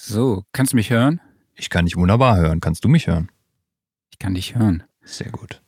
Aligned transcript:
So, 0.00 0.44
kannst 0.52 0.72
du 0.72 0.76
mich 0.76 0.90
hören? 0.90 1.20
Ich 1.56 1.70
kann 1.70 1.84
dich 1.84 1.96
wunderbar 1.96 2.36
hören. 2.36 2.60
Kannst 2.60 2.84
du 2.84 2.88
mich 2.88 3.08
hören? 3.08 3.30
Ich 4.12 4.18
kann 4.20 4.32
dich 4.34 4.54
hören. 4.54 4.84
Sehr 5.02 5.30
gut. 5.32 5.60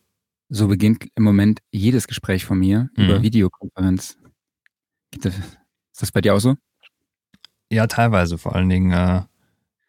So 0.49 0.68
beginnt 0.68 1.04
im 1.17 1.25
Moment 1.25 1.58
jedes 1.72 2.06
Gespräch 2.06 2.44
von 2.44 2.56
mir 2.60 2.90
Mhm. 2.96 3.04
über 3.04 3.22
Videokonferenz. 3.22 4.16
Ist 5.12 5.32
das 6.00 6.12
bei 6.12 6.20
dir 6.20 6.36
auch 6.36 6.38
so? 6.38 6.54
Ja, 7.72 7.88
teilweise. 7.88 8.38
Vor 8.38 8.54
allen 8.54 8.68
Dingen, 8.68 8.93
äh, 8.93 9.22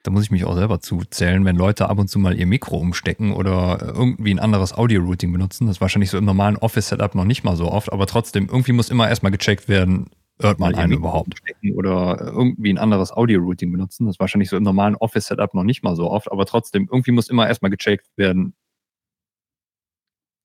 da 0.01 0.09
muss 0.12 0.24
ich 0.24 0.31
mich 0.31 0.44
auch 0.46 0.55
selber 0.55 0.79
zuzählen, 0.79 1.46
wenn 1.46 1.55
Leute 1.55 1.87
ab 1.87 1.99
und 1.99 2.08
zu 2.08 2.17
mal 2.17 2.35
ihr 2.35 2.47
Mikro 2.47 2.78
umstecken 2.78 3.33
oder 3.33 3.79
äh, 3.79 3.85
irgendwie 3.92 4.33
ein 4.33 4.39
anderes 4.39 4.73
Audio-Routing 4.73 5.31
benutzen. 5.31 5.67
Das 5.67 5.78
ist 5.78 5.81
wahrscheinlich 5.81 6.10
so 6.10 6.17
im 6.17 6.26
normalen 6.26 6.58
Office-Setup 6.58 7.13
noch 7.13 7.26
nicht 7.26 7.44
mal 7.44 7.55
so 7.55 7.71
oft, 7.71 7.94
aber 7.94 8.08
trotzdem, 8.08 8.47
irgendwie 8.47 8.71
muss 8.73 8.89
immer 8.89 9.08
erstmal 9.08 9.31
gecheckt 9.31 9.67
werden, 9.67 10.10
hört 10.42 10.60
man 10.60 10.76
einen 10.76 10.94
überhaupt 10.94 11.42
oder 11.76 12.19
irgendwie 12.19 12.74
ein 12.74 12.78
anderes 12.78 13.12
Audio-Routing 13.12 13.71
benutzen. 13.71 14.05
Das 14.05 14.15
ist 14.15 14.19
wahrscheinlich 14.19 14.49
so 14.49 14.57
im 14.57 14.63
normalen 14.63 14.96
Office-Setup 14.96 15.53
noch 15.53 15.63
nicht 15.63 15.83
mal 15.83 15.96
so 15.96 16.09
oft, 16.09 16.31
aber 16.31 16.45
trotzdem, 16.45 16.88
irgendwie 16.91 17.11
muss 17.11 17.29
immer 17.29 17.47
erstmal 17.47 17.71
gecheckt 17.71 18.07
werden, 18.17 18.53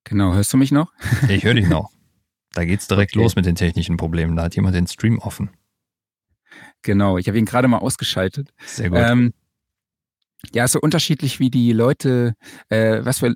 Genau, 0.09 0.35
hörst 0.35 0.53
du 0.53 0.57
mich 0.57 0.71
noch? 0.71 0.93
ich 1.29 1.43
höre 1.45 1.55
dich 1.55 1.69
noch. 1.69 1.91
Da 2.53 2.65
geht's 2.65 2.87
direkt 2.87 3.13
Okay. 3.17 3.23
los 3.23 3.35
mit 3.35 3.45
den 3.45 3.57
technischen 3.57 3.97
Problemen. 3.97 4.37
Da 4.37 4.45
hat 4.45 4.55
jemand 4.55 4.77
den 4.77 4.87
Stream 4.87 5.19
offen. 5.19 5.51
Genau, 6.83 7.19
ich 7.19 7.27
habe 7.27 7.39
ihn 7.39 7.45
gerade 7.45 7.67
mal 7.67 7.79
ausgeschaltet. 7.79 8.55
Sehr 8.65 8.89
gut. 8.89 8.99
Ähm, 9.01 9.35
ja, 10.55 10.65
ist 10.65 10.73
so 10.73 10.81
unterschiedlich, 10.81 11.41
wie 11.41 11.51
die 11.51 11.73
Leute, 11.73 12.35
äh, 12.69 13.05
was 13.05 13.19
für, 13.19 13.35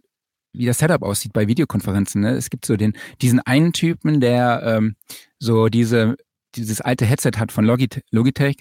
wie 0.53 0.67
das 0.67 0.79
Setup 0.79 1.03
aussieht 1.03 1.33
bei 1.33 1.49
Videokonferenzen. 1.49 2.21
Ne? 2.21 2.31
Es 2.31 2.51
gibt 2.51 2.65
so 2.65 2.77
den, 2.77 2.93
diesen 3.21 3.41
einen 3.41 3.73
Typen, 3.73 4.21
der 4.21 4.63
ähm, 4.65 4.95
so 5.41 5.69
diese, 5.69 6.17
dieses 6.57 6.81
alte 6.81 7.05
Headset 7.07 7.33
hat 7.39 7.53
von 7.53 7.65
Logitech, 7.65 8.03
Logitech 8.11 8.57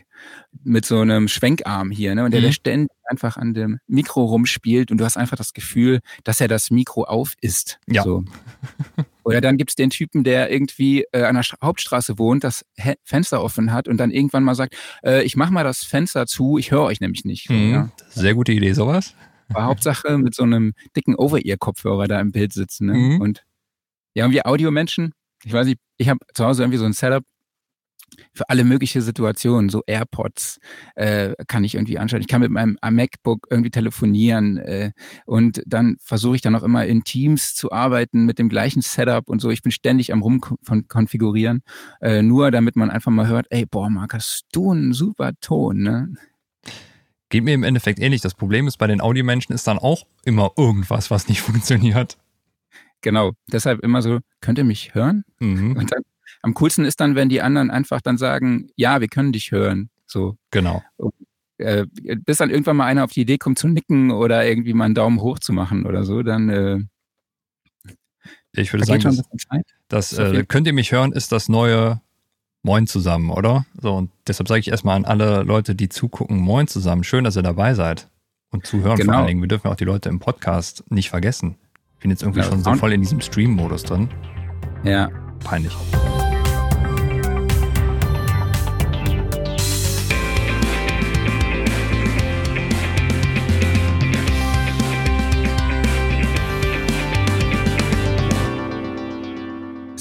mit 0.63 0.85
so 0.85 0.99
einem 0.99 1.27
Schwenkarm 1.27 1.91
hier, 1.91 2.13
ne? 2.16 2.23
Und 2.25 2.31
der, 2.31 2.41
Mhm. 2.41 2.45
der 2.45 2.52
ständig 2.52 2.89
einfach 3.09 3.38
an 3.38 3.53
dem 3.53 3.80
Mikro 3.88 4.23
rumspielt 4.25 4.91
und 4.91 4.97
du 4.99 5.05
hast 5.05 5.17
einfach 5.17 5.38
das 5.38 5.53
Gefühl, 5.53 6.00
dass 6.23 6.39
er 6.41 6.47
das 6.47 6.69
Mikro 6.72 7.03
auf 7.03 7.33
ist. 7.41 7.80
Ja. 7.88 8.03
So. 8.03 8.23
Oder 9.23 9.41
dann 9.41 9.58
gibt's 9.58 9.75
den 9.75 9.89
Typen, 9.89 10.23
der 10.23 10.52
irgendwie 10.52 11.05
äh, 11.11 11.23
an 11.23 11.36
der 11.36 11.44
Stra- 11.44 11.58
Hauptstraße 11.63 12.17
wohnt, 12.17 12.44
das 12.44 12.66
He 12.75 12.94
Fenster 13.03 13.44
offen 13.44 13.72
hat 13.72 13.88
und 13.88 13.97
dann 13.97 14.11
irgendwann 14.11 14.44
mal 14.44 14.56
sagt, 14.56 14.75
äh, 15.03 15.23
ich 15.23 15.35
mach 15.35 15.50
mal 15.50 15.63
das 15.63 15.83
Fenster 15.83 16.25
zu, 16.25 16.58
ich 16.58 16.72
höre 16.72 16.83
euch 16.83 17.00
nämlich 17.00 17.25
nicht. 17.25 17.50
Mhm. 17.50 17.72
ja. 17.72 17.89
Sehr 18.09 18.33
gute 18.33 18.52
Idee, 18.52 18.73
sowas. 18.73 19.13
Aber 19.50 19.66
Hauptsache 19.66 20.17
mit 20.19 20.35
so 20.35 20.44
einem 20.44 20.73
dicken 20.95 21.16
Over-Ear-Kopfhörer 21.16 22.08
da 22.08 22.19
im 22.19 22.31
Bild 22.31 22.53
sitzen. 22.53 22.85
Ne? 22.88 22.94
Mhm. 22.94 23.22
Und 23.22 23.44
ja, 24.13 24.25
und 24.25 24.31
wir 24.31 24.45
Audiomenschen, 24.45 25.13
ich 25.44 25.53
weiß 25.53 25.66
nicht, 25.66 25.80
ich 25.97 26.08
habe 26.09 26.19
zu 26.33 26.45
Hause 26.45 26.63
irgendwie 26.63 26.78
so 26.78 26.85
ein 26.85 26.94
Setup 26.94 27.23
für 28.33 28.49
alle 28.49 28.63
möglichen 28.63 29.02
Situationen, 29.02 29.69
so 29.69 29.83
AirPods 29.85 30.59
äh, 30.95 31.33
kann 31.47 31.63
ich 31.63 31.75
irgendwie 31.75 31.97
anschauen. 31.97 32.21
Ich 32.21 32.27
kann 32.27 32.41
mit 32.41 32.51
meinem 32.51 32.77
MacBook 32.81 33.47
irgendwie 33.49 33.71
telefonieren 33.71 34.57
äh, 34.57 34.91
und 35.25 35.61
dann 35.66 35.97
versuche 35.99 36.35
ich 36.35 36.41
dann 36.41 36.55
auch 36.55 36.63
immer 36.63 36.85
in 36.85 37.03
Teams 37.03 37.55
zu 37.55 37.71
arbeiten 37.71 38.25
mit 38.25 38.39
dem 38.39 38.49
gleichen 38.49 38.81
Setup 38.81 39.29
und 39.29 39.39
so. 39.39 39.49
Ich 39.49 39.61
bin 39.61 39.71
ständig 39.71 40.13
am 40.13 40.21
rumkonfigurieren, 40.21 41.61
äh, 42.01 42.21
nur 42.21 42.51
damit 42.51 42.75
man 42.75 42.89
einfach 42.89 43.11
mal 43.11 43.27
hört, 43.27 43.47
ey, 43.49 43.66
boah, 43.66 43.89
Marc, 43.89 44.13
hast 44.13 44.45
du 44.51 44.71
einen 44.71 44.94
super 44.94 45.31
Ton, 45.41 45.81
ne? 45.81 46.13
Geht 47.29 47.44
mir 47.44 47.53
im 47.53 47.63
Endeffekt 47.63 47.99
ähnlich. 47.99 48.21
Das 48.21 48.33
Problem 48.33 48.67
ist, 48.67 48.77
bei 48.77 48.88
den 48.88 49.01
Audiomenschen 49.01 49.53
ist 49.53 49.67
dann 49.67 49.77
auch 49.77 50.07
immer 50.25 50.51
irgendwas, 50.57 51.11
was 51.11 51.27
nicht 51.27 51.41
funktioniert. 51.41 52.17
Genau, 53.01 53.31
deshalb 53.47 53.79
immer 53.81 54.01
so, 54.01 54.19
könnt 54.41 54.57
ihr 54.57 54.66
mich 54.66 54.94
hören? 54.94 55.23
Mhm. 55.39 55.77
Und 55.77 55.91
dann, 55.91 56.01
am 56.41 56.53
coolsten 56.53 56.85
ist 56.85 56.99
dann, 56.99 57.15
wenn 57.15 57.29
die 57.29 57.41
anderen 57.41 57.69
einfach 57.71 58.01
dann 58.01 58.17
sagen, 58.17 58.69
ja, 58.75 59.01
wir 59.01 59.07
können 59.07 59.31
dich 59.31 59.51
hören. 59.51 59.89
So, 60.05 60.37
Genau. 60.51 60.81
äh, 61.57 61.85
bis 62.25 62.37
dann 62.37 62.49
irgendwann 62.49 62.77
mal 62.77 62.85
einer 62.85 63.03
auf 63.03 63.11
die 63.11 63.21
Idee 63.21 63.37
kommt 63.37 63.59
zu 63.59 63.67
nicken 63.67 64.11
oder 64.11 64.45
irgendwie 64.47 64.73
mal 64.73 64.85
einen 64.85 64.95
Daumen 64.95 65.19
hoch 65.21 65.39
zu 65.39 65.51
machen 65.53 65.85
oder 65.85 66.03
so, 66.03 66.23
dann 66.23 66.49
äh, 66.49 66.79
Ich 68.53 68.71
würde 68.73 68.85
vergeht 68.85 69.03
sagen, 69.03 69.23
das, 69.89 70.09
das 70.09 70.19
auf 70.19 70.33
äh, 70.33 70.44
könnt 70.45 70.67
ihr 70.67 70.73
mich 70.73 70.91
hören, 70.91 71.11
ist 71.11 71.31
das 71.31 71.49
neue 71.49 72.01
Moin 72.63 72.88
zusammen, 72.88 73.29
oder? 73.29 73.66
So, 73.81 73.95
und 73.95 74.11
deshalb 74.28 74.47
sage 74.47 74.59
ich 74.61 74.69
erstmal 74.69 74.95
an 74.95 75.05
alle 75.05 75.44
Leute, 75.44 75.75
die 75.75 75.89
zugucken, 75.89 76.38
Moin 76.38 76.67
zusammen. 76.67 77.03
Schön, 77.03 77.23
dass 77.23 77.35
ihr 77.38 77.44
dabei 77.44 77.73
seid. 77.73 78.07
Und 78.51 78.66
zuhören 78.66 78.97
vor 78.97 79.05
Genau. 79.05 79.17
allen 79.19 79.28
Dingen. 79.28 79.41
Wir 79.41 79.47
dürfen 79.47 79.67
auch 79.67 79.75
die 79.75 79.85
Leute 79.85 80.09
im 80.09 80.19
Podcast 80.19 80.83
nicht 80.89 81.09
vergessen. 81.09 81.55
Ich 81.95 81.99
bin 82.01 82.11
jetzt 82.11 82.23
irgendwie 82.23 82.39
Ja, 82.39 82.45
schon 82.45 82.63
so 82.63 82.72
und- 82.72 82.78
voll 82.78 82.94
in 82.94 83.01
diesem 83.01 83.22
Stream-Modus 83.22 83.83
drin. 83.83 84.09
Ja, 84.83 85.09
Peinlich. 85.44 85.73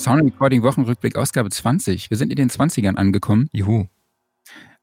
Sound 0.09 0.23
Recording 0.25 0.63
Wochenrückblick 0.63 1.17
Ausgabe 1.17 1.51
20. 1.51 2.09
Wir 2.09 2.17
sind 2.17 2.31
in 2.31 2.37
den 2.37 2.49
20ern 2.49 2.95
angekommen. 2.95 3.51
Juhu. 3.53 3.89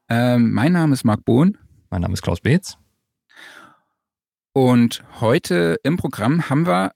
Ähm, 0.08 0.52
mein 0.52 0.70
Name 0.72 0.92
ist 0.92 1.02
Marc 1.02 1.24
Bohn 1.24 1.58
Mein 1.90 2.02
Name 2.02 2.14
ist 2.14 2.22
Klaus 2.22 2.40
Beetz. 2.40 2.78
und 4.52 5.02
heute 5.20 5.80
im 5.82 5.96
Programm 5.96 6.48
haben 6.48 6.64
wir 6.64 6.92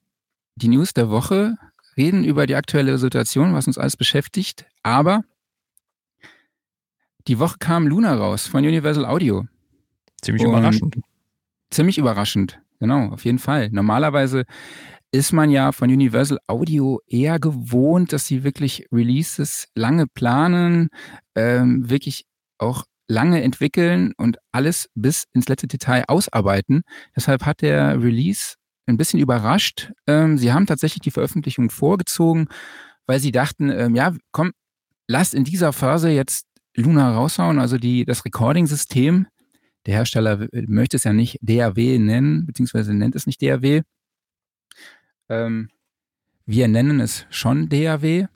die 0.54 0.68
News 0.68 0.94
der 0.94 1.10
Woche, 1.10 1.56
reden 1.96 2.22
über 2.22 2.46
die 2.46 2.54
aktuelle 2.54 2.98
Situation, 2.98 3.52
was 3.52 3.66
uns 3.66 3.78
alles 3.78 3.96
beschäftigt, 3.96 4.64
aber 4.84 5.24
die 7.26 7.40
Woche 7.40 7.56
kam 7.58 7.88
Luna 7.88 8.14
raus 8.14 8.46
von 8.46 8.64
Universal 8.64 9.06
Audio. 9.06 9.48
Ziemlich 10.22 10.44
Und- 10.44 10.50
überraschend. 10.52 11.00
Ziemlich 11.72 11.98
überraschend, 11.98 12.60
genau, 12.78 13.08
auf 13.08 13.24
jeden 13.24 13.40
Fall. 13.40 13.70
Normalerweise 13.70 14.44
ist 15.12 15.32
man 15.32 15.50
ja 15.50 15.72
von 15.72 15.90
Universal 15.90 16.38
Audio 16.46 17.00
eher 17.06 17.38
gewohnt, 17.38 18.12
dass 18.12 18.26
sie 18.26 18.44
wirklich 18.44 18.86
Releases 18.92 19.68
lange 19.74 20.06
planen, 20.06 20.88
ähm, 21.34 21.90
wirklich 21.90 22.26
auch 22.58 22.84
lange 23.08 23.42
entwickeln 23.42 24.12
und 24.16 24.38
alles 24.52 24.88
bis 24.94 25.24
ins 25.32 25.48
letzte 25.48 25.66
Detail 25.66 26.04
ausarbeiten. 26.06 26.82
Deshalb 27.16 27.44
hat 27.44 27.60
der 27.60 28.00
Release 28.00 28.54
ein 28.86 28.96
bisschen 28.96 29.20
überrascht. 29.20 29.92
Ähm, 30.06 30.38
sie 30.38 30.52
haben 30.52 30.66
tatsächlich 30.66 31.00
die 31.00 31.10
Veröffentlichung 31.10 31.70
vorgezogen, 31.70 32.46
weil 33.06 33.18
sie 33.18 33.32
dachten, 33.32 33.70
ähm, 33.70 33.96
ja, 33.96 34.14
komm, 34.30 34.52
lasst 35.08 35.34
in 35.34 35.44
dieser 35.44 35.72
Phase 35.72 36.10
jetzt 36.10 36.46
Luna 36.76 37.14
raushauen, 37.14 37.58
also 37.58 37.78
die, 37.78 38.04
das 38.04 38.24
Recording-System. 38.24 39.26
Der 39.86 39.94
Hersteller 39.94 40.46
möchte 40.52 40.96
es 40.96 41.04
ja 41.04 41.12
nicht 41.12 41.38
DAW 41.40 41.98
nennen, 41.98 42.46
beziehungsweise 42.46 42.94
nennt 42.94 43.16
es 43.16 43.26
nicht 43.26 43.42
DAW. 43.42 43.82
Ähm, 45.30 45.70
wir 46.44 46.68
nennen 46.68 47.00
es 47.00 47.24
schon 47.30 47.68
DAW. 47.68 48.26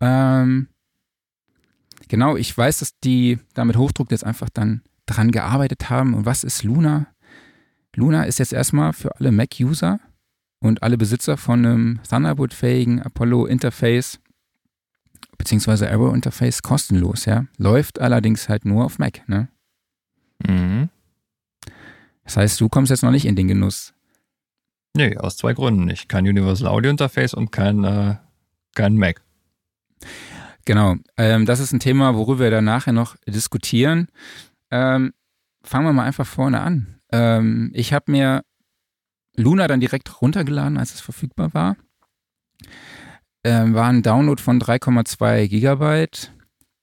Ähm, 0.00 0.68
genau, 2.08 2.36
ich 2.36 2.56
weiß, 2.56 2.78
dass 2.78 2.98
die 3.00 3.38
da 3.52 3.64
mit 3.64 3.76
Hochdruck 3.76 4.10
jetzt 4.10 4.24
einfach 4.24 4.48
dann 4.48 4.82
dran 5.06 5.30
gearbeitet 5.30 5.90
haben. 5.90 6.14
Und 6.14 6.24
was 6.24 6.44
ist 6.44 6.62
Luna? 6.62 7.08
Luna 7.94 8.24
ist 8.24 8.38
jetzt 8.38 8.54
erstmal 8.54 8.94
für 8.94 9.14
alle 9.16 9.32
Mac-User 9.32 10.00
und 10.60 10.82
alle 10.82 10.96
Besitzer 10.96 11.36
von 11.36 11.66
einem 11.66 12.00
Thunderbolt-fähigen 12.08 13.02
Apollo-Interface 13.02 14.18
beziehungsweise 15.36 15.90
Arrow-Interface 15.90 16.62
kostenlos, 16.62 17.24
ja. 17.24 17.46
Läuft 17.58 18.00
allerdings 18.00 18.48
halt 18.48 18.64
nur 18.64 18.84
auf 18.84 19.00
Mac, 19.00 19.28
ne? 19.28 19.48
Mhm. 20.46 20.88
Das 22.24 22.36
heißt, 22.36 22.60
du 22.60 22.68
kommst 22.68 22.90
jetzt 22.90 23.02
noch 23.02 23.10
nicht 23.10 23.24
in 23.24 23.34
den 23.34 23.48
Genuss. 23.48 23.92
Nee, 24.94 25.16
aus 25.16 25.36
zwei 25.36 25.54
Gründen 25.54 25.84
nicht. 25.86 26.08
Kein 26.08 26.26
Universal 26.26 26.68
Audio 26.68 26.90
Interface 26.90 27.34
und 27.34 27.50
kein, 27.50 27.84
äh, 27.84 28.16
kein 28.74 28.96
Mac. 28.96 29.22
Genau. 30.64 30.96
Ähm, 31.16 31.46
das 31.46 31.60
ist 31.60 31.72
ein 31.72 31.80
Thema, 31.80 32.14
worüber 32.14 32.44
wir 32.44 32.50
dann 32.50 32.64
nachher 32.64 32.92
noch 32.92 33.16
diskutieren. 33.26 34.08
Ähm, 34.70 35.12
fangen 35.62 35.86
wir 35.86 35.92
mal 35.92 36.04
einfach 36.04 36.26
vorne 36.26 36.60
an. 36.60 37.00
Ähm, 37.10 37.70
ich 37.74 37.92
habe 37.92 38.10
mir 38.10 38.42
Luna 39.36 39.66
dann 39.66 39.80
direkt 39.80 40.20
runtergeladen, 40.20 40.76
als 40.76 40.94
es 40.94 41.00
verfügbar 41.00 41.54
war. 41.54 41.76
Ähm, 43.44 43.74
war 43.74 43.88
ein 43.88 44.02
Download 44.02 44.40
von 44.40 44.60
3,2 44.60 45.48
Gigabyte. 45.48 46.32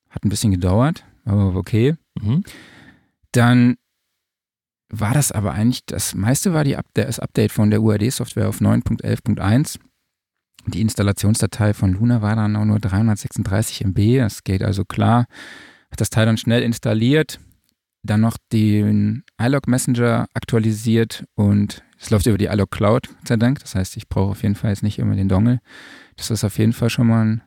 Hat 0.09 0.25
ein 0.25 0.29
bisschen 0.29 0.51
gedauert, 0.51 1.05
aber 1.25 1.55
okay. 1.55 1.95
Mhm. 2.19 2.43
Dann 3.31 3.77
war 4.91 5.13
das 5.13 5.31
aber 5.31 5.53
eigentlich, 5.53 5.85
das 5.85 6.15
meiste 6.15 6.53
war 6.53 6.63
die 6.63 6.75
Up 6.75 6.85
das 6.93 7.19
Update 7.19 7.51
von 7.51 7.69
der 7.69 7.81
UAD-Software 7.81 8.49
auf 8.49 8.59
9.11.1. 8.59 9.79
Die 10.67 10.81
Installationsdatei 10.81 11.73
von 11.73 11.93
Luna 11.93 12.21
war 12.21 12.35
dann 12.35 12.55
auch 12.55 12.65
nur 12.65 12.79
336 12.79 13.85
MB. 13.85 14.17
Das 14.17 14.43
geht 14.43 14.61
also 14.63 14.85
klar. 14.85 15.25
Hat 15.91 16.01
das 16.01 16.09
Teil 16.09 16.25
dann 16.25 16.37
schnell 16.37 16.61
installiert, 16.61 17.39
dann 18.03 18.21
noch 18.21 18.37
den 18.51 19.23
iLog 19.41 19.67
Messenger 19.67 20.27
aktualisiert 20.33 21.25
und 21.35 21.83
es 21.99 22.09
läuft 22.09 22.27
über 22.27 22.37
die 22.37 22.45
iLog 22.45 22.71
Cloud, 22.71 23.07
Gott 23.07 23.27
sei 23.27 23.37
Dank. 23.37 23.59
Das 23.59 23.75
heißt, 23.75 23.97
ich 23.97 24.07
brauche 24.07 24.31
auf 24.31 24.43
jeden 24.43 24.55
Fall 24.55 24.71
jetzt 24.71 24.83
nicht 24.83 24.99
immer 24.99 25.15
den 25.15 25.29
Dongle. 25.29 25.59
Das 26.15 26.29
ist 26.29 26.43
auf 26.43 26.57
jeden 26.57 26.73
Fall 26.73 26.89
schon 26.89 27.07
mal 27.07 27.25
ein 27.25 27.41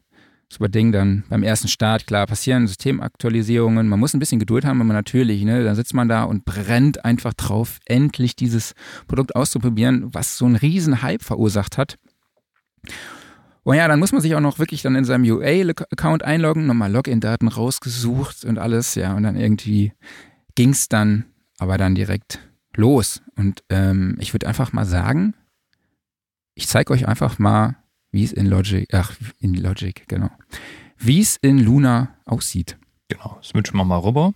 super 0.53 0.69
Ding 0.69 0.93
dann 0.93 1.25
beim 1.29 1.43
ersten 1.43 1.69
Start, 1.69 2.07
klar, 2.07 2.27
passieren 2.27 2.67
Systemaktualisierungen. 2.67 3.89
Man 3.89 3.99
muss 3.99 4.15
ein 4.15 4.19
bisschen 4.19 4.39
Geduld 4.39 4.65
haben, 4.65 4.81
aber 4.81 4.93
natürlich, 4.93 5.43
ne, 5.45 5.65
da 5.65 5.75
sitzt 5.75 5.95
man 5.95 6.09
da 6.09 6.25
und 6.25 6.45
brennt 6.45 7.05
einfach 7.05 7.33
drauf, 7.33 7.79
endlich 7.87 8.37
dieses 8.37 8.75
Produkt 9.09 9.35
auszuprobieren, 9.35 10.13
was 10.15 10.37
so 10.37 10.45
einen 10.45 10.57
riesen 10.57 11.03
Hype 11.03 11.23
verursacht 11.23 11.79
hat. 11.79 11.99
Und 13.65 13.77
ja, 13.77 13.89
dann 13.89 14.01
muss 14.01 14.13
man 14.13 14.21
sich 14.21 14.35
auch 14.35 14.41
noch 14.41 14.59
wirklich 14.59 14.83
dann 14.83 14.97
in 14.97 15.05
seinem 15.05 15.25
UA-Account 15.25 16.25
einloggen, 16.25 16.67
nochmal 16.67 16.93
Login-Daten 16.93 17.49
rausgesucht 17.49 18.45
und 18.45 18.59
alles, 18.59 18.95
ja, 18.97 19.15
und 19.15 19.23
dann 19.23 19.37
irgendwie 19.37 19.93
ging 20.55 20.71
es 20.71 20.89
dann 20.89 21.25
aber 21.59 21.79
dann 21.79 21.95
direkt 21.95 22.41
los. 22.77 23.23
Und 23.37 23.63
ähm, 23.71 24.17
ich 24.19 24.35
würde 24.35 24.49
einfach 24.49 24.73
mal 24.73 24.85
sagen, 24.85 25.35
ich 26.55 26.69
zeige 26.69 26.93
euch 26.93 27.07
einfach 27.07 27.39
mal, 27.39 27.77
wie 28.13 28.25
es 28.25 28.33
in 28.33 28.47
Logic, 28.47 28.87
ach, 28.93 29.17
in 29.41 29.55
Logic, 29.55 30.05
genau, 30.07 30.31
wie 30.99 31.21
es 31.21 31.37
in 31.37 31.59
Luna 31.59 32.15
aussieht. 32.25 32.79
Genau, 33.09 33.39
switchen 33.43 33.77
wir 33.77 33.85
mal 33.85 33.99
rüber. 33.99 34.35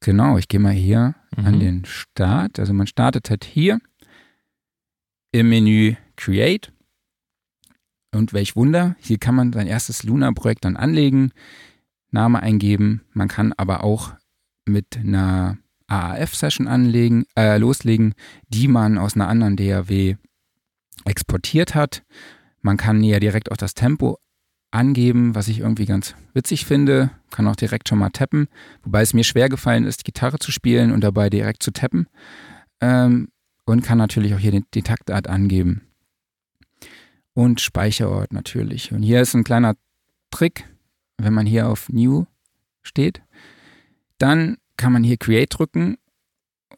Genau, 0.00 0.38
ich 0.38 0.48
gehe 0.48 0.60
mal 0.60 0.72
hier 0.72 1.14
mhm. 1.36 1.46
an 1.46 1.60
den 1.60 1.84
Start. 1.84 2.58
Also 2.58 2.72
man 2.72 2.86
startet 2.86 3.30
halt 3.30 3.44
hier 3.44 3.80
im 5.32 5.48
Menü 5.48 5.96
Create. 6.16 6.72
Und 8.14 8.32
welch 8.32 8.56
Wunder, 8.56 8.94
hier 9.00 9.18
kann 9.18 9.34
man 9.34 9.52
sein 9.52 9.66
erstes 9.66 10.02
Luna-Projekt 10.02 10.64
dann 10.66 10.76
anlegen, 10.76 11.32
Name 12.10 12.42
eingeben. 12.42 13.02
Man 13.12 13.28
kann 13.28 13.54
aber 13.54 13.84
auch 13.84 14.12
mit 14.66 14.98
einer 14.98 15.56
AAF-Session 15.86 16.68
anlegen, 16.68 17.24
äh, 17.36 17.56
loslegen, 17.56 18.14
die 18.48 18.68
man 18.68 18.98
aus 18.98 19.14
einer 19.14 19.28
anderen 19.28 19.56
DAW 19.56 20.16
exportiert 21.04 21.74
hat. 21.74 22.02
Man 22.60 22.76
kann 22.76 23.02
ja 23.02 23.20
direkt 23.20 23.50
auch 23.50 23.56
das 23.56 23.74
Tempo 23.74 24.18
angeben, 24.70 25.34
was 25.34 25.48
ich 25.48 25.60
irgendwie 25.60 25.84
ganz 25.84 26.14
witzig 26.32 26.64
finde. 26.64 27.10
Kann 27.30 27.46
auch 27.46 27.56
direkt 27.56 27.88
schon 27.88 27.98
mal 27.98 28.10
tappen, 28.10 28.48
wobei 28.82 29.02
es 29.02 29.14
mir 29.14 29.24
schwer 29.24 29.48
gefallen 29.48 29.84
ist, 29.84 30.04
Gitarre 30.04 30.38
zu 30.38 30.50
spielen 30.50 30.92
und 30.92 31.02
dabei 31.02 31.30
direkt 31.30 31.62
zu 31.62 31.72
tappen. 31.72 32.08
Ähm, 32.80 33.28
und 33.64 33.82
kann 33.82 33.98
natürlich 33.98 34.34
auch 34.34 34.38
hier 34.38 34.50
die, 34.50 34.64
die 34.74 34.82
Taktart 34.82 35.28
angeben. 35.28 35.82
Und 37.34 37.60
Speicherort 37.60 38.32
natürlich. 38.32 38.92
Und 38.92 39.02
hier 39.02 39.20
ist 39.20 39.34
ein 39.34 39.44
kleiner 39.44 39.76
Trick, 40.30 40.68
wenn 41.18 41.32
man 41.32 41.46
hier 41.46 41.68
auf 41.68 41.88
New 41.88 42.26
steht, 42.82 43.22
dann 44.18 44.56
kann 44.76 44.92
man 44.92 45.04
hier 45.04 45.16
Create 45.16 45.56
drücken 45.56 45.96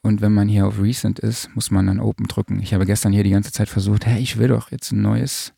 und 0.04 0.20
wenn 0.20 0.34
man 0.34 0.48
hier 0.48 0.66
auf 0.66 0.78
Recent 0.78 1.18
ist, 1.18 1.48
muss 1.56 1.70
man 1.70 1.86
dann 1.86 1.98
Open 1.98 2.26
drücken. 2.26 2.60
Ich 2.60 2.74
habe 2.74 2.84
gestern 2.84 3.14
hier 3.14 3.24
die 3.24 3.30
ganze 3.30 3.52
Zeit 3.52 3.70
versucht, 3.70 4.04
hey, 4.04 4.20
ich 4.20 4.36
will 4.36 4.48
doch 4.48 4.70
jetzt 4.70 4.92
ein 4.92 5.00
neues 5.00 5.54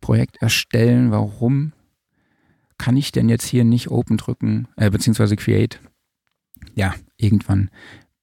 Projekt 0.00 0.40
erstellen. 0.40 1.10
Warum 1.10 1.72
kann 2.78 2.96
ich 2.96 3.12
denn 3.12 3.28
jetzt 3.28 3.44
hier 3.44 3.62
nicht 3.62 3.90
Open 3.90 4.16
drücken, 4.16 4.68
äh, 4.76 4.88
beziehungsweise 4.88 5.36
Create? 5.36 5.80
Ja, 6.74 6.94
irgendwann 7.18 7.68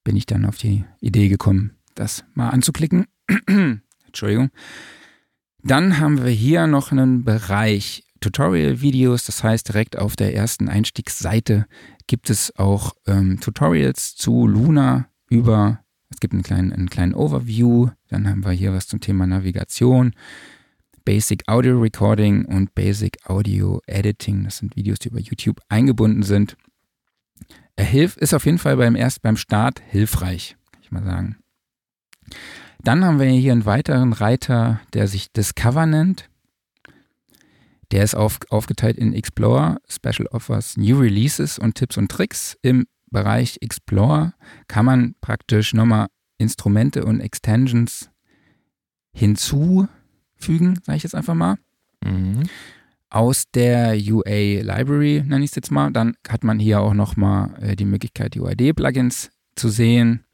bin 0.04 0.16
ich 0.16 0.26
dann 0.26 0.46
auf 0.46 0.58
die 0.58 0.84
Idee 1.00 1.28
gekommen, 1.28 1.78
das 1.94 2.26
mal 2.34 2.50
anzuklicken. 2.50 3.06
Entschuldigung. 4.08 4.50
Dann 5.62 6.00
haben 6.00 6.24
wir 6.24 6.32
hier 6.32 6.66
noch 6.66 6.92
einen 6.92 7.24
Bereich 7.24 8.04
Tutorial-Videos. 8.22 9.26
Das 9.26 9.44
heißt, 9.44 9.68
direkt 9.68 9.96
auf 9.96 10.16
der 10.16 10.34
ersten 10.34 10.70
Einstiegsseite 10.70 11.68
gibt 12.08 12.32
es 12.32 12.56
auch 12.56 12.96
ähm, 13.06 13.40
Tutorials 13.40 14.16
zu 14.16 14.48
Luna 14.48 15.08
über, 15.30 15.80
es 16.10 16.20
gibt 16.20 16.34
einen 16.34 16.44
kleinen, 16.44 16.74
einen 16.74 16.90
kleinen 16.90 17.14
Overview, 17.14 17.90
dann 18.08 18.28
haben 18.28 18.46
wir 18.46 18.52
hier 18.52 18.74
was 18.74 18.88
zum 18.88 19.00
Thema 19.00 19.28
Navigation, 19.28 20.14
Basic 21.06 21.48
Audio 21.48 21.80
Recording 21.80 22.46
und 22.46 22.76
Basic 22.76 23.18
Audio 23.30 23.82
Editing. 23.88 24.44
Das 24.44 24.58
sind 24.58 24.76
Videos, 24.76 25.00
die 25.00 25.08
über 25.08 25.20
YouTube 25.20 25.62
eingebunden 25.70 26.24
sind. 26.24 26.58
Er 27.78 27.86
hilft, 27.86 28.18
ist 28.18 28.34
auf 28.34 28.46
jeden 28.46 28.58
Fall 28.58 28.76
beim 28.76 28.96
erst 28.96 29.22
beim 29.22 29.38
Start 29.38 29.82
hilfreich, 29.88 30.58
kann 30.72 30.82
ich 30.84 30.92
mal 30.92 31.04
sagen. 31.04 31.38
Dann 32.84 33.06
haben 33.06 33.20
wir 33.20 33.28
hier 33.28 33.54
einen 33.54 33.66
weiteren 33.66 34.14
Reiter, 34.14 34.82
der 34.94 35.08
sich 35.08 35.32
Discover 35.32 35.86
nennt. 35.86 36.30
Der 37.92 38.04
ist 38.04 38.16
auf, 38.16 38.40
aufgeteilt 38.50 38.98
in 38.98 39.14
Explorer, 39.14 39.80
Special 39.88 40.28
Offers, 40.32 40.76
New 40.76 41.00
Releases 41.00 41.58
und 41.58 41.76
Tipps 41.76 41.98
und 41.98 42.12
Tricks. 42.12 42.58
Im 42.62 42.86
Bereich 43.10 43.58
Explorer 43.62 44.34
kann 44.68 44.86
man 44.86 45.16
praktisch 45.22 45.74
nochmal 45.74 46.08
Instrumente 46.38 47.06
und 47.06 47.22
Extensions 47.22 48.10
hinzufügen, 49.14 50.80
sage 50.84 50.98
ich 50.98 51.04
jetzt 51.04 51.16
einfach 51.16 51.34
mal. 51.34 51.58
Mhm. 52.04 52.44
Aus 53.10 53.46
der 53.52 53.96
UA 53.96 54.62
Library, 54.62 55.24
nenne 55.26 55.44
ich 55.46 55.52
es 55.52 55.56
jetzt 55.56 55.72
mal. 55.72 55.92
Dann 55.92 56.16
hat 56.28 56.44
man 56.44 56.60
hier 56.60 56.82
auch 56.82 56.94
nochmal 56.94 57.56
äh, 57.62 57.76
die 57.76 57.86
Möglichkeit, 57.86 58.36
die 58.36 58.42
UAD-Plugins 58.42 59.32
zu 59.56 59.70
sehen 59.70 60.26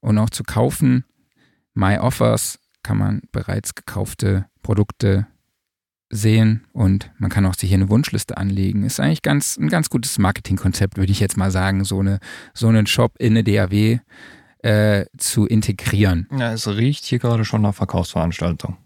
und 0.00 0.16
auch 0.18 0.30
zu 0.30 0.44
kaufen. 0.44 1.04
My 1.74 1.98
Offers 1.98 2.58
kann 2.82 2.98
man 2.98 3.22
bereits 3.32 3.74
gekaufte 3.74 4.46
Produkte 4.62 5.26
sehen 6.10 6.66
und 6.72 7.10
man 7.18 7.30
kann 7.30 7.44
auch 7.44 7.54
sich 7.54 7.68
hier 7.68 7.78
eine 7.78 7.90
Wunschliste 7.90 8.36
anlegen. 8.36 8.82
Ist 8.82 9.00
eigentlich 9.00 9.22
ganz, 9.22 9.56
ein 9.56 9.68
ganz 9.68 9.90
gutes 9.90 10.18
Marketingkonzept, 10.18 10.96
würde 10.96 11.12
ich 11.12 11.20
jetzt 11.20 11.36
mal 11.36 11.50
sagen, 11.50 11.84
so, 11.84 12.00
eine, 12.00 12.18
so 12.54 12.68
einen 12.68 12.86
Shop 12.86 13.14
in 13.18 13.36
eine 13.36 13.44
DAW 13.44 14.00
äh, 14.62 15.04
zu 15.16 15.46
integrieren. 15.46 16.26
Ja, 16.36 16.52
es 16.52 16.66
riecht 16.66 17.04
hier 17.04 17.18
gerade 17.18 17.44
schon 17.44 17.62
nach 17.62 17.74
Verkaufsveranstaltung. 17.74 18.76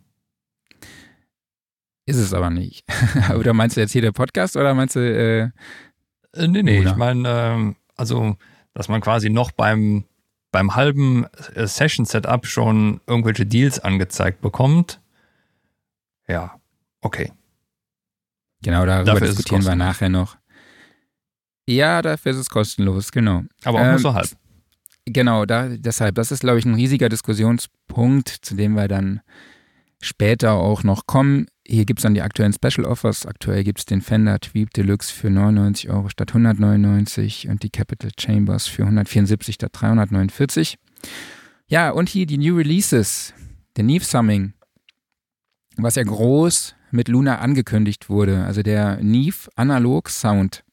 Ist 2.05 2.17
es 2.17 2.35
aber 2.35 2.51
nicht. 2.51 2.85
oder 3.37 3.53
meinst 3.53 3.77
du 3.77 3.81
jetzt 3.81 3.93
hier 3.93 4.03
der 4.03 4.13
Podcast 4.13 4.57
oder 4.57 4.75
meinst 4.75 4.97
du. 4.97 5.01
Äh, 5.01 5.51
äh 6.35 6.49
nee, 6.49 6.63
nee, 6.63 6.81
oder? 6.81 6.91
ich 6.91 6.97
meine, 6.97 7.29
ähm, 7.29 7.77
also, 7.97 8.37
dass 8.75 8.89
man 8.89 9.01
quasi 9.01 9.31
noch 9.31 9.53
beim, 9.53 10.05
beim 10.51 10.75
halben 10.75 11.27
äh, 11.55 11.67
Session-Setup 11.67 12.45
schon 12.47 13.01
irgendwelche 13.07 13.47
Deals 13.47 13.79
angezeigt 13.79 14.41
bekommt. 14.41 15.01
Ja, 16.27 16.61
Okay. 17.03 17.33
Genau, 18.63 18.87
darüber 18.87 19.13
dafür 19.13 19.27
diskutieren 19.27 19.65
wir 19.65 19.75
nachher 19.75 20.09
noch. 20.09 20.37
Ja, 21.67 22.01
dafür 22.03 22.33
ist 22.33 22.39
es 22.39 22.51
kostenlos, 22.51 23.13
genau. 23.13 23.43
Aber 23.65 23.81
auch 23.81 23.85
ähm, 23.85 23.91
nur 23.91 23.99
so 23.99 24.15
halb. 24.15 24.31
Genau, 25.05 25.45
da, 25.45 25.69
deshalb, 25.69 26.15
das 26.15 26.31
ist, 26.31 26.41
glaube 26.41 26.59
ich, 26.59 26.65
ein 26.65 26.75
riesiger 26.75 27.09
Diskussionspunkt, 27.09 28.29
zu 28.29 28.55
dem 28.55 28.75
wir 28.75 28.87
dann 28.89 29.21
später 30.01 30.53
auch 30.53 30.85
noch 30.85 31.07
kommen. 31.07 31.47
Hier 31.67 31.85
gibt 31.85 32.01
es 32.01 32.03
dann 32.03 32.15
die 32.15 32.23
aktuellen 32.23 32.53
Special 32.53 32.85
Offers. 32.85 33.27
Aktuell 33.27 33.65
gibt 33.65 33.81
es 33.81 33.85
den 33.85 34.01
Fender 34.01 34.39
Tweep 34.39 34.73
Deluxe 34.73 35.13
für 35.13 35.31
99 35.31 35.91
Euro 35.91 36.09
statt 36.09 36.31
199 36.31 37.49
und 37.49 37.63
die 37.63 37.71
Capital 37.71 38.11
Chambers 38.19 38.67
für 38.67 38.83
174 38.83 39.57
statt 39.57 39.71
349. 39.73 40.79
Ja, 41.67 41.91
und 41.91 42.09
hier 42.09 42.27
die 42.27 42.39
New 42.39 42.57
Releases. 42.57 43.35
Der 43.77 43.85
Neve 43.85 44.05
Summing, 44.05 44.53
was 45.77 45.95
ja 45.95 46.03
groß 46.03 46.75
mit 46.93 47.09
Luna 47.09 47.39
angekündigt 47.39 48.09
wurde. 48.09 48.45
Also 48.45 48.63
der 48.63 48.99
Neve 49.03 49.51
Analog 49.57 50.09
Sound 50.09 50.65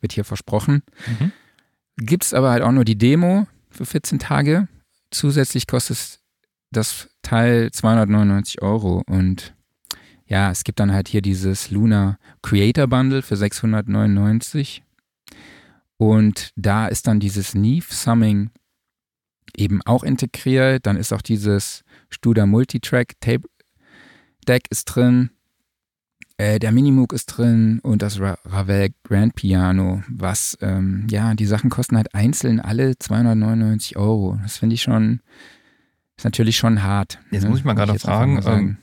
wird 0.00 0.12
hier 0.12 0.24
versprochen. 0.24 0.82
Mhm. 1.06 1.32
Gibt 1.96 2.24
es 2.24 2.34
aber 2.34 2.50
halt 2.50 2.62
auch 2.62 2.72
nur 2.72 2.84
die 2.84 2.96
Demo 2.96 3.46
für 3.70 3.84
14 3.84 4.18
Tage. 4.18 4.68
Zusätzlich 5.10 5.66
kostet 5.66 6.20
das 6.70 7.08
Teil 7.22 7.70
299 7.70 8.62
Euro 8.62 9.02
und 9.06 9.54
ja, 10.26 10.50
es 10.50 10.64
gibt 10.64 10.78
dann 10.78 10.92
halt 10.92 11.08
hier 11.08 11.22
dieses 11.22 11.70
Luna 11.70 12.18
Creator 12.42 12.86
Bundle 12.86 13.22
für 13.22 13.36
699 13.36 14.82
und 15.96 16.52
da 16.54 16.86
ist 16.86 17.06
dann 17.06 17.18
dieses 17.18 17.54
Neve 17.54 17.92
Summing 17.92 18.50
eben 19.56 19.82
auch 19.82 20.04
integriert. 20.04 20.86
Dann 20.86 20.96
ist 20.96 21.12
auch 21.12 21.22
dieses 21.22 21.82
Studer 22.08 22.46
Multitrack 22.46 23.20
Tape 23.20 23.48
Deck 24.48 24.64
ist 24.70 24.86
drin, 24.86 25.30
äh, 26.38 26.58
der 26.58 26.72
Minimoog 26.72 27.12
ist 27.12 27.26
drin 27.26 27.80
und 27.82 28.00
das 28.00 28.20
Ra 28.20 28.38
Ravel 28.44 28.90
Grand 29.02 29.34
Piano, 29.34 30.02
was, 30.08 30.56
ähm, 30.60 31.06
ja, 31.10 31.34
die 31.34 31.46
Sachen 31.46 31.68
kosten 31.68 31.96
halt 31.96 32.14
einzeln 32.14 32.60
alle 32.60 32.98
299 32.98 33.96
Euro. 33.96 34.38
Das 34.42 34.56
finde 34.56 34.74
ich 34.74 34.82
schon, 34.82 35.20
ist 36.16 36.24
natürlich 36.24 36.56
schon 36.56 36.82
hart. 36.82 37.18
Jetzt 37.30 37.42
ne? 37.42 37.50
muss 37.50 37.58
ich 37.58 37.64
mal 37.64 37.74
gerade 37.74 37.98
fragen, 37.98 38.40
ähm, 38.46 38.76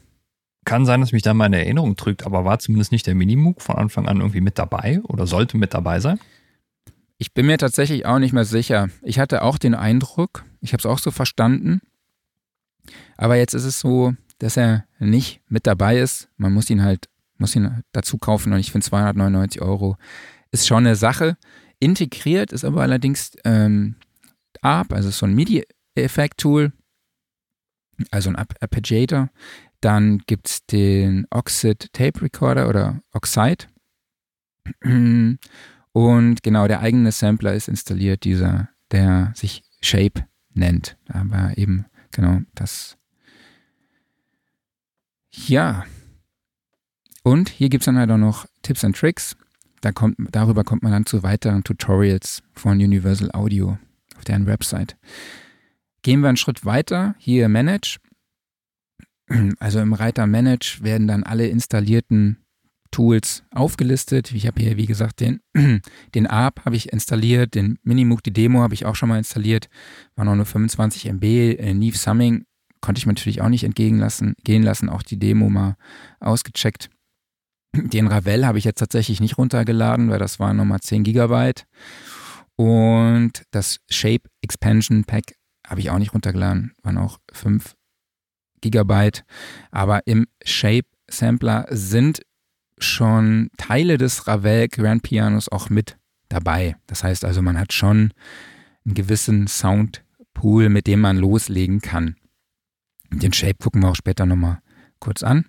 kann 0.66 0.86
sein, 0.86 1.00
dass 1.00 1.14
mich 1.14 1.22
da 1.22 1.34
meine 1.34 1.58
Erinnerung 1.58 1.96
trügt, 1.96 2.26
aber 2.26 2.44
war 2.44 2.60
zumindest 2.60 2.92
nicht 2.92 3.08
der 3.08 3.16
Minimoog 3.16 3.62
von 3.62 3.78
Anfang 3.78 4.08
an 4.08 4.18
irgendwie 4.18 4.42
mit 4.42 4.60
dabei 4.60 5.00
oder 5.04 5.26
sollte 5.26 5.58
mit 5.58 5.74
dabei 5.74 6.00
sein? 6.00 6.20
Ich 7.18 7.34
bin 7.34 7.46
mir 7.46 7.58
tatsächlich 7.58 8.06
auch 8.06 8.20
nicht 8.20 8.34
mehr 8.34 8.46
sicher. 8.46 8.90
Ich 9.02 9.20
hatte 9.20 9.44
auch 9.44 9.58
den 9.58 9.76
Eindruck, 9.76 10.44
ich 10.60 10.74
habe 10.74 10.82
es 10.82 10.86
auch 10.86 11.00
so 11.00 11.12
verstanden, 11.12 11.80
aber 13.16 13.38
jetzt 13.38 13.54
ist 13.54 13.64
es 13.64 13.80
so, 13.80 14.14
dass 14.40 14.58
er 14.58 14.86
nicht 15.00 15.42
mit 15.48 15.68
dabei 15.68 16.00
ist. 16.00 16.30
Man 16.38 16.54
muss 16.54 16.70
ihn 16.70 16.84
halt, 16.84 17.10
muss 17.38 17.56
ihn 17.56 17.84
dazu 17.92 18.18
kaufen 18.18 18.54
und 18.54 18.60
ich 18.60 18.72
finde 18.72 18.86
299 18.86 19.62
Euro 19.62 19.98
ist 20.52 20.68
schon 20.68 20.86
eine 20.86 20.96
Sache. 20.96 21.38
Integriert 21.80 22.52
ist 22.52 22.64
aber 22.64 22.82
allerdings 22.82 23.34
ähm, 23.44 23.96
ARP, 24.62 24.94
also 24.94 25.10
so 25.10 25.26
ein 25.26 25.36
MIDI-Effekt-Tool, 25.36 26.72
also 28.12 28.30
ein 28.30 28.36
Arpeggiator. 28.36 29.30
Dann 29.82 30.20
gibt 30.20 30.48
es 30.48 30.66
den 30.66 31.28
Oxid 31.30 31.94
Tape 31.94 32.22
Recorder 32.22 32.70
oder 32.70 33.02
Oxide. 33.12 33.66
Und 35.92 36.44
genau, 36.44 36.68
der 36.68 36.80
eigene 36.80 37.12
Sampler 37.12 37.54
ist 37.54 37.68
installiert, 37.68 38.24
dieser, 38.24 38.70
der 38.92 39.32
sich 39.36 39.64
Shape 39.82 40.26
nennt. 40.54 40.98
Aber 41.08 41.58
eben, 41.58 41.86
genau, 42.12 42.40
das. 42.56 42.98
Ja. 45.48 45.86
Und 47.24 47.50
hier 47.50 47.70
gibt 47.70 47.82
es 47.82 47.86
dann 47.86 47.98
halt 47.98 48.12
auch 48.12 48.18
noch 48.18 48.46
Tipps 48.62 48.84
und 48.84 48.96
Tricks. 48.96 49.36
Da 49.82 49.92
kommt, 49.92 50.18
darüber 50.32 50.64
kommt 50.64 50.84
man 50.84 50.92
dann 50.92 51.06
zu 51.06 51.24
weiteren 51.24 51.64
Tutorials 51.64 52.42
von 52.54 52.80
Universal 52.80 53.32
Audio 53.34 53.78
auf 54.18 54.24
deren 54.24 54.46
Website. 54.48 54.98
Gehen 56.02 56.22
wir 56.22 56.30
einen 56.30 56.38
Schritt 56.38 56.66
weiter, 56.66 57.16
hier 57.18 57.50
Manage. 57.50 57.98
Also 59.60 59.80
im 59.80 59.94
Reiter 59.94 60.28
Manage 60.28 60.80
werden 60.82 61.08
dann 61.08 61.24
alle 61.24 61.48
installierten 61.48 62.38
Tools 62.92 63.44
aufgelistet. 63.52 64.32
Ich 64.32 64.48
habe 64.48 64.62
hier, 64.62 64.78
wie 64.78 64.86
gesagt, 64.86 65.20
den, 65.20 65.42
den 66.16 66.28
ARP 66.28 66.64
habe 66.64 66.76
ich 66.76 66.94
installiert, 66.94 67.56
den 67.56 67.78
Minimoog, 67.84 68.24
die 68.24 68.32
Demo 68.32 68.62
habe 68.62 68.74
ich 68.74 68.86
auch 68.86 68.96
schon 68.96 69.10
mal 69.10 69.18
installiert, 69.18 69.68
war 70.16 70.26
noch 70.26 70.36
nur 70.36 70.46
25 70.46 71.08
MB. 71.08 71.24
Äh, 71.24 71.74
Neve 71.74 71.98
Summing 71.98 72.46
konnte 72.86 73.00
ich 73.00 73.08
natürlich 73.08 73.42
auch 73.42 73.50
nicht 73.50 73.64
entgegenlassen, 73.64 74.36
gehen 74.44 74.62
lassen, 74.62 74.90
auch 74.90 75.02
die 75.02 75.18
Demo 75.18 75.50
mal 75.50 75.76
ausgecheckt. 76.20 76.92
Den 77.76 78.08
Ravel 78.08 78.46
habe 78.46 78.60
ich 78.60 78.64
jetzt 78.64 78.78
tatsächlich 78.78 79.20
nicht 79.20 79.40
runtergeladen, 79.40 80.10
weil 80.10 80.20
das 80.20 80.40
waren 80.40 80.56
nochmal 80.56 80.82
10 80.82 81.04
Gigabyte. 81.04 81.66
Und 82.56 83.44
das 83.50 83.80
Shape 83.90 84.30
Expansion 84.42 85.04
Pack 85.04 85.36
habe 85.68 85.82
ich 85.82 85.90
auch 85.90 85.98
nicht 85.98 86.14
runtergeladen, 86.14 86.74
waren 86.84 87.00
auch 87.00 87.18
5 87.34 87.76
Gigabyte. 88.62 89.26
Aber 89.72 90.06
im 90.06 90.28
Shape 90.44 90.88
Sampler 91.10 91.66
sind 91.72 92.22
schon 92.78 93.50
Teile 93.58 93.98
des 93.98 94.28
Ravel 94.28 94.68
Grand 94.68 95.02
Pianos 95.02 95.50
auch 95.50 95.70
mit 95.72 95.98
dabei. 96.30 96.76
Das 96.86 97.04
heißt 97.04 97.26
also, 97.26 97.42
man 97.42 97.58
hat 97.58 97.74
schon 97.74 98.14
einen 98.86 98.94
gewissen 98.94 99.48
Soundpool, 99.48 100.70
mit 100.70 100.86
dem 100.86 101.02
man 101.02 101.18
loslegen 101.18 101.82
kann. 101.82 102.16
Den 103.12 103.34
Shape 103.34 103.56
gucken 103.56 103.82
wir 103.82 103.90
auch 103.90 103.96
später 103.96 104.26
nochmal 104.26 104.60
kurz 105.00 105.24
an. 105.24 105.46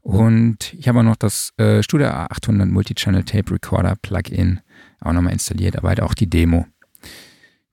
Und 0.00 0.72
ich 0.74 0.88
habe 0.88 1.00
auch 1.00 1.04
noch 1.04 1.16
das 1.16 1.52
äh, 1.58 1.82
Studio 1.82 2.08
A800 2.08 2.66
Multichannel 2.66 3.24
Tape 3.24 3.52
Recorder 3.52 3.96
Plugin 3.96 4.60
auch 5.00 5.12
nochmal 5.12 5.32
installiert, 5.32 5.76
aber 5.76 5.88
halt 5.88 6.00
auch 6.00 6.14
die 6.14 6.30
Demo. 6.30 6.66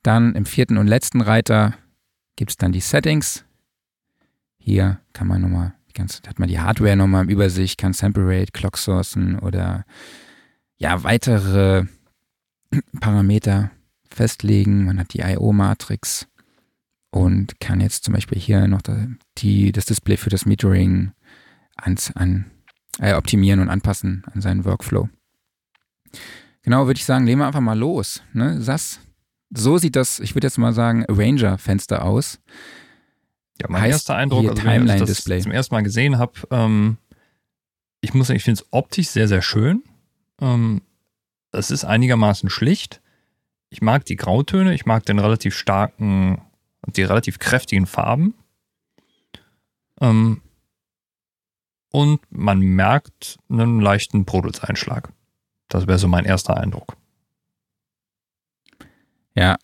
Dann 0.03 0.36
im 0.36 0.46
vierten 0.46 0.77
und 0.77 0.88
letzten 0.88 1.22
Reiter 1.22 1.74
gibt 2.36 2.51
es 2.51 2.58
dann 2.58 2.72
die 2.72 2.82
Settings. 2.82 3.46
Hier 4.58 5.00
kann 5.13 5.27
man 5.27 5.41
nochmal, 5.41 5.74
ganz, 5.94 6.22
hat 6.27 6.39
man 6.39 6.50
die 6.50 6.60
Hardware 6.60 6.96
nochmal 6.96 7.24
im 7.24 7.29
Übersicht, 7.29 7.79
kann 7.79 7.94
Sample 7.94 8.27
Rate, 8.27 8.51
Clock 8.51 8.77
Sourcen 8.77 9.39
oder 9.39 9.86
ja, 10.77 11.03
weitere 11.03 11.86
Parameter 13.00 13.72
festlegen. 14.10 14.86
Man 14.86 15.00
hat 15.00 15.13
die 15.13 15.20
I.O.-Matrix 15.20 16.27
und 17.15 17.62
kann 17.62 17.79
jetzt 17.79 18.03
zum 18.03 18.13
Beispiel 18.13 18.38
hier 18.38 18.67
noch 18.67 18.81
die, 19.38 19.72
das 19.72 19.86
Display 19.86 20.17
für 20.17 20.29
das 20.29 20.45
Metering 20.45 21.13
an, 21.77 21.95
an, 22.15 22.51
äh, 23.00 23.13
optimieren 23.13 23.62
und 23.62 23.69
anpassen 23.69 24.25
an 24.34 24.41
seinen 24.41 24.65
Workflow. 24.65 25.07
Genau, 26.63 26.88
würde 26.88 26.98
ich 26.98 27.05
sagen, 27.05 27.25
legen 27.25 27.39
wir 27.39 27.48
einfach 27.48 27.62
mal 27.62 27.79
los. 27.79 28.22
Ne? 28.34 28.62
SAS, 28.62 29.00
so 29.50 29.77
sieht 29.77 29.95
das, 29.95 30.19
ich 30.19 30.36
würde 30.36 30.48
jetzt 30.48 30.57
mal 30.57 30.74
sagen, 30.74 31.05
Arranger-Fenster 31.07 32.03
aus. 32.03 32.41
Ja, 33.62 33.67
mein 33.69 33.84
heißt 33.84 33.93
erster 33.93 34.15
Eindruck, 34.15 34.50
also 34.50 34.65
wenn 34.65 34.89
ich 34.89 35.00
das 35.00 35.24
zum 35.24 35.53
ersten 35.53 35.74
Mal 35.74 35.84
gesehen 35.84 36.17
habe, 36.17 36.34
ähm, 36.51 36.98
ich 38.01 38.13
muss 38.13 38.27
sagen, 38.27 38.36
ich 38.36 38.43
finde 38.43 38.62
es 38.62 38.67
optisch 38.72 39.07
sehr, 39.07 39.29
sehr 39.29 39.41
schön. 39.41 39.84
Ähm, 40.41 40.81
das 41.51 41.72
ist 41.72 41.86
einigermaßen 41.86 42.50
schlicht. 42.50 43.01
Ich 43.69 43.81
mag 43.81 44.03
die 44.03 44.17
Grautöne, 44.17 44.74
ich 44.74 44.86
mag 44.86 45.05
den 45.05 45.19
relativ 45.19 45.55
starken, 45.55 46.41
die 46.87 47.03
relativ 47.03 47.39
kräftigen 47.39 47.85
Farben. 47.85 48.35
Ähm, 50.01 50.41
und 51.91 52.19
man 52.29 52.59
merkt 52.59 53.39
einen 53.49 53.79
leichten 53.79 54.25
Produkteinschlag. 54.25 55.13
Das 55.69 55.87
wäre 55.87 55.97
so 55.97 56.07
mein 56.07 56.25
erster 56.25 56.57
Eindruck. 56.57 56.97
Ja, 59.33 59.57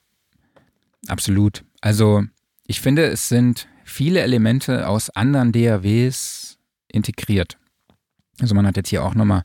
absolut. 1.07 1.63
Also 1.81 2.23
ich 2.65 2.81
finde, 2.81 3.05
es 3.05 3.27
sind 3.27 3.67
viele 3.83 4.21
Elemente 4.21 4.87
aus 4.87 5.09
anderen 5.09 5.51
DAWs 5.51 6.57
integriert. 6.87 7.57
Also 8.39 8.55
man 8.55 8.65
hat 8.65 8.77
jetzt 8.77 8.89
hier 8.89 9.03
auch 9.03 9.13
nochmal, 9.13 9.43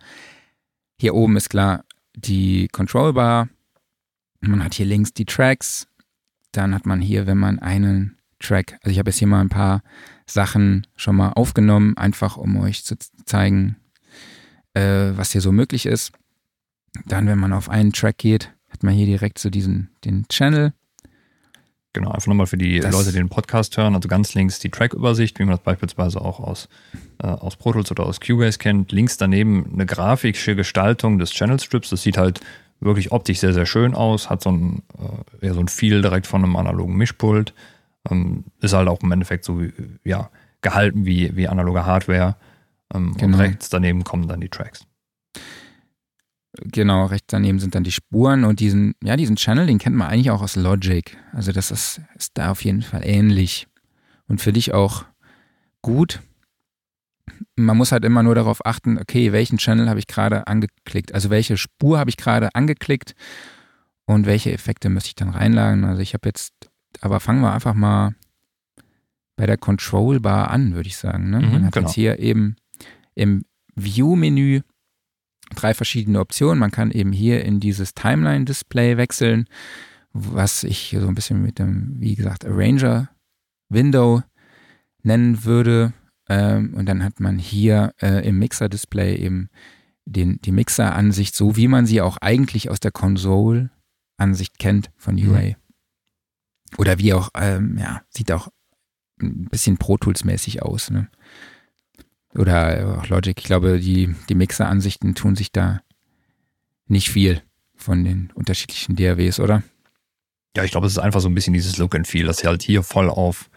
hier 1.01 1.15
oben 1.15 1.37
ist 1.37 1.51
klar 1.51 1.85
die 2.15 2.69
Control 2.69 3.13
Bar, 3.13 3.49
man 4.41 4.65
hat 4.65 4.75
hier 4.75 4.87
links 4.87 5.13
die 5.13 5.27
Tracks, 5.27 5.87
dann 6.57 6.75
hat 6.75 6.87
man 6.87 7.01
hier, 7.01 7.27
wenn 7.27 7.39
man 7.39 7.59
einen 7.59 8.17
Track, 8.39 8.79
also 8.83 8.91
ich 8.91 8.99
habe 8.99 9.11
jetzt 9.11 9.19
hier 9.19 9.29
mal 9.29 9.41
ein 9.41 9.49
paar 9.49 9.83
Sachen 10.27 10.87
schon 10.97 11.17
mal 11.17 11.31
aufgenommen, 11.31 11.97
einfach 11.97 12.37
um 12.37 12.57
euch 12.57 12.85
zu 12.85 12.97
zeigen, 13.25 13.77
äh, 14.75 15.13
was 15.15 15.33
hier 15.33 15.41
so 15.41 15.53
möglich 15.53 15.87
ist. 15.87 16.13
Dann, 17.07 17.27
wenn 17.27 17.39
man 17.39 17.53
auf 17.53 17.69
einen 17.69 17.93
Track 17.93 18.19
geht, 18.19 18.53
hat 18.71 18.83
man 18.83 18.95
hier 18.95 19.07
direkt 19.07 19.39
so 19.39 19.51
diesen, 19.51 19.91
den 20.05 20.27
Channel. 20.29 20.73
Genau, 21.93 22.11
einfach 22.11 22.27
nochmal 22.27 22.47
für 22.47 22.59
die 22.59 22.81
das 22.81 22.93
Leute, 22.93 23.11
die 23.11 23.17
den 23.17 23.31
Podcast 23.31 23.77
hören, 23.79 23.95
also 23.95 24.07
ganz 24.07 24.35
links 24.35 24.59
die 24.59 24.69
Track-Übersicht, 24.69 25.39
wie 25.39 25.45
man 25.45 25.53
das 25.57 25.65
beispielsweise 25.65 26.21
auch 26.21 26.41
aus, 26.41 26.69
äh, 27.23 27.27
aus 27.27 27.57
Pro 27.57 27.73
Tools 27.73 27.91
oder 27.91 28.05
aus 28.05 28.21
Cubase 28.21 28.59
kennt. 28.59 28.93
Links 28.93 29.17
daneben 29.17 29.71
eine 29.73 29.87
grafische 29.87 30.55
Gestaltung 30.57 31.19
des 31.19 31.31
Channel 31.31 31.59
Strips. 31.59 31.89
Das 31.89 32.03
sieht 32.03 32.19
halt 32.19 32.41
wirklich 32.81 33.13
optisch 33.13 33.39
sehr, 33.39 33.53
sehr 33.53 33.67
schön 33.67 33.95
aus, 33.95 34.31
hat 34.31 34.43
so 34.43 34.51
ein, 34.51 34.83
äh, 35.41 35.53
so 35.53 35.61
ein 35.61 35.69
Feel 35.69 36.03
direkt 36.03 36.27
von 36.27 36.45
einem 36.45 36.57
analogen 36.57 36.97
Mischpult. 36.97 37.55
Ähm, 38.09 38.45
ist 38.61 38.73
halt 38.73 38.89
auch 38.89 39.01
im 39.03 39.13
Endeffekt 39.13 39.45
so, 39.45 39.63
ja, 40.05 40.31
gehalten 40.61 41.07
wie, 41.07 41.35
wie 41.37 41.49
analoge 41.49 41.87
Hardware. 41.87 42.37
Ähm, 42.93 43.15
genau. 43.17 43.37
Und 43.37 43.43
rechts 43.43 43.69
daneben 43.69 44.05
kommen 44.05 44.29
dann 44.29 44.41
die 44.41 44.49
Tracks. 44.49 44.87
Genau, 46.59 47.07
rechts 47.07 47.27
daneben 47.29 47.59
sind 47.59 47.75
dann 47.75 47.85
die 47.85 47.93
Spuren 47.93 48.45
und 48.45 48.61
diesen, 48.61 48.95
ja, 49.03 49.17
diesen 49.17 49.37
Channel, 49.37 49.67
den 49.67 49.79
kennt 49.79 49.97
man 49.97 50.09
eigentlich 50.09 50.31
auch 50.31 50.43
aus 50.43 50.57
Logic. 50.57 51.17
Also 51.33 51.53
das 51.53 51.71
ist, 51.71 52.01
ist 52.15 52.33
da 52.39 52.51
auf 52.51 52.65
jeden 52.65 52.83
Fall 52.83 53.03
ähnlich. 53.05 53.67
Und 54.29 54.41
für 54.41 54.53
dich 54.53 54.73
auch 54.73 55.05
gut. 55.83 56.21
Man 57.57 57.77
muss 57.77 57.93
halt 57.93 58.05
immer 58.05 58.23
nur 58.23 58.35
darauf 58.35 58.65
achten, 58.65 58.99
okay, 58.99 59.33
welchen 59.33 59.59
Channel 59.59 59.89
habe 59.89 59.99
ich 59.99 60.07
gerade 60.07 60.47
angeklickt? 60.47 61.15
Also 61.15 61.31
welche 61.31 61.57
Spur 61.57 61.99
habe 61.99 62.11
ich 62.11 62.17
gerade 62.17 62.55
angeklickt 62.55 63.15
und 64.05 64.27
welche 64.27 64.53
Effekte 64.53 64.89
müsste 64.89 65.09
ich 65.09 65.15
dann 65.17 65.31
reinladen? 65.31 65.85
Also 65.85 66.01
ich 66.03 66.15
habe 66.15 66.29
jetzt 66.29 66.53
aber 67.01 67.21
fangen 67.21 67.41
wir 67.43 67.53
einfach 67.53 67.75
mal 67.75 68.15
bei 69.37 69.47
der 69.47 69.59
Control 69.59 70.21
Bar 70.21 70.51
an, 70.51 70.75
würde 70.75 70.89
ich 70.89 70.97
sagen. 70.97 71.31
Ne? 71.31 71.41
Mhm, 71.41 71.53
Man 71.53 71.65
hat 71.67 71.73
genau. 71.73 71.87
jetzt 71.87 71.95
hier 71.95 72.19
eben 72.19 72.57
im 73.15 73.45
View-Menü 73.75 74.63
drei 75.55 75.75
verschiedene 75.75 76.21
Optionen. 76.21 76.59
Man 76.59 76.71
kann 76.71 76.91
eben 76.91 77.13
hier 77.13 77.45
in 77.45 77.61
dieses 77.61 77.95
Timeline-Display 77.95 78.97
wechseln, 78.97 79.47
was 80.13 80.65
ich 80.65 80.97
so 80.99 81.07
ein 81.07 81.15
bisschen 81.15 81.43
mit 81.43 81.59
dem, 81.59 81.97
wie 81.99 82.15
gesagt, 82.15 82.47
Arranger-Window 82.47 84.23
nennen 85.03 85.45
würde. 85.45 85.93
Ähm, 86.29 86.75
und 86.75 86.87
dann 86.87 87.05
hat 87.05 87.21
man 87.21 87.39
hier 87.39 87.95
äh, 88.01 88.27
im 88.27 88.39
Mixer-Display 88.39 89.17
eben 89.17 89.49
den, 90.05 90.41
die 90.43 90.53
Mixer-Ansicht, 90.53 91.35
so 91.35 91.57
wie 91.57 91.69
man 91.69 91.87
sie 91.87 92.01
auch 92.01 92.17
eigentlich 92.19 92.71
aus 92.71 92.81
der 92.81 92.93
Console-Ansicht 92.93 94.59
kennt 94.59 94.91
von 94.97 95.17
UA. 95.17 95.41
Mhm. 95.41 95.55
Oder 96.79 96.99
wie 96.99 97.13
auch, 97.13 97.31
ähm, 97.35 97.79
ja, 97.79 98.03
sieht 98.11 98.33
auch 98.33 98.49
ein 99.21 99.47
bisschen 99.47 99.79
Pro 99.79 99.97
Tools 99.97 100.25
mäßig 100.25 100.63
aus. 100.63 100.91
Ne? 100.91 101.09
Oder 102.35 102.99
auch 102.99 103.09
Logic. 103.09 103.39
Ich 103.39 103.45
glaube, 103.45 103.79
die, 103.79 104.15
die 104.29 104.35
Mixer-Ansichten 104.35 105.15
tun 105.15 105.37
sich 105.37 105.53
da 105.53 105.81
nicht 106.87 107.11
viel 107.11 107.43
von 107.77 108.05
den 108.05 108.31
unterschiedlichen 108.35 108.97
DAWs, 108.97 109.41
oder? 109.41 109.63
Ja, 110.57 110.65
ich 110.65 110.71
glaube, 110.71 110.87
es 110.87 110.95
ist 110.95 110.99
einfach 110.99 111.21
so 111.21 111.29
ein 111.29 111.35
bisschen 111.35 111.53
dieses 111.53 111.77
Look 111.77 111.95
and 111.95 112.07
Feel, 112.07 112.27
dass 112.27 112.43
halt 112.45 112.63
hier 112.63 112.83
voll 112.83 113.11
auf 113.11 113.51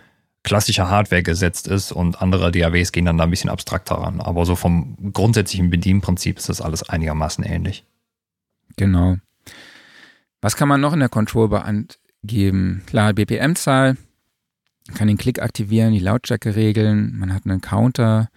klassische 0.44 0.90
Hardware 0.90 1.24
gesetzt 1.24 1.68
ist 1.68 1.92
und 1.92 2.22
andere 2.22 2.52
DAWs 2.52 2.92
gehen 2.92 3.06
dann 3.06 3.18
da 3.18 3.26
ein 3.26 3.30
bisschen 3.30 3.50
abstrakter 3.50 3.96
ran. 3.96 4.22
Aber 4.22 4.46
so 4.46 4.56
vom 4.56 5.12
grundsätzlichen 5.14 5.70
Bedienprinzip 5.70 6.38
ist 6.38 6.50
das 6.50 6.62
alles 6.62 6.88
einigermaßen 6.88 7.44
ähnlich. 7.44 7.86
Genau. 8.78 9.18
Was 10.42 10.56
kann 10.56 10.70
man 10.70 10.80
noch 10.80 10.94
in 10.94 11.00
der 11.00 11.10
Control 11.10 11.50
Bar 11.50 11.66
geben. 12.24 12.84
Klar, 12.86 13.14
BPM-Zahl, 13.14 13.98
kann 14.96 15.08
den 15.08 15.18
Klick 15.18 15.42
aktivieren, 15.42 15.94
die 15.94 16.00
Lautstärke 16.00 16.56
regeln, 16.56 17.18
man 17.18 17.34
hat 17.34 17.46
einen 17.46 17.62
Counter, 17.62 18.30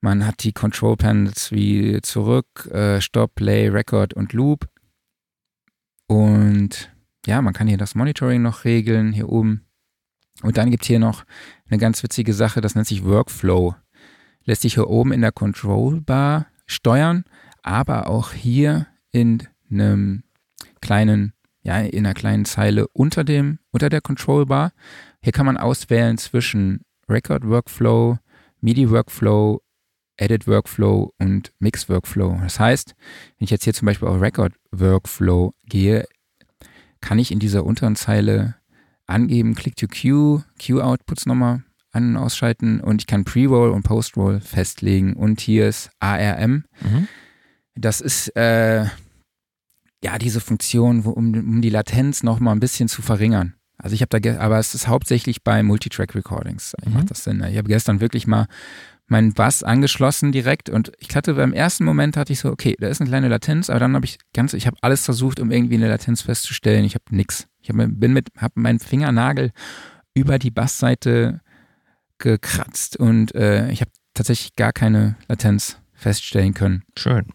man 0.00 0.26
hat 0.26 0.44
die 0.44 0.52
Control 0.52 0.96
Panels 0.96 1.50
wie 1.52 2.00
zurück, 2.02 2.66
äh, 2.70 3.00
Stop, 3.00 3.34
Play, 3.34 3.68
Record 3.68 4.14
und 4.14 4.32
Loop. 4.32 4.68
Und 6.06 6.90
ja, 7.26 7.42
man 7.42 7.52
kann 7.52 7.66
hier 7.66 7.78
das 7.78 7.94
Monitoring 7.94 8.42
noch 8.42 8.64
regeln, 8.64 9.12
hier 9.12 9.28
oben. 9.28 9.65
Und 10.42 10.56
dann 10.56 10.70
gibt 10.70 10.82
es 10.82 10.88
hier 10.88 10.98
noch 10.98 11.24
eine 11.68 11.78
ganz 11.78 12.02
witzige 12.02 12.34
Sache, 12.34 12.60
das 12.60 12.74
nennt 12.74 12.86
sich 12.86 13.04
Workflow. 13.04 13.74
lässt 14.44 14.62
sich 14.62 14.74
hier 14.74 14.88
oben 14.88 15.12
in 15.12 15.22
der 15.22 15.32
Control 15.32 16.00
Bar 16.00 16.46
steuern, 16.66 17.24
aber 17.62 18.08
auch 18.08 18.32
hier 18.32 18.86
in 19.10 19.42
einem 19.70 20.22
kleinen, 20.80 21.32
ja, 21.62 21.80
in 21.80 22.06
einer 22.06 22.14
kleinen 22.14 22.44
Zeile 22.44 22.86
unter 22.88 23.24
dem, 23.24 23.58
unter 23.70 23.88
der 23.88 24.00
Control 24.00 24.46
Bar. 24.46 24.72
Hier 25.22 25.32
kann 25.32 25.46
man 25.46 25.56
auswählen 25.56 26.18
zwischen 26.18 26.82
Record 27.08 27.44
Workflow, 27.46 28.18
MIDI 28.60 28.90
Workflow, 28.90 29.62
Edit 30.16 30.46
Workflow 30.46 31.12
und 31.18 31.52
Mix 31.58 31.88
Workflow. 31.88 32.38
Das 32.42 32.58
heißt, 32.58 32.94
wenn 33.38 33.44
ich 33.44 33.50
jetzt 33.50 33.64
hier 33.64 33.74
zum 33.74 33.86
Beispiel 33.86 34.08
auf 34.08 34.20
Record 34.20 34.54
Workflow 34.70 35.54
gehe, 35.64 36.06
kann 37.00 37.18
ich 37.18 37.30
in 37.30 37.38
dieser 37.38 37.64
unteren 37.64 37.96
Zeile 37.96 38.55
angeben, 39.06 39.54
Click 39.54 39.76
to 39.76 39.86
Queue, 39.86 40.44
Queue 40.58 40.84
Outputs 40.84 41.26
nochmal 41.26 41.62
an- 41.92 42.10
und 42.10 42.16
ausschalten 42.16 42.80
und 42.80 43.02
ich 43.02 43.06
kann 43.06 43.24
Pre-Roll 43.24 43.70
und 43.70 43.82
Post-Roll 43.82 44.40
festlegen 44.40 45.14
und 45.14 45.40
hier 45.40 45.68
ist 45.68 45.90
ARM. 45.98 46.64
Mhm. 46.82 47.08
Das 47.74 48.00
ist 48.00 48.34
äh, 48.36 48.84
ja 50.04 50.18
diese 50.18 50.40
Funktion, 50.40 51.04
wo, 51.04 51.10
um, 51.10 51.34
um 51.34 51.62
die 51.62 51.70
Latenz 51.70 52.22
nochmal 52.22 52.54
ein 52.54 52.60
bisschen 52.60 52.88
zu 52.88 53.02
verringern. 53.02 53.54
Also 53.78 53.94
ich 53.94 54.02
habe 54.02 54.20
da, 54.20 54.38
aber 54.38 54.58
es 54.58 54.74
ist 54.74 54.88
hauptsächlich 54.88 55.42
bei 55.42 55.62
Multitrack-Recordings. 55.62 56.74
Mhm. 56.84 56.94
Macht 56.94 57.10
das 57.10 57.24
Sinn? 57.24 57.42
Ich 57.44 57.56
habe 57.56 57.68
gestern 57.68 58.00
wirklich 58.00 58.26
mal 58.26 58.46
meinen 59.08 59.34
Bass 59.34 59.62
angeschlossen 59.62 60.32
direkt 60.32 60.68
und 60.68 60.92
ich 60.98 61.14
hatte 61.14 61.34
beim 61.34 61.52
ersten 61.52 61.84
Moment 61.84 62.16
hatte 62.16 62.32
ich 62.32 62.40
so, 62.40 62.50
okay, 62.50 62.76
da 62.78 62.88
ist 62.88 63.00
eine 63.00 63.08
kleine 63.08 63.28
Latenz, 63.28 63.70
aber 63.70 63.80
dann 63.80 63.94
habe 63.94 64.04
ich 64.04 64.18
ganz, 64.34 64.52
ich 64.52 64.66
habe 64.66 64.76
alles 64.80 65.04
versucht, 65.04 65.38
um 65.40 65.50
irgendwie 65.50 65.76
eine 65.76 65.88
Latenz 65.88 66.22
festzustellen. 66.22 66.84
Ich 66.84 66.94
habe 66.94 67.04
nix. 67.10 67.46
Ich 67.60 67.68
hab, 67.68 67.76
bin 67.76 68.12
mit, 68.12 68.30
habe 68.36 68.60
meinen 68.60 68.80
Fingernagel 68.80 69.52
über 70.14 70.38
die 70.38 70.50
Bassseite 70.50 71.40
gekratzt 72.18 72.96
und 72.96 73.34
äh, 73.34 73.70
ich 73.70 73.80
habe 73.80 73.90
tatsächlich 74.14 74.56
gar 74.56 74.72
keine 74.72 75.16
Latenz 75.28 75.78
feststellen 75.92 76.54
können. 76.54 76.82
Schön. 76.96 77.26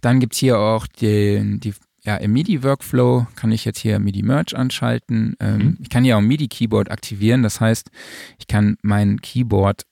Dann 0.00 0.20
gibt 0.20 0.34
es 0.34 0.40
hier 0.40 0.58
auch 0.58 0.86
den, 0.86 1.60
die, 1.60 1.72
ja, 2.02 2.16
im 2.16 2.32
MIDI-Workflow 2.32 3.26
kann 3.36 3.52
ich 3.52 3.64
jetzt 3.64 3.78
hier 3.78 3.98
MIDI-Merge 3.98 4.56
anschalten. 4.56 5.36
Ähm, 5.40 5.56
Mhm. 5.56 5.78
Ich 5.80 5.88
kann 5.88 6.04
hier 6.04 6.16
auch 6.16 6.20
ein 6.20 6.26
MIDI-Keyboard 6.28 6.90
aktivieren. 6.90 7.42
Das 7.42 7.60
heißt, 7.60 7.90
ich 8.38 8.46
kann 8.46 8.76
mein 8.82 9.20
Keyboard, 9.22 9.84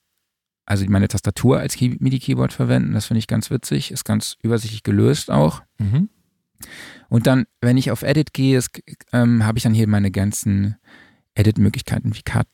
also 0.65 0.85
meine 0.87 1.07
Tastatur 1.07 1.59
als 1.59 1.75
Key 1.75 1.95
MIDI-Keyboard 1.99 2.53
verwenden. 2.53 2.93
Das 2.93 3.07
finde 3.07 3.19
ich 3.19 3.27
ganz 3.27 3.49
witzig. 3.49 3.91
Ist 3.91 4.05
ganz 4.05 4.37
übersichtlich 4.41 4.83
gelöst 4.83 5.29
auch. 5.29 5.61
Mhm. 5.77 6.09
Und 7.09 7.27
dann, 7.27 7.45
wenn 7.61 7.77
ich 7.77 7.91
auf 7.91 8.03
Edit 8.03 8.33
gehe, 8.33 8.61
ähm, 9.11 9.45
habe 9.45 9.57
ich 9.57 9.63
dann 9.63 9.73
hier 9.73 9.87
meine 9.87 10.11
ganzen 10.11 10.77
Edit-Möglichkeiten 11.35 12.15
wie 12.15 12.21
Cut, 12.21 12.47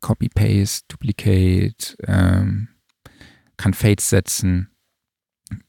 Copy, 0.00 0.28
Paste, 0.28 0.84
Duplicate, 0.88 1.96
ähm, 2.06 2.68
kann 3.56 3.74
Fades 3.74 4.10
setzen. 4.10 4.70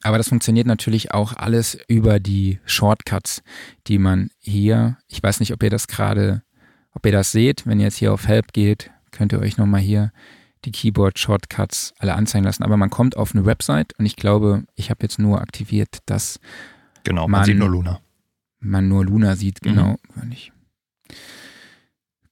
Aber 0.03 0.17
das 0.17 0.29
funktioniert 0.29 0.67
natürlich 0.67 1.13
auch 1.13 1.33
alles 1.33 1.77
über 1.87 2.19
die 2.19 2.59
Shortcuts, 2.65 3.43
die 3.87 3.97
man 3.97 4.29
hier, 4.39 4.97
ich 5.07 5.21
weiß 5.21 5.39
nicht, 5.39 5.53
ob 5.53 5.61
ihr 5.63 5.69
das 5.69 5.87
gerade, 5.87 6.43
ob 6.91 7.05
ihr 7.05 7.11
das 7.11 7.31
seht, 7.31 7.65
wenn 7.65 7.79
ihr 7.79 7.85
jetzt 7.85 7.97
hier 7.97 8.13
auf 8.13 8.27
Help 8.27 8.53
geht, 8.53 8.91
könnt 9.11 9.31
ihr 9.31 9.39
euch 9.39 9.57
nochmal 9.57 9.81
hier 9.81 10.11
die 10.65 10.71
Keyboard-Shortcuts 10.71 11.93
alle 11.99 12.15
anzeigen 12.15 12.43
lassen. 12.45 12.63
Aber 12.63 12.77
man 12.77 12.89
kommt 12.89 13.15
auf 13.17 13.33
eine 13.33 13.45
Website 13.45 13.93
und 13.99 14.05
ich 14.05 14.15
glaube, 14.15 14.65
ich 14.75 14.89
habe 14.89 15.03
jetzt 15.03 15.19
nur 15.19 15.41
aktiviert, 15.41 15.99
dass 16.05 16.39
Genau, 17.03 17.23
man, 17.27 17.39
Man- 17.41 17.45
sieht 17.45 17.57
nur 17.57 17.69
Luna. 17.69 18.01
man 18.59 18.87
nur 18.87 19.05
Luna 19.05 19.35
sieht, 19.35 19.61
genau. 19.61 19.95
wenn 20.15 20.31
ich- 20.31 20.51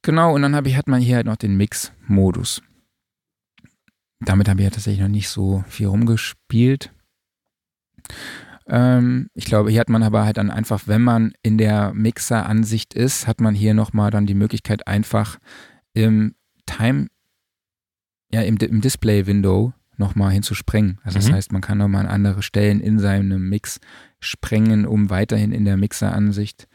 Genau, 0.01 0.33
und 0.35 0.41
dann 0.41 0.65
ich, 0.65 0.75
hat 0.75 0.87
man 0.87 0.99
hier 1.01 1.15
halt 1.17 1.25
noch 1.27 1.37
den 1.37 1.55
Mix-Modus. 1.55 2.61
Damit 4.19 4.49
habe 4.49 4.59
ich 4.59 4.65
ja 4.65 4.69
tatsächlich 4.71 5.01
noch 5.01 5.07
nicht 5.09 5.29
so 5.29 5.63
viel 5.67 5.87
rumgespielt. 5.87 6.91
Ähm, 8.67 9.29
ich 9.33 9.45
glaube, 9.45 9.69
hier 9.71 9.79
hat 9.81 9.89
man 9.89 10.03
aber 10.03 10.23
halt 10.25 10.37
dann 10.37 10.49
einfach, 10.49 10.87
wenn 10.87 11.01
man 11.01 11.33
in 11.41 11.57
der 11.57 11.93
Mixer-Ansicht 11.93 12.93
ist, 12.93 13.27
hat 13.27 13.41
man 13.41 13.53
hier 13.55 13.73
nochmal 13.73 14.11
dann 14.11 14.25
die 14.25 14.33
Möglichkeit, 14.33 14.87
einfach 14.87 15.37
im 15.93 16.35
Time, 16.65 17.07
ja, 18.33 18.41
im, 18.41 18.57
im 18.57 18.81
Display-Window 18.81 19.73
nochmal 19.97 20.31
hinzuspringen. 20.31 20.99
Also 21.03 21.19
das 21.19 21.29
Mhm. 21.29 21.33
heißt, 21.35 21.51
man 21.51 21.61
kann 21.61 21.77
nochmal 21.77 22.05
an 22.07 22.11
andere 22.11 22.41
Stellen 22.41 22.79
in 22.81 22.97
seinem 22.97 23.47
Mix 23.47 23.79
sprengen, 24.19 24.87
um 24.87 25.11
weiterhin 25.11 25.51
in 25.51 25.65
der 25.65 25.77
Mixer-Ansicht 25.77 26.67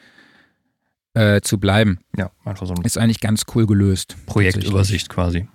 äh, 1.14 1.40
zu 1.40 1.58
bleiben. 1.58 1.98
Ja, 2.16 2.30
einfach 2.44 2.66
so 2.66 2.74
eine 2.74 2.84
Ist 2.84 2.96
eigentlich 2.96 3.18
ganz 3.18 3.42
cool 3.54 3.66
gelöst. 3.66 4.16
Projektübersicht 4.26 5.08
quasi. 5.08 5.48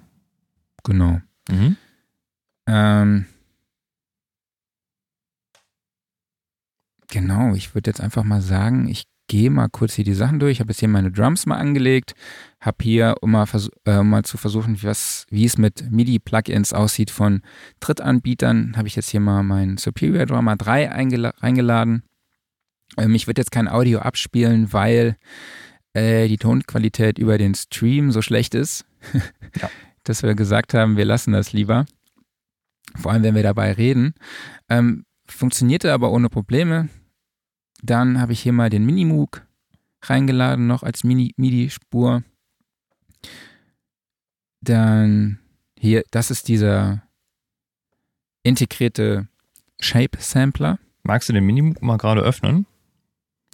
Genau. 0.84 1.22
Mhm. 1.50 1.78
Ähm, 2.68 3.26
genau, 7.08 7.54
ich 7.56 7.74
würde 7.76 7.90
jetzt 7.90 8.02
einfach 8.02 8.24
mal 8.24 8.42
sagen, 8.42 8.88
ich 8.90 9.06
gehe 9.28 9.50
mal 9.50 9.68
kurz 9.70 9.94
hier 9.94 10.06
die 10.06 10.14
Sachen 10.14 10.40
durch. 10.40 10.54
Ich 10.54 10.60
habe 10.60 10.72
jetzt 10.72 10.80
hier 10.80 10.90
meine 10.90 11.12
Drums 11.12 11.46
mal 11.46 11.58
angelegt, 11.58 12.14
habe 12.60 12.78
hier, 12.82 13.16
um 13.22 13.32
mal, 13.32 13.48
äh, 13.86 14.04
mal 14.04 14.24
zu 14.24 14.38
versuchen, 14.38 14.82
was, 14.84 15.26
wie 15.30 15.46
es 15.46 15.58
mit 15.58 15.90
MIDI-Plugins 15.92 16.74
aussieht 16.74 17.10
von 17.12 17.42
Drittanbietern, 17.80 18.76
habe 18.78 18.88
ich 18.88 18.96
jetzt 18.96 19.10
hier 19.10 19.20
mal 19.20 19.44
meinen 19.44 19.78
Superior 19.78 20.26
Drummer 20.26 20.56
3 20.56 20.92
eingela 20.92 21.34
reingeladen. 21.40 22.04
Ähm, 22.98 23.16
ich 23.16 23.28
würde 23.28 23.42
jetzt 23.42 23.52
kein 23.52 23.68
Audio 23.68 24.00
abspielen, 24.00 24.74
weil 24.74 25.18
äh, 25.94 26.28
die 26.28 26.38
Tonqualität 26.38 27.18
über 27.18 27.38
den 27.38 27.56
Stream 27.56 28.12
so 28.12 28.22
schlecht 28.22 28.56
ist, 28.56 28.86
Ja. 29.62 29.70
dass 30.04 30.24
wir 30.24 30.36
gesagt 30.36 30.74
haben, 30.74 30.98
wir 30.98 31.06
lassen 31.06 31.32
das 31.34 31.54
lieber. 31.54 31.86
Vor 32.96 33.12
allem, 33.12 33.24
wenn 33.24 33.36
wir 33.36 33.44
dabei 33.44 33.72
reden. 33.72 34.14
Ähm, 34.70 35.06
funktionierte 35.28 35.94
aber 35.94 36.12
ohne 36.12 36.30
Probleme. 36.30 36.90
Dann 37.84 38.20
habe 38.22 38.32
ich 38.32 38.42
hier 38.42 38.54
mal 38.54 38.70
den 38.70 38.86
Minimoog 38.86 39.46
reingeladen, 40.02 40.68
noch 40.68 40.84
als 40.84 41.04
MIDI-Spur. 41.04 42.24
Dann 44.62 45.40
hier, 45.78 46.04
das 46.10 46.32
ist 46.32 46.48
dieser 46.48 47.04
integrierte 48.42 49.28
Shape-Sampler. 49.82 50.80
Magst 51.04 51.28
du 51.28 51.34
den 51.34 51.46
Minimoog 51.46 51.82
mal 51.82 51.98
gerade 51.98 52.22
öffnen? 52.22 52.66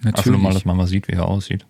Natürlich. 0.02 0.26
nur 0.26 0.38
mal, 0.38 0.54
dass 0.54 0.64
man 0.64 0.76
mal 0.76 0.86
sieht, 0.86 1.08
wie 1.08 1.12
er 1.12 1.26
aussieht. 1.26 1.66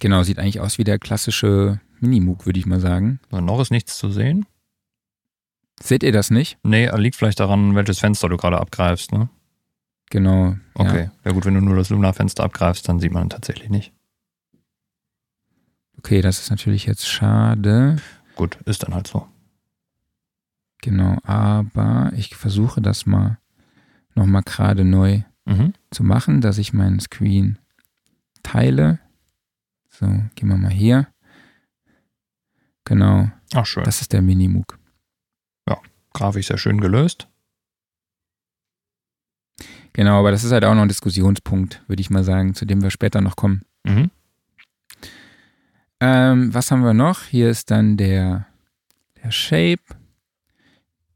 Genau, 0.00 0.22
sieht 0.22 0.38
eigentlich 0.38 0.60
aus 0.60 0.78
wie 0.78 0.84
der 0.84 1.00
klassische 1.00 1.80
Minimoog, 1.98 2.46
würde 2.46 2.60
ich 2.60 2.66
mal 2.66 2.80
sagen. 2.80 3.18
So, 3.30 3.40
noch 3.40 3.60
ist 3.60 3.72
nichts 3.72 3.98
zu 3.98 4.10
sehen. 4.12 4.46
Seht 5.82 6.02
ihr 6.02 6.12
das 6.12 6.30
nicht? 6.30 6.58
Nee, 6.62 6.88
liegt 6.96 7.16
vielleicht 7.16 7.40
daran, 7.40 7.74
welches 7.74 7.98
Fenster 8.00 8.28
du 8.28 8.36
gerade 8.36 8.58
abgreifst, 8.60 9.12
ne? 9.12 9.28
Genau. 10.10 10.56
Okay. 10.74 11.04
Ja. 11.04 11.10
Ja. 11.24 11.32
gut, 11.32 11.44
wenn 11.46 11.54
du 11.54 11.60
nur 11.60 11.76
das 11.76 11.88
Luna-Fenster 11.90 12.44
abgreifst, 12.44 12.88
dann 12.88 12.98
sieht 13.00 13.12
man 13.12 13.24
ihn 13.26 13.30
tatsächlich 13.30 13.70
nicht. 13.70 13.92
Okay, 15.98 16.20
das 16.20 16.38
ist 16.40 16.50
natürlich 16.50 16.86
jetzt 16.86 17.06
schade. 17.08 17.96
Gut, 18.36 18.56
ist 18.64 18.82
dann 18.82 18.94
halt 18.94 19.06
so. 19.06 19.26
Genau, 20.82 21.18
aber 21.24 22.10
ich 22.16 22.34
versuche 22.36 22.80
das 22.80 23.04
mal 23.06 23.38
nochmal 24.14 24.42
gerade 24.42 24.84
neu 24.84 25.22
Mhm. 25.46 25.72
zu 25.90 26.04
machen, 26.04 26.40
dass 26.40 26.58
ich 26.58 26.72
meinen 26.72 27.00
Screen 27.00 27.58
teile. 28.42 28.98
So, 29.88 30.06
gehen 30.34 30.48
wir 30.48 30.56
mal 30.56 30.70
hier. 30.70 31.08
Genau, 32.84 33.30
Ach, 33.54 33.66
schön. 33.66 33.84
das 33.84 34.00
ist 34.00 34.12
der 34.12 34.22
Minimoog. 34.22 34.78
Grafisch 36.12 36.48
sehr 36.48 36.58
schön 36.58 36.80
gelöst. 36.80 37.28
Genau, 39.92 40.18
aber 40.18 40.30
das 40.30 40.44
ist 40.44 40.52
halt 40.52 40.64
auch 40.64 40.74
noch 40.74 40.82
ein 40.82 40.88
Diskussionspunkt, 40.88 41.82
würde 41.88 42.00
ich 42.00 42.10
mal 42.10 42.24
sagen, 42.24 42.54
zu 42.54 42.64
dem 42.64 42.82
wir 42.82 42.90
später 42.90 43.20
noch 43.20 43.36
kommen. 43.36 43.62
Mhm. 43.84 44.10
Ähm, 46.00 46.54
was 46.54 46.70
haben 46.70 46.82
wir 46.82 46.94
noch? 46.94 47.24
Hier 47.24 47.50
ist 47.50 47.70
dann 47.70 47.96
der, 47.96 48.46
der 49.22 49.30
Shape. 49.30 49.82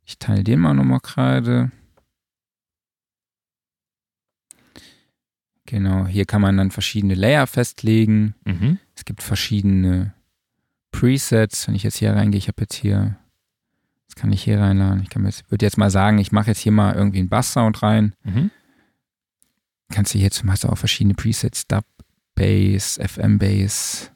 Ich 0.05 0.19
teile 0.19 0.45
den 0.45 0.61
mal 0.61 0.75
nochmal 0.75 1.01
gerade. 1.01 1.71
Genau, 5.67 6.07
hier 6.07 6.27
kann 6.27 6.43
man 6.43 6.57
dann 6.57 6.71
verschiedene 6.71 7.15
Layer 7.15 7.47
festlegen. 7.47 8.35
Mhm. 8.45 8.79
Es 8.95 9.07
gibt 9.07 9.23
verschiedene 9.23 10.13
Presets. 10.91 11.67
Wenn 11.67 11.75
ich 11.75 11.85
jetzt 11.85 11.97
hier 11.97 12.13
reingehe, 12.13 12.39
ich 12.39 12.49
habe 12.49 12.61
jetzt 12.61 12.75
hier, 12.75 13.17
das 14.15 14.21
kann 14.21 14.33
ich 14.33 14.45
hier 14.45 14.61
reinladen. 14.61 15.03
Ich 15.03 15.11
kann 15.11 15.25
jetzt, 15.25 15.51
würde 15.51 15.67
jetzt 15.67 15.77
mal 15.77 15.91
sagen, 15.91 16.19
ich 16.19 16.31
mache 16.31 16.49
jetzt 16.49 16.61
hier 16.61 16.73
mal 16.73 16.95
irgendwie 16.95 17.19
einen 17.19 17.29
Bass-Sound 17.29 17.83
rein. 17.83 18.15
Mhm. 18.23 18.51
Kannst 19.91 20.15
du 20.15 20.19
jetzt, 20.19 20.45
hast 20.47 20.65
du 20.65 20.69
auch 20.69 20.79
verschiedene 20.79 21.15
Presets, 21.15 21.67
Dub, 21.67 21.85
Bass, 22.37 22.99
FM 23.03 23.39
Bass, 23.39 24.13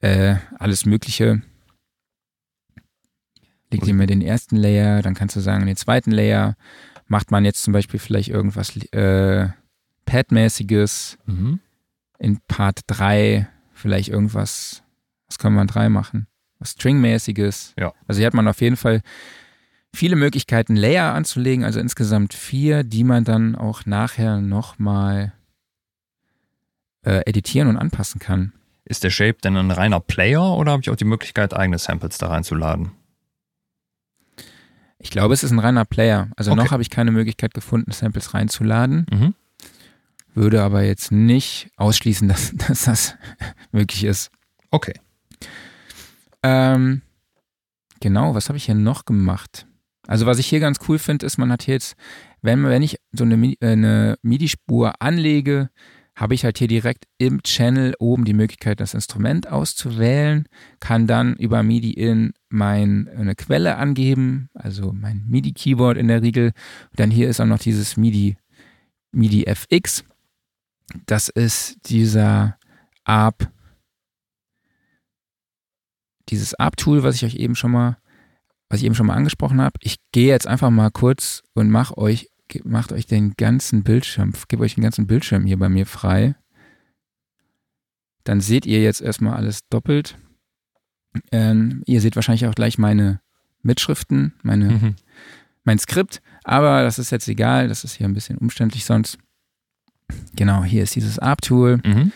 äh, 0.00 0.36
alles 0.58 0.86
Mögliche. 0.86 1.42
Leg 3.70 3.82
dir 3.82 3.94
mir 3.94 4.06
den 4.06 4.22
ersten 4.22 4.56
Layer, 4.56 5.02
dann 5.02 5.14
kannst 5.14 5.34
du 5.34 5.40
sagen, 5.40 5.66
den 5.66 5.76
zweiten 5.76 6.12
Layer 6.12 6.56
macht 7.08 7.32
man 7.32 7.44
jetzt 7.44 7.64
zum 7.64 7.72
Beispiel 7.72 7.98
vielleicht 7.98 8.28
irgendwas 8.28 8.76
äh, 8.92 9.48
Pad-mäßiges. 10.06 11.18
Mhm. 11.26 11.58
In 12.20 12.38
Part 12.46 12.82
3 12.86 13.48
vielleicht 13.72 14.08
irgendwas, 14.08 14.84
Was 15.26 15.38
kann 15.38 15.52
man 15.52 15.66
drei 15.66 15.88
machen? 15.88 16.28
Was 16.64 16.70
Stringmäßiges. 16.72 17.74
Ja. 17.78 17.92
Also 18.06 18.20
hier 18.20 18.26
hat 18.26 18.32
man 18.32 18.48
auf 18.48 18.62
jeden 18.62 18.76
Fall 18.76 19.02
viele 19.92 20.16
Möglichkeiten, 20.16 20.76
Layer 20.76 21.12
anzulegen, 21.12 21.62
also 21.62 21.78
insgesamt 21.78 22.32
vier, 22.32 22.84
die 22.84 23.04
man 23.04 23.24
dann 23.24 23.54
auch 23.54 23.84
nachher 23.84 24.40
nochmal 24.40 25.34
äh, 27.04 27.20
editieren 27.26 27.68
und 27.68 27.76
anpassen 27.76 28.18
kann. 28.18 28.54
Ist 28.86 29.04
der 29.04 29.10
Shape 29.10 29.36
denn 29.44 29.58
ein 29.58 29.70
reiner 29.70 30.00
Player 30.00 30.56
oder 30.56 30.72
habe 30.72 30.80
ich 30.80 30.88
auch 30.88 30.96
die 30.96 31.04
Möglichkeit, 31.04 31.52
eigene 31.52 31.76
Samples 31.78 32.16
da 32.16 32.28
reinzuladen? 32.28 32.92
Ich 34.98 35.10
glaube, 35.10 35.34
es 35.34 35.42
ist 35.44 35.50
ein 35.50 35.58
reiner 35.58 35.84
Player. 35.84 36.30
Also 36.36 36.52
Okay. 36.52 36.62
noch 36.62 36.70
habe 36.70 36.80
ich 36.80 36.88
keine 36.88 37.10
Möglichkeit 37.10 37.52
gefunden, 37.52 37.92
Samples 37.92 38.32
reinzuladen. 38.32 39.04
Mhm. 39.12 39.34
Würde 40.34 40.62
aber 40.62 40.82
jetzt 40.82 41.12
nicht 41.12 41.68
ausschließen, 41.76 42.26
dass, 42.30 42.54
dass 42.56 42.84
das 42.84 43.14
möglich 43.70 44.04
ist. 44.04 44.30
Okay. 44.70 44.94
Ähm, 46.44 47.00
genau, 48.00 48.34
was 48.34 48.48
habe 48.48 48.58
ich 48.58 48.66
hier 48.66 48.74
noch 48.74 49.06
gemacht? 49.06 49.66
Also 50.06 50.26
was 50.26 50.38
ich 50.38 50.46
hier 50.46 50.60
ganz 50.60 50.78
cool 50.86 50.98
finde, 50.98 51.24
ist, 51.24 51.38
man 51.38 51.50
hat 51.50 51.62
hier 51.62 51.74
jetzt, 51.74 51.96
wenn, 52.42 52.62
wenn 52.64 52.82
ich 52.82 52.98
so 53.12 53.24
eine, 53.24 53.52
äh, 53.60 53.72
eine 53.72 54.18
MIDI-Spur 54.20 55.00
anlege, 55.00 55.70
habe 56.14 56.34
ich 56.34 56.44
halt 56.44 56.58
hier 56.58 56.68
direkt 56.68 57.06
im 57.16 57.42
Channel 57.42 57.94
oben 57.98 58.26
die 58.26 58.34
Möglichkeit, 58.34 58.78
das 58.78 58.92
Instrument 58.92 59.48
auszuwählen, 59.50 60.46
kann 60.80 61.06
dann 61.06 61.34
über 61.34 61.62
MIDI 61.62 61.92
in 61.92 62.34
mein, 62.50 63.08
eine 63.08 63.34
Quelle 63.34 63.76
angeben, 63.76 64.50
also 64.52 64.92
mein 64.92 65.24
MIDI-Keyboard 65.26 65.96
in 65.96 66.08
der 66.08 66.22
Regel. 66.22 66.52
Und 66.90 67.00
dann 67.00 67.10
hier 67.10 67.30
ist 67.30 67.40
auch 67.40 67.46
noch 67.46 67.58
dieses 67.58 67.96
MIDI, 67.96 68.36
MIDI 69.12 69.46
FX. 69.46 70.04
Das 71.06 71.30
ist 71.30 71.78
dieser 71.88 72.58
ARP 73.04 73.50
dieses 76.28 76.54
ARP-Tool, 76.54 77.02
was 77.02 77.16
ich 77.16 77.24
euch 77.24 77.34
eben 77.36 77.54
schon 77.54 77.70
mal, 77.72 77.98
was 78.68 78.80
ich 78.80 78.86
eben 78.86 78.94
schon 78.94 79.06
mal 79.06 79.14
angesprochen 79.14 79.60
habe. 79.60 79.78
Ich 79.80 79.96
gehe 80.12 80.28
jetzt 80.28 80.46
einfach 80.46 80.70
mal 80.70 80.90
kurz 80.90 81.42
und 81.54 81.70
mache 81.70 81.96
euch, 81.98 82.28
macht 82.64 82.92
euch 82.92 83.06
den 83.06 83.34
ganzen 83.36 83.82
Bildschirm, 83.84 84.32
gebe 84.48 84.62
euch 84.62 84.74
den 84.74 84.82
ganzen 84.84 85.06
Bildschirm 85.06 85.44
hier 85.44 85.58
bei 85.58 85.68
mir 85.68 85.86
frei. 85.86 86.34
Dann 88.24 88.40
seht 88.40 88.64
ihr 88.66 88.82
jetzt 88.82 89.00
erstmal 89.02 89.34
alles 89.34 89.68
doppelt. 89.68 90.16
Ähm, 91.30 91.82
ihr 91.86 92.00
seht 92.00 92.16
wahrscheinlich 92.16 92.46
auch 92.46 92.54
gleich 92.54 92.78
meine 92.78 93.20
Mitschriften, 93.62 94.34
meine, 94.42 94.70
Mhm. 94.70 94.96
mein 95.64 95.78
Skript, 95.78 96.20
aber 96.42 96.82
das 96.82 96.98
ist 96.98 97.10
jetzt 97.10 97.28
egal, 97.28 97.68
das 97.68 97.84
ist 97.84 97.94
hier 97.94 98.06
ein 98.08 98.14
bisschen 98.14 98.38
umständlich 98.38 98.84
sonst. 98.84 99.18
Genau, 100.36 100.64
hier 100.64 100.82
ist 100.82 100.96
dieses 100.96 101.18
ARP-Tool 101.18 101.80
Mhm. 101.84 102.12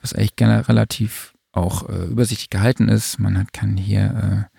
was 0.00 0.12
eigentlich 0.14 0.36
gerne 0.36 0.68
relativ 0.68 1.31
auch 1.52 1.88
äh, 1.88 2.04
übersichtlich 2.06 2.50
gehalten 2.50 2.88
ist. 2.88 3.18
Man 3.18 3.38
hat, 3.38 3.52
kann 3.52 3.76
hier 3.76 4.48
äh, 4.50 4.58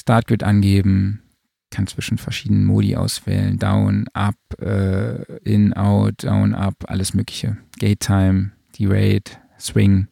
Startgrid 0.00 0.42
angeben, 0.42 1.22
kann 1.70 1.86
zwischen 1.86 2.18
verschiedenen 2.18 2.64
Modi 2.64 2.96
auswählen, 2.96 3.58
Down, 3.58 4.06
Up, 4.12 4.34
äh, 4.60 5.22
In, 5.44 5.72
Out, 5.74 6.24
Down, 6.24 6.54
Up, 6.54 6.74
alles 6.88 7.14
mögliche. 7.14 7.56
Gate 7.78 8.00
Time, 8.00 8.50
D-Rate, 8.78 9.32
Swing. 9.58 10.08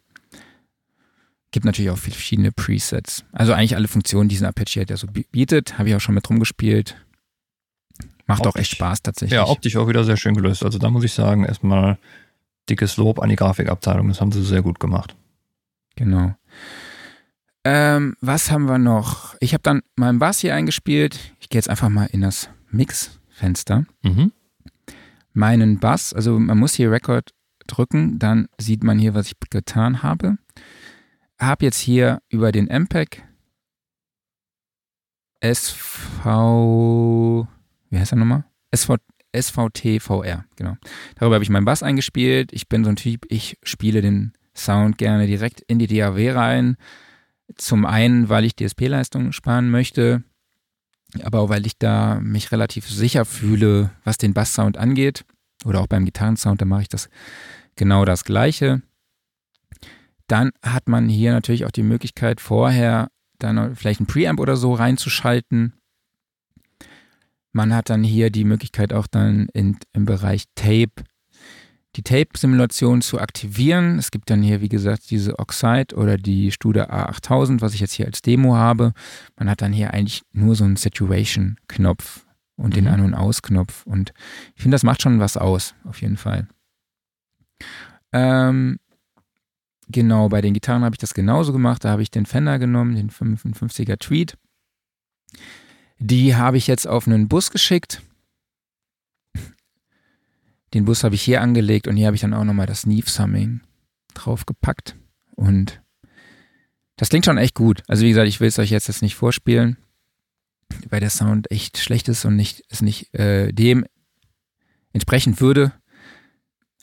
Gibt 1.51 1.65
natürlich 1.65 1.89
auch 1.89 1.97
viele 1.97 2.13
verschiedene 2.15 2.51
Presets. 2.51 3.25
Also 3.31 3.53
eigentlich 3.53 3.75
alle 3.75 3.87
Funktionen, 3.87 4.29
die 4.29 4.35
diesen 4.35 4.45
Apache 4.45 4.79
halt 4.79 4.91
ja 4.91 4.97
so 4.97 5.07
bi- 5.07 5.25
bietet. 5.31 5.77
Habe 5.79 5.89
ich 5.89 5.95
auch 5.95 5.99
schon 5.99 6.13
mit 6.15 6.29
rumgespielt. 6.29 6.95
Macht 8.27 8.41
auch 8.45 8.55
echt 8.55 8.57
Optisch. 8.57 8.77
Spaß 8.77 9.01
tatsächlich. 9.01 9.35
Ja, 9.35 9.47
optisch 9.47 9.75
auch 9.75 9.87
wieder 9.87 10.03
sehr 10.03 10.15
schön 10.15 10.35
gelöst. 10.35 10.63
Also 10.63 10.77
da 10.77 10.91
muss 10.91 11.03
ich 11.03 11.11
sagen, 11.11 11.43
erstmal 11.43 11.97
dickes 12.69 12.97
Lob 12.97 13.19
an 13.19 13.29
die 13.29 13.35
Grafikabteilung. 13.35 14.07
Das 14.09 14.21
haben 14.21 14.31
sie 14.31 14.43
sehr 14.45 14.61
gut 14.61 14.79
gemacht. 14.79 15.15
Genau. 15.99 16.33
Ähm, 17.65 18.15
was 18.21 18.51
haben 18.51 18.69
wir 18.69 18.77
noch? 18.77 19.35
Ich 19.41 19.53
habe 19.53 19.63
dann 19.63 19.81
meinen 19.97 20.17
Bass 20.17 20.39
hier 20.39 20.55
eingespielt. 20.55 21.33
Ich 21.41 21.49
gehe 21.49 21.59
jetzt 21.59 21.69
einfach 21.69 21.89
mal 21.89 22.05
in 22.05 22.21
das 22.21 22.49
Mix-Fenster. 22.71 23.83
Mhm. 24.01 24.31
Meinen 25.33 25.79
Bass, 25.79 26.13
also 26.13 26.39
man 26.39 26.57
muss 26.57 26.75
hier 26.75 26.89
Record 26.89 27.33
drücken, 27.67 28.17
dann 28.17 28.47
sieht 28.57 28.81
man 28.81 28.97
hier, 28.97 29.13
was 29.13 29.27
ich 29.27 29.33
getan 29.49 30.01
habe. 30.01 30.37
Habe 31.37 31.65
jetzt 31.65 31.79
hier 31.79 32.21
über 32.29 32.53
den 32.53 32.67
MPEG 32.67 33.21
SV, 35.41 37.45
wie 37.89 37.99
heißt 37.99 38.13
er 38.13 38.17
nochmal? 38.17 38.45
SV, 38.71 38.95
SVT-VR, 39.35 40.45
genau. 40.55 40.77
Darüber 41.15 41.35
habe 41.35 41.43
ich 41.43 41.49
meinen 41.49 41.65
Bass 41.65 41.83
eingespielt. 41.83 42.53
Ich 42.53 42.69
bin 42.69 42.85
so 42.85 42.89
ein 42.89 42.95
Typ, 42.95 43.25
ich 43.27 43.57
spiele 43.63 44.01
den 44.01 44.31
Sound 44.59 44.97
gerne 44.97 45.27
direkt 45.27 45.61
in 45.61 45.79
die 45.79 45.87
DAW 45.87 46.31
rein. 46.31 46.77
Zum 47.55 47.85
einen, 47.85 48.29
weil 48.29 48.45
ich 48.45 48.55
DSP-Leistung 48.55 49.31
sparen 49.31 49.69
möchte, 49.69 50.23
aber 51.23 51.39
auch 51.39 51.49
weil 51.49 51.65
ich 51.65 51.77
da 51.77 52.19
mich 52.21 52.51
relativ 52.51 52.87
sicher 52.87 53.25
fühle, 53.25 53.91
was 54.03 54.17
den 54.17 54.33
Basssound 54.33 54.77
angeht. 54.77 55.25
Oder 55.65 55.81
auch 55.81 55.87
beim 55.87 56.05
Gitarrensound, 56.05 56.61
da 56.61 56.65
mache 56.65 56.83
ich 56.83 56.89
das 56.89 57.09
genau 57.75 58.05
das 58.05 58.23
Gleiche. 58.23 58.81
Dann 60.27 60.51
hat 60.63 60.87
man 60.87 61.09
hier 61.09 61.31
natürlich 61.31 61.65
auch 61.65 61.71
die 61.71 61.83
Möglichkeit, 61.83 62.39
vorher 62.39 63.09
dann 63.39 63.75
vielleicht 63.75 64.01
ein 64.01 64.05
Preamp 64.05 64.39
oder 64.39 64.55
so 64.55 64.73
reinzuschalten. 64.73 65.73
Man 67.51 67.73
hat 67.73 67.89
dann 67.89 68.03
hier 68.03 68.29
die 68.29 68.43
Möglichkeit 68.43 68.93
auch 68.93 69.07
dann 69.07 69.47
in, 69.53 69.77
im 69.91 70.05
Bereich 70.05 70.45
Tape 70.55 71.03
die 71.95 72.03
Tape-Simulation 72.03 73.01
zu 73.01 73.19
aktivieren. 73.19 73.97
Es 73.97 74.11
gibt 74.11 74.29
dann 74.29 74.43
hier, 74.43 74.61
wie 74.61 74.69
gesagt, 74.69 75.09
diese 75.09 75.39
Oxide 75.39 75.95
oder 75.95 76.17
die 76.17 76.51
Studer 76.51 76.93
A8000, 76.93 77.61
was 77.61 77.73
ich 77.73 77.79
jetzt 77.79 77.93
hier 77.93 78.05
als 78.05 78.21
Demo 78.21 78.55
habe. 78.55 78.93
Man 79.37 79.49
hat 79.49 79.61
dann 79.61 79.73
hier 79.73 79.93
eigentlich 79.93 80.21
nur 80.31 80.55
so 80.55 80.65
einen 80.65 80.75
Saturation-Knopf 80.75 82.25
und 82.57 82.75
den 82.75 82.85
Mhm. 82.85 82.91
An- 82.91 83.01
und 83.01 83.13
Aus-Knopf. 83.15 83.85
Und 83.85 84.13
ich 84.55 84.61
finde, 84.61 84.75
das 84.75 84.83
macht 84.83 85.01
schon 85.01 85.19
was 85.19 85.35
aus, 85.37 85.73
auf 85.83 86.01
jeden 86.01 86.17
Fall. 86.17 86.47
Ähm, 88.11 88.79
genau, 89.87 90.29
bei 90.29 90.41
den 90.41 90.53
Gitarren 90.53 90.83
habe 90.83 90.93
ich 90.95 90.99
das 90.99 91.13
genauso 91.13 91.53
gemacht. 91.53 91.83
Da 91.83 91.89
habe 91.89 92.01
ich 92.01 92.11
den 92.11 92.25
Fender 92.25 92.59
genommen, 92.59 92.95
den 92.95 93.09
55er 93.09 93.97
Tweed. 93.97 94.37
Die 95.97 96.35
habe 96.35 96.57
ich 96.57 96.67
jetzt 96.67 96.87
auf 96.87 97.07
einen 97.07 97.27
Bus 97.27 97.51
geschickt. 97.51 98.01
Den 100.73 100.85
Bus 100.85 101.03
habe 101.03 101.15
ich 101.15 101.21
hier 101.21 101.41
angelegt 101.41 101.87
und 101.87 101.95
hier 101.95 102.07
habe 102.07 102.15
ich 102.15 102.21
dann 102.21 102.33
auch 102.33 102.43
nochmal 102.43 102.67
das 102.67 102.85
Neve 102.85 103.09
Summing 103.09 103.61
draufgepackt. 104.13 104.95
Und 105.35 105.81
das 106.97 107.09
klingt 107.09 107.25
schon 107.25 107.37
echt 107.37 107.55
gut. 107.55 107.81
Also 107.87 108.03
wie 108.03 108.09
gesagt, 108.09 108.27
ich 108.27 108.39
will 108.39 108.49
es 108.49 108.59
euch 108.59 108.69
jetzt, 108.69 108.87
jetzt 108.87 109.01
nicht 109.01 109.15
vorspielen, 109.15 109.77
weil 110.89 110.99
der 110.99 111.09
Sound 111.09 111.49
echt 111.51 111.77
schlecht 111.77 112.07
ist 112.09 112.25
und 112.25 112.35
nicht, 112.35 112.63
es 112.69 112.81
nicht 112.81 113.13
äh, 113.13 113.51
dem 113.51 113.85
entsprechen 114.93 115.39
würde. 115.39 115.71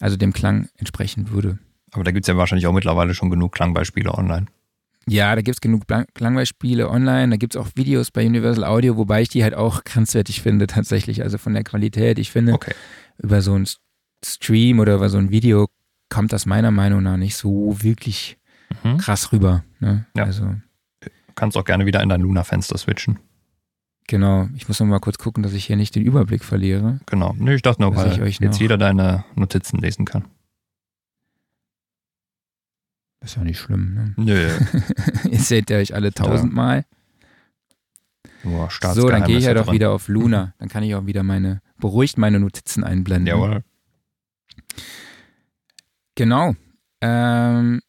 Also 0.00 0.16
dem 0.16 0.32
Klang 0.32 0.68
entsprechen 0.76 1.30
würde. 1.30 1.58
Aber 1.92 2.04
da 2.04 2.10
gibt 2.10 2.24
es 2.24 2.28
ja 2.28 2.36
wahrscheinlich 2.36 2.66
auch 2.66 2.72
mittlerweile 2.72 3.14
schon 3.14 3.30
genug 3.30 3.52
Klangbeispiele 3.52 4.12
online. 4.12 4.46
Ja, 5.08 5.34
da 5.34 5.40
gibt 5.40 5.56
es 5.56 5.60
genug 5.60 5.84
Klangbeispiele 6.14 6.90
online. 6.90 7.30
Da 7.30 7.36
gibt 7.36 7.54
es 7.54 7.60
auch 7.60 7.68
Videos 7.76 8.10
bei 8.10 8.26
Universal 8.26 8.64
Audio, 8.64 8.96
wobei 8.96 9.22
ich 9.22 9.28
die 9.28 9.42
halt 9.44 9.54
auch 9.54 9.84
grenzwertig 9.84 10.42
finde, 10.42 10.66
tatsächlich. 10.66 11.22
Also 11.22 11.38
von 11.38 11.54
der 11.54 11.64
Qualität. 11.64 12.18
Ich 12.18 12.30
finde, 12.30 12.54
Okay. 12.54 12.74
Über 13.18 13.42
so 13.42 13.54
einen 13.54 13.66
Stream 14.24 14.78
oder 14.80 14.94
über 14.96 15.08
so 15.08 15.18
ein 15.18 15.30
Video 15.30 15.66
kommt 16.08 16.32
das 16.32 16.46
meiner 16.46 16.70
Meinung 16.70 17.02
nach 17.02 17.16
nicht 17.16 17.36
so 17.36 17.76
wirklich 17.82 18.38
Mhm. 18.82 18.96
krass 18.98 19.30
rüber. 19.32 19.64
Ne? 19.80 20.06
Ja. 20.16 20.24
Also, 20.24 20.54
Du 21.00 21.10
kannst 21.36 21.56
auch 21.56 21.64
gerne 21.64 21.86
wieder 21.86 22.02
in 22.02 22.08
dein 22.08 22.20
Luna-Fenster 22.22 22.76
switchen. 22.78 23.18
genau. 24.08 24.48
Ich 24.54 24.66
muss 24.68 24.80
noch 24.80 24.86
mal 24.86 24.98
kurz 25.00 25.18
gucken, 25.18 25.42
dass 25.42 25.52
ich 25.52 25.66
hier 25.66 25.76
nicht 25.76 25.94
den 25.94 26.02
Überblick 26.04 26.42
verliere. 26.44 26.98
Genau. 27.06 27.34
Nö, 27.38 27.54
ich 27.54 27.62
dachte 27.62 27.82
nur, 27.82 27.94
weil 27.94 28.10
ich 28.12 28.20
euch 28.20 28.38
jetzt 28.40 28.54
noch- 28.54 28.60
jeder 28.60 28.78
deine 28.78 29.24
Notizen 29.36 29.78
lesen 29.78 30.04
kann. 30.04 30.24
Ist 33.22 33.36
ja 33.36 33.42
nicht 33.44 33.58
schlimm. 33.58 33.94
Ne? 33.94 34.14
Nö. 34.16 34.50
Ihr 35.30 35.40
seht 35.40 35.70
ja 35.70 35.78
euch 35.78 35.94
alle 35.94 36.12
tausendmal. 36.12 36.84
Nur 38.46 38.70
So, 38.70 39.08
dann 39.08 39.24
gehe 39.24 39.38
ich 39.38 39.44
ja 39.44 39.50
Staatsgeheimnisse 39.50 39.54
doch 39.54 39.72
wieder 39.72 39.90
auf 39.90 40.08
Luna. 40.08 40.54
Dann 40.58 40.68
kann 40.68 40.84
ich 40.84 40.94
auch 40.94 41.06
wieder 41.06 41.22
meine, 41.22 41.60
beruhigt 41.78 42.16
meine 42.16 42.38
Notizen 42.38 42.84
einblenden. 42.84 43.26
Jawohl. 43.26 43.64
Genau. 46.14 46.54
Ähm, 47.00 47.80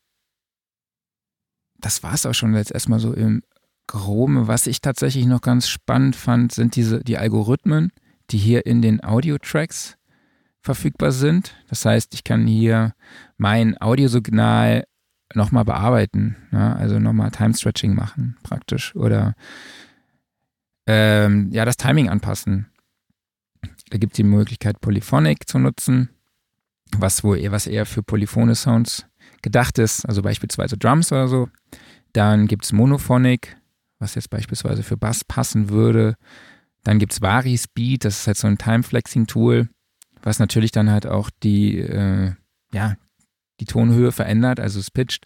das 1.78 2.02
war 2.02 2.14
es 2.14 2.26
auch 2.26 2.34
schon 2.34 2.56
jetzt 2.56 2.72
erstmal 2.72 3.00
so 3.00 3.14
im 3.14 3.44
Groben. 3.86 4.48
Was 4.48 4.68
ich 4.68 4.82
tatsächlich 4.82 5.28
noch 5.28 5.42
ganz 5.42 5.68
spannend 5.68 6.16
fand, 6.16 6.52
sind 6.52 6.76
diese, 6.76 7.04
die 7.04 7.18
Algorithmen, 7.18 7.92
die 8.32 8.38
hier 8.38 8.66
in 8.66 8.82
den 8.82 9.04
Audio-Tracks 9.04 9.96
verfügbar 10.62 11.12
sind. 11.12 11.56
Das 11.70 11.86
heißt, 11.86 12.14
ich 12.14 12.24
kann 12.24 12.48
hier 12.48 12.94
mein 13.38 13.80
Audiosignal 13.80 14.86
nochmal 15.34 15.66
bearbeiten, 15.66 16.36
ja, 16.52 16.74
also 16.74 17.00
nochmal 17.00 17.32
Time-Stretching 17.32 17.96
machen, 17.96 18.38
praktisch. 18.44 18.96
Oder 18.96 19.36
ähm, 20.88 21.50
ja, 21.52 21.66
das 21.66 21.78
Timing 21.78 22.10
anpassen. 22.10 22.68
Da 23.90 23.98
gibt 23.98 24.14
es 24.14 24.18
die 24.18 24.24
Möglichkeit, 24.24 24.82
Polyphonic 24.82 25.48
zu 25.48 25.60
nutzen 25.60 26.10
was 26.96 27.24
wohl 27.24 27.38
eher, 27.38 27.52
was 27.52 27.68
eher 27.68 27.86
für 27.86 28.04
polyphone 28.04 28.54
Sounds 28.56 29.06
gedacht 29.42 29.78
ist, 29.78 30.06
also 30.06 30.22
beispielsweise 30.22 30.78
Drums 30.78 31.12
oder 31.12 31.28
so. 31.28 31.50
Dann 32.14 32.48
gibt 32.48 32.66
es 32.66 32.72
Monophonic, 32.72 33.58
was 34.00 34.16
jetzt 34.16 34.30
beispielsweise 34.30 34.84
für 34.84 34.98
Bass 34.98 35.24
passen 35.24 35.70
würde. 35.70 36.16
Dann 36.84 37.00
gibt 37.00 37.14
es 37.14 37.22
Vari-Speed, 37.22 38.06
das 38.06 38.22
ist 38.22 38.28
halt 38.28 38.38
so 38.38 38.48
ein 38.48 38.58
Time-Flexing-Tool, 38.58 39.70
was 40.24 40.40
natürlich 40.40 40.72
dann 40.72 40.90
halt 40.90 41.06
auch 41.06 41.30
die, 41.44 41.80
äh, 41.80 42.34
ja, 42.72 42.96
die 43.60 43.66
Tonhöhe 43.66 44.12
verändert, 44.12 44.60
also 44.60 44.80
es 44.80 44.92
pitcht. 44.92 45.26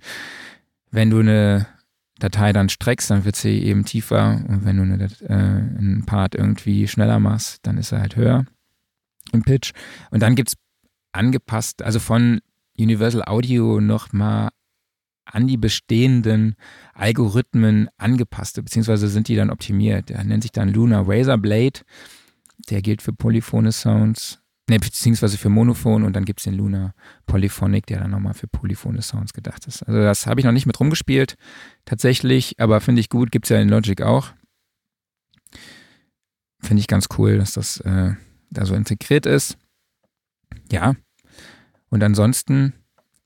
Wenn 0.90 1.10
du 1.10 1.20
eine 1.20 1.68
Datei 2.22 2.54
dann 2.54 2.70
streckst, 2.70 3.10
dann 3.10 3.26
wird 3.26 3.36
sie 3.36 3.64
eben 3.64 3.84
tiefer 3.84 4.44
und 4.48 4.64
wenn 4.64 4.78
du 4.78 4.84
eine, 4.84 5.06
äh, 5.28 5.34
einen 5.34 6.06
Part 6.06 6.36
irgendwie 6.36 6.88
schneller 6.88 7.20
machst, 7.20 7.60
dann 7.64 7.78
ist 7.78 7.92
er 7.92 8.02
halt 8.02 8.16
höher 8.16 8.46
im 9.32 9.42
Pitch. 9.42 9.74
Und 10.12 10.22
dann 10.22 10.36
gibt 10.36 10.50
es 10.50 10.56
angepasst, 11.12 11.82
also 11.82 12.00
von 12.00 12.40
Universal 12.78 13.24
Audio 13.26 13.82
nochmal 13.82 14.50
an 15.26 15.48
die 15.48 15.58
bestehenden 15.58 16.56
Algorithmen 16.94 17.90
angepasste, 17.98 18.62
beziehungsweise 18.62 19.08
sind 19.08 19.28
die 19.28 19.36
dann 19.36 19.50
optimiert. 19.50 20.10
Der 20.10 20.24
nennt 20.24 20.44
sich 20.44 20.52
dann 20.52 20.70
Luna 20.70 21.02
Razor 21.06 21.38
Blade. 21.38 21.82
Der 22.70 22.82
gilt 22.82 23.02
für 23.02 23.14
polyphone 23.14 23.72
Sounds, 23.72 24.41
ne, 24.72 24.80
beziehungsweise 24.80 25.38
für 25.38 25.50
Monophon 25.50 26.04
und 26.04 26.14
dann 26.14 26.26
gibt 26.26 26.40
es 26.40 26.46
den 26.46 26.56
Luna 26.56 26.94
Polyphonic, 27.26 27.86
der 27.86 28.00
dann 28.00 28.12
nochmal 28.12 28.34
für 28.34 28.48
polyphone 28.48 29.02
Sounds 29.02 29.34
gedacht 29.34 29.68
ist. 29.68 29.84
Also 29.84 30.02
das 30.02 30.26
habe 30.26 30.40
ich 30.40 30.46
noch 30.46 30.52
nicht 30.52 30.66
mit 30.66 30.80
rumgespielt, 30.80 31.36
tatsächlich, 31.86 32.60
aber 32.60 32.82
finde 32.82 33.02
ich 33.02 33.10
gut, 33.10 33.32
gibt 33.32 33.46
es 33.46 33.50
ja 33.50 33.60
in 33.60 33.70
Logic 33.70 34.02
auch. 34.02 34.34
Finde 36.62 36.80
ich 36.80 36.88
ganz 36.88 37.08
cool, 37.18 37.38
dass 37.38 37.54
das 37.54 37.80
äh, 37.82 38.14
da 38.50 38.66
so 38.66 38.76
integriert 38.76 39.26
ist. 39.26 39.58
Ja. 40.72 40.96
Und 41.90 42.04
ansonsten 42.04 42.74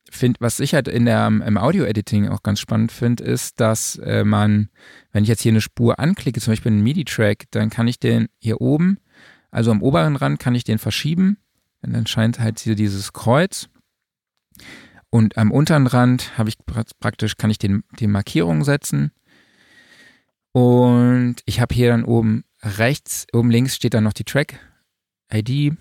finde, 0.09 0.39
was 0.39 0.59
ich 0.59 0.73
halt 0.73 0.87
in 0.87 1.05
der, 1.05 1.27
im 1.27 1.57
Audio-Editing 1.57 2.29
auch 2.29 2.41
ganz 2.41 2.59
spannend 2.59 2.91
finde, 2.91 3.23
ist, 3.23 3.59
dass 3.59 3.97
äh, 3.97 4.23
man, 4.23 4.69
wenn 5.11 5.23
ich 5.23 5.29
jetzt 5.29 5.41
hier 5.41 5.51
eine 5.51 5.61
Spur 5.61 5.99
anklicke, 5.99 6.39
zum 6.39 6.53
Beispiel 6.53 6.71
einen 6.71 6.83
MIDI-Track, 6.83 7.45
dann 7.51 7.69
kann 7.69 7.87
ich 7.87 7.99
den 7.99 8.29
hier 8.39 8.61
oben, 8.61 8.97
also 9.55 9.71
am 9.71 9.81
oberen 9.81 10.17
Rand, 10.17 10.37
kann 10.37 10.53
ich 10.53 10.65
den 10.65 10.79
verschieben. 10.79 11.37
Dann 11.81 11.93
erscheint 11.93 12.39
halt 12.39 12.59
hier 12.59 12.75
dieses 12.75 13.13
Kreuz. 13.13 13.69
Und 15.09 15.37
am 15.37 15.49
unteren 15.49 15.87
Rand 15.87 16.37
habe 16.37 16.49
ich 16.49 16.57
praktisch, 16.99 17.37
kann 17.37 17.49
ich 17.49 17.57
den, 17.57 17.85
die 17.99 18.07
Markierung 18.07 18.65
setzen. 18.65 19.11
Und 20.51 21.37
ich 21.45 21.61
habe 21.61 21.73
hier 21.73 21.87
dann 21.87 22.03
oben 22.03 22.43
rechts, 22.61 23.27
oben 23.31 23.49
links 23.49 23.77
steht 23.77 23.93
dann 23.93 24.03
noch 24.03 24.11
die 24.11 24.25
Track-ID. 24.25 25.77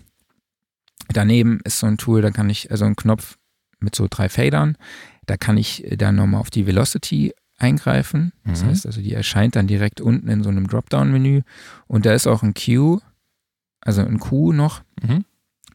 Daneben 1.09 1.59
ist 1.65 1.79
so 1.79 1.87
ein 1.87 1.97
Tool, 1.97 2.21
da 2.21 2.31
kann 2.31 2.49
ich, 2.49 2.71
also 2.71 2.85
ein 2.85 2.95
Knopf, 2.95 3.35
mit 3.81 3.93
so 3.93 4.07
drei 4.09 4.29
Fadern. 4.29 4.77
Da 5.25 5.35
kann 5.35 5.57
ich 5.57 5.85
dann 5.97 6.15
nochmal 6.15 6.39
auf 6.39 6.49
die 6.49 6.65
Velocity 6.65 7.33
eingreifen. 7.57 8.31
Das 8.45 8.63
mhm. 8.63 8.67
heißt 8.67 8.85
also, 8.85 9.01
die 9.01 9.13
erscheint 9.13 9.57
dann 9.57 9.67
direkt 9.67 9.99
unten 9.99 10.29
in 10.29 10.43
so 10.43 10.49
einem 10.49 10.67
Dropdown-Menü. 10.67 11.41
Und 11.87 12.05
da 12.05 12.13
ist 12.13 12.25
auch 12.25 12.41
ein 12.41 12.53
Q, 12.53 13.01
also 13.85 14.01
ein 14.01 14.19
Q 14.19 14.51
noch 14.51 14.83
mhm. 15.01 15.23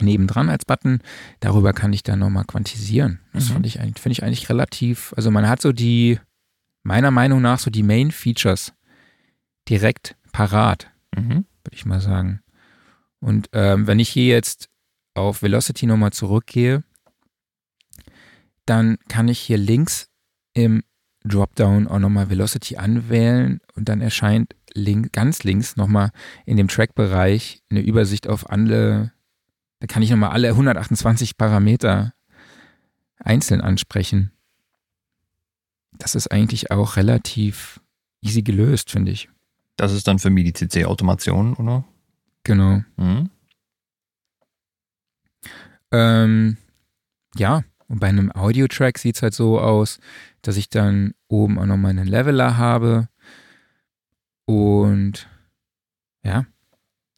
nebendran 0.01 0.51
als 0.51 0.67
Button. 0.67 0.99
Darüber 1.39 1.73
kann 1.73 1.95
ich 1.95 2.03
dann 2.03 2.19
nochmal 2.19 2.45
quantisieren. 2.45 3.21
Das 3.33 3.49
mhm. 3.49 3.65
ich 3.65 3.79
finde 3.79 4.13
ich 4.13 4.23
eigentlich 4.23 4.51
relativ, 4.51 5.15
also 5.17 5.31
man 5.31 5.49
hat 5.49 5.63
so 5.63 5.73
die, 5.73 6.21
meiner 6.83 7.11
Meinung 7.11 7.41
nach, 7.41 7.59
so 7.59 7.71
die 7.71 7.83
Main-Features 7.83 8.75
direkt 9.69 10.17
parat, 10.33 10.91
mhm. 11.17 11.47
würde 11.65 11.75
ich 11.75 11.87
mal 11.87 12.01
sagen. 12.01 12.41
Und 13.21 13.49
ähm, 13.53 13.87
wenn 13.87 13.99
ich 13.99 14.11
hier 14.11 14.27
jetzt 14.27 14.69
auf 15.15 15.43
Velocity 15.43 15.87
nochmal 15.87 16.13
zurückgehe, 16.13 16.83
dann 18.67 18.99
kann 19.09 19.29
ich 19.29 19.39
hier 19.39 19.59
links 19.59 20.09
im 20.55 20.83
Dropdown 21.25 21.87
auch 21.87 21.99
nochmal 21.99 22.31
Velocity 22.31 22.77
anwählen 22.77 23.61
und 23.75 23.89
dann 23.89 24.01
erscheint 24.01 24.55
link, 24.75 25.13
ganz 25.13 25.43
links 25.45 25.77
nochmal 25.77 26.11
in 26.47 26.57
dem 26.57 26.69
Track-Bereich 26.69 27.63
eine 27.71 27.81
Übersicht 27.81 28.29
auf 28.29 28.51
alle, 28.51 29.13
da 29.81 29.87
kann 29.87 30.03
ich 30.03 30.11
nochmal 30.11 30.31
alle 30.31 30.49
128 30.49 31.37
Parameter 31.37 32.15
einzeln 33.19 33.61
ansprechen. 33.61 34.33
Das 35.93 36.15
ist 36.15 36.29
eigentlich 36.29 36.71
auch 36.71 36.97
relativ 36.97 37.81
easy 38.23 38.43
gelöst, 38.43 38.91
finde 38.91 39.13
ich. 39.13 39.29
Das 39.77 39.93
ist 39.93 40.09
dann 40.09 40.19
für 40.19 40.31
MIDI-CC-Automation, 40.31 41.55
oder? 41.55 41.85
Genau. 42.45 42.83
Mhm. 42.97 43.31
Ähm, 45.93 46.57
ja, 47.37 47.63
und 47.89 48.01
bei 48.01 48.09
einem 48.09 48.31
Audio-Track 48.33 48.99
sieht 48.99 49.17
es 49.17 49.23
halt 49.23 49.35
so 49.35 49.61
aus, 49.61 49.99
dass 50.43 50.57
ich 50.57 50.71
dann 50.71 51.15
oben 51.29 51.59
auch 51.59 51.67
nochmal 51.67 51.91
einen 51.91 52.07
Leveler 52.07 52.57
habe 52.57 53.09
und 54.51 55.29
ja, 56.25 56.47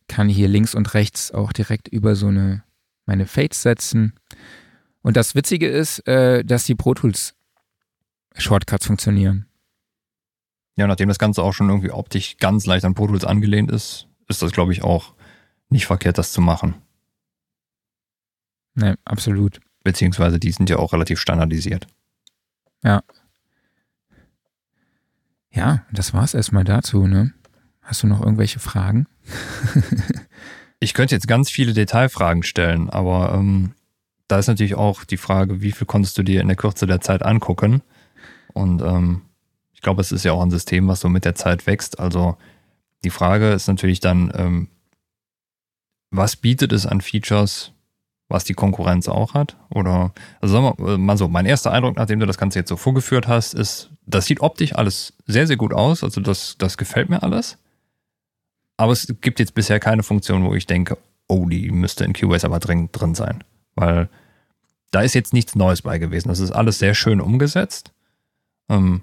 kann 0.08 0.28
hier 0.28 0.48
links 0.48 0.74
und 0.74 0.94
rechts 0.94 1.32
auch 1.32 1.52
direkt 1.52 1.88
über 1.88 2.14
so 2.14 2.28
eine 2.28 2.62
meine 3.06 3.26
Fades 3.26 3.62
setzen. 3.62 4.14
Und 5.02 5.16
das 5.16 5.34
Witzige 5.34 5.68
ist, 5.68 6.06
äh, 6.06 6.44
dass 6.44 6.64
die 6.64 6.74
Pro 6.74 6.94
Tools 6.94 7.34
Shortcuts 8.36 8.86
funktionieren. 8.86 9.46
Ja, 10.76 10.86
nachdem 10.86 11.08
das 11.08 11.18
Ganze 11.18 11.42
auch 11.42 11.52
schon 11.52 11.68
irgendwie 11.68 11.90
optisch 11.90 12.36
ganz 12.38 12.66
leicht 12.66 12.84
an 12.84 12.94
Pro 12.94 13.06
Tools 13.06 13.24
angelehnt 13.24 13.70
ist, 13.70 14.08
ist 14.28 14.42
das, 14.42 14.52
glaube 14.52 14.72
ich, 14.72 14.82
auch 14.82 15.14
nicht 15.68 15.86
verkehrt, 15.86 16.18
das 16.18 16.32
zu 16.32 16.40
machen. 16.40 16.74
Ne, 18.74 18.96
absolut. 19.04 19.60
Beziehungsweise 19.84 20.38
die 20.38 20.52
sind 20.52 20.70
ja 20.70 20.76
auch 20.76 20.92
relativ 20.92 21.18
standardisiert. 21.18 21.86
Ja. 22.84 23.02
Ja, 25.52 25.84
das 25.92 26.14
war's 26.14 26.34
erstmal 26.34 26.64
dazu, 26.64 27.06
ne? 27.06 27.32
Hast 27.82 28.02
du 28.02 28.06
noch 28.06 28.20
irgendwelche 28.20 28.58
Fragen? 28.58 29.06
ich 30.80 30.94
könnte 30.94 31.14
jetzt 31.14 31.28
ganz 31.28 31.50
viele 31.50 31.74
Detailfragen 31.74 32.42
stellen, 32.42 32.88
aber 32.88 33.34
ähm, 33.34 33.74
da 34.28 34.38
ist 34.38 34.46
natürlich 34.46 34.76
auch 34.76 35.04
die 35.04 35.16
Frage, 35.16 35.60
wie 35.60 35.72
viel 35.72 35.86
konntest 35.86 36.16
du 36.16 36.22
dir 36.22 36.40
in 36.40 36.48
der 36.48 36.56
Kürze 36.56 36.86
der 36.86 37.00
Zeit 37.00 37.22
angucken? 37.22 37.82
Und 38.54 38.80
ähm, 38.82 39.22
ich 39.72 39.82
glaube, 39.82 40.00
es 40.00 40.12
ist 40.12 40.24
ja 40.24 40.32
auch 40.32 40.42
ein 40.42 40.50
System, 40.50 40.88
was 40.88 41.00
so 41.00 41.08
mit 41.08 41.24
der 41.24 41.34
Zeit 41.34 41.66
wächst. 41.66 41.98
Also 41.98 42.36
die 43.04 43.10
Frage 43.10 43.52
ist 43.52 43.68
natürlich 43.68 44.00
dann, 44.00 44.32
ähm, 44.34 44.68
was 46.10 46.36
bietet 46.36 46.72
es 46.72 46.86
an 46.86 47.00
Features, 47.00 47.72
was 48.32 48.44
die 48.44 48.54
Konkurrenz 48.54 49.08
auch 49.08 49.34
hat? 49.34 49.56
Oder, 49.70 50.12
also 50.40 50.54
sagen 50.54 50.74
wir 50.78 50.98
mal 50.98 51.16
so, 51.16 51.28
mein 51.28 51.46
erster 51.46 51.70
Eindruck, 51.70 51.96
nachdem 51.96 52.18
du 52.18 52.26
das 52.26 52.38
Ganze 52.38 52.58
jetzt 52.58 52.68
so 52.68 52.76
vorgeführt 52.76 53.28
hast, 53.28 53.54
ist, 53.54 53.90
das 54.06 54.26
sieht 54.26 54.40
optisch 54.40 54.74
alles 54.74 55.12
sehr, 55.26 55.46
sehr 55.46 55.56
gut 55.56 55.72
aus. 55.72 56.02
Also 56.02 56.20
das, 56.20 56.56
das 56.58 56.76
gefällt 56.76 57.10
mir 57.10 57.22
alles. 57.22 57.58
Aber 58.76 58.92
es 58.92 59.14
gibt 59.20 59.38
jetzt 59.38 59.54
bisher 59.54 59.78
keine 59.78 60.02
Funktion, 60.02 60.44
wo 60.44 60.54
ich 60.54 60.66
denke, 60.66 60.98
oh, 61.28 61.46
die 61.46 61.70
müsste 61.70 62.04
in 62.04 62.14
Cubase 62.14 62.46
aber 62.46 62.58
dringend 62.58 62.98
drin 62.98 63.14
sein. 63.14 63.44
Weil 63.74 64.08
da 64.90 65.02
ist 65.02 65.14
jetzt 65.14 65.32
nichts 65.32 65.54
Neues 65.54 65.82
bei 65.82 65.98
gewesen. 65.98 66.28
Das 66.28 66.40
ist 66.40 66.50
alles 66.50 66.78
sehr 66.78 66.94
schön 66.94 67.20
umgesetzt. 67.20 67.92
Ähm, 68.68 69.02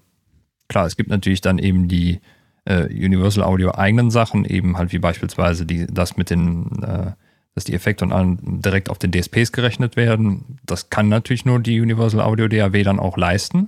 klar, 0.67 0.85
es 0.85 0.97
gibt 0.97 1.09
natürlich 1.09 1.41
dann 1.41 1.59
eben 1.59 1.87
die 1.87 2.19
äh, 2.65 2.85
Universal 2.85 3.43
Audio 3.43 3.73
eigenen 3.73 4.11
Sachen, 4.11 4.43
eben 4.45 4.77
halt 4.77 4.91
wie 4.91 4.99
beispielsweise 4.99 5.65
die, 5.65 5.87
das 5.87 6.17
mit 6.17 6.29
den 6.29 6.83
äh, 6.83 7.11
dass 7.59 7.65
die 7.65 7.73
Effekte 7.73 8.05
und 8.05 8.13
allem 8.13 8.61
direkt 8.61 8.89
auf 8.89 8.99
den 8.99 9.11
DSPs 9.11 9.51
gerechnet 9.51 9.97
werden. 9.97 10.59
Das 10.65 10.89
kann 10.89 11.09
natürlich 11.09 11.43
nur 11.43 11.59
die 11.59 11.81
Universal 11.81 12.21
Audio 12.21 12.47
DAW 12.47 12.83
dann 12.83 12.99
auch 12.99 13.17
leisten. 13.17 13.67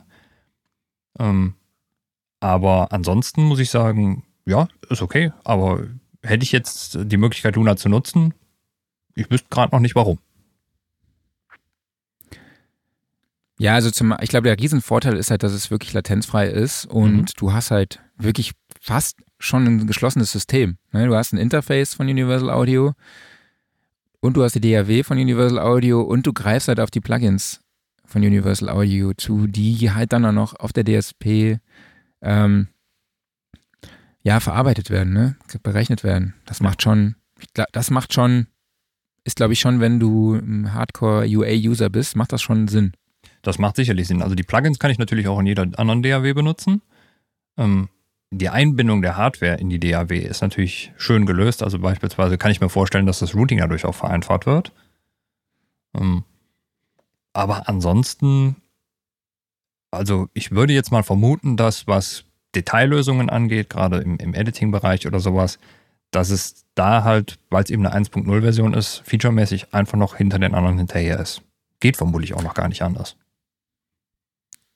Ähm, 1.20 1.56
aber 2.40 2.94
ansonsten 2.94 3.44
muss 3.44 3.60
ich 3.60 3.70
sagen, 3.70 4.24
ja, 4.46 4.70
ist 4.90 5.02
okay. 5.02 5.34
Aber 5.44 5.88
hätte 6.24 6.44
ich 6.44 6.54
jetzt 6.54 7.00
die 7.02 7.18
Möglichkeit, 7.18 7.58
Luna 7.58 7.76
zu 7.76 7.90
nutzen, 7.90 8.34
ich 9.14 9.30
wüsste 9.30 9.50
gerade 9.50 9.76
noch 9.76 9.82
nicht 9.82 9.96
warum. 9.96 10.20
Ja, 13.60 13.74
also 13.74 13.92
zum, 13.92 14.16
ich 14.22 14.30
glaube, 14.30 14.48
der 14.48 14.58
Riesenvorteil 14.58 15.18
ist 15.18 15.32
halt, 15.32 15.44
dass 15.44 15.52
es 15.52 15.70
wirklich 15.70 15.92
latenzfrei 15.92 16.48
ist 16.48 16.86
und 16.86 17.16
mhm. 17.16 17.26
du 17.36 17.52
hast 17.52 17.72
halt 17.72 18.00
wirklich 18.16 18.54
fast 18.80 19.18
schon 19.38 19.66
ein 19.66 19.86
geschlossenes 19.86 20.32
System. 20.32 20.78
Ne? 20.94 21.08
Du 21.08 21.16
hast 21.16 21.34
ein 21.34 21.38
Interface 21.38 21.94
von 21.94 22.08
Universal 22.08 22.50
Audio, 22.50 22.94
und 24.22 24.38
du 24.38 24.44
hast 24.44 24.56
die 24.56 24.62
DAW 24.62 25.04
von 25.04 25.18
Universal 25.18 25.60
Audio 25.60 26.02
und 26.02 26.26
du 26.26 26.34
greifst 26.34 26.68
halt 26.68 26.80
auf 26.80 26.92
die 26.92 27.02
Plugins 27.02 27.60
von 28.06 28.22
Universal 28.22 28.70
Audio 28.70 29.14
zu, 29.14 29.48
die 29.48 29.92
halt 29.92 30.14
dann 30.14 30.26
auch 30.26 30.32
noch 30.32 30.56
auf 30.60 30.72
der 30.74 30.86
DSP 30.86 31.60
ähm, 32.22 32.68
ja, 34.24 34.40
verarbeitet 34.40 34.90
werden, 34.90 35.14
ne? 35.14 35.36
berechnet 35.64 36.04
werden. 36.04 36.36
Das 36.46 36.62
macht 36.62 36.82
schon, 36.84 37.16
das 37.72 37.90
macht 37.90 38.14
schon, 38.14 38.48
ist 39.24 39.38
glaube 39.38 39.54
ich 39.54 39.60
schon, 39.60 39.80
wenn 39.80 40.00
du 40.00 40.36
ein 40.36 40.74
Hardcore-UA-User 40.74 41.90
bist, 41.90 42.16
macht 42.16 42.32
das 42.32 42.42
schon 42.42 42.68
Sinn. 42.68 42.94
Das 43.42 43.58
macht 43.58 43.76
sicherlich 43.76 44.08
Sinn. 44.08 44.22
Also 44.22 44.36
die 44.36 44.44
Plugins 44.44 44.78
kann 44.78 44.92
ich 44.92 45.00
natürlich 45.00 45.28
auch 45.28 45.40
in 45.40 45.48
jeder 45.48 45.64
anderen 45.78 46.04
DAW 46.04 46.34
benutzen. 46.34 46.84
Ähm, 47.58 47.90
die 48.32 48.50
Einbindung 48.50 49.02
der 49.02 49.18
Hardware 49.18 49.56
in 49.58 49.70
die 49.70 49.80
DAW 49.80 50.18
ist 50.18 50.42
natürlich 50.42 50.94
schön 50.98 51.26
gelöst. 51.26 51.64
Also 51.64 51.80
beispielsweise 51.80 52.38
kann 52.38 52.52
ich 52.52 52.62
mir 52.62 52.70
vorstellen, 52.70 53.06
dass 53.06 53.20
das 53.20 53.36
Routing 53.36 53.60
dadurch 53.60 53.86
auch 53.86 53.96
vereinfacht 53.96 54.46
wird. 54.46 54.72
Ähm, 55.96 56.24
aber 57.34 57.68
ansonsten 57.70 58.56
Also 59.92 60.30
ich 60.34 60.52
würde 60.52 60.74
jetzt 60.74 60.92
mal 60.92 61.04
vermuten, 61.04 61.58
dass 61.58 61.88
was 61.88 62.24
Detaillösungen 62.56 63.30
angeht, 63.30 63.70
gerade 63.70 63.98
im, 64.00 64.18
im 64.18 64.34
Editing-Bereich 64.34 65.08
oder 65.08 65.20
sowas, 65.20 65.60
dass 66.12 66.30
es 66.30 66.66
da 66.76 67.04
halt, 67.04 67.40
weil 67.50 67.64
es 67.64 67.70
eben 67.70 67.86
eine 67.86 67.96
1.0-Version 67.96 68.74
ist, 68.74 69.02
featuremäßig 69.06 69.74
einfach 69.74 69.98
noch 69.98 70.16
hinter 70.18 70.40
den 70.40 70.56
anderen 70.56 70.78
hinterher 70.78 71.20
ist. 71.20 71.42
Geht 71.80 71.98
vermutlich 71.98 72.34
auch 72.34 72.44
noch 72.44 72.54
gar 72.54 72.68
nicht 72.68 72.82
anders. 72.84 73.18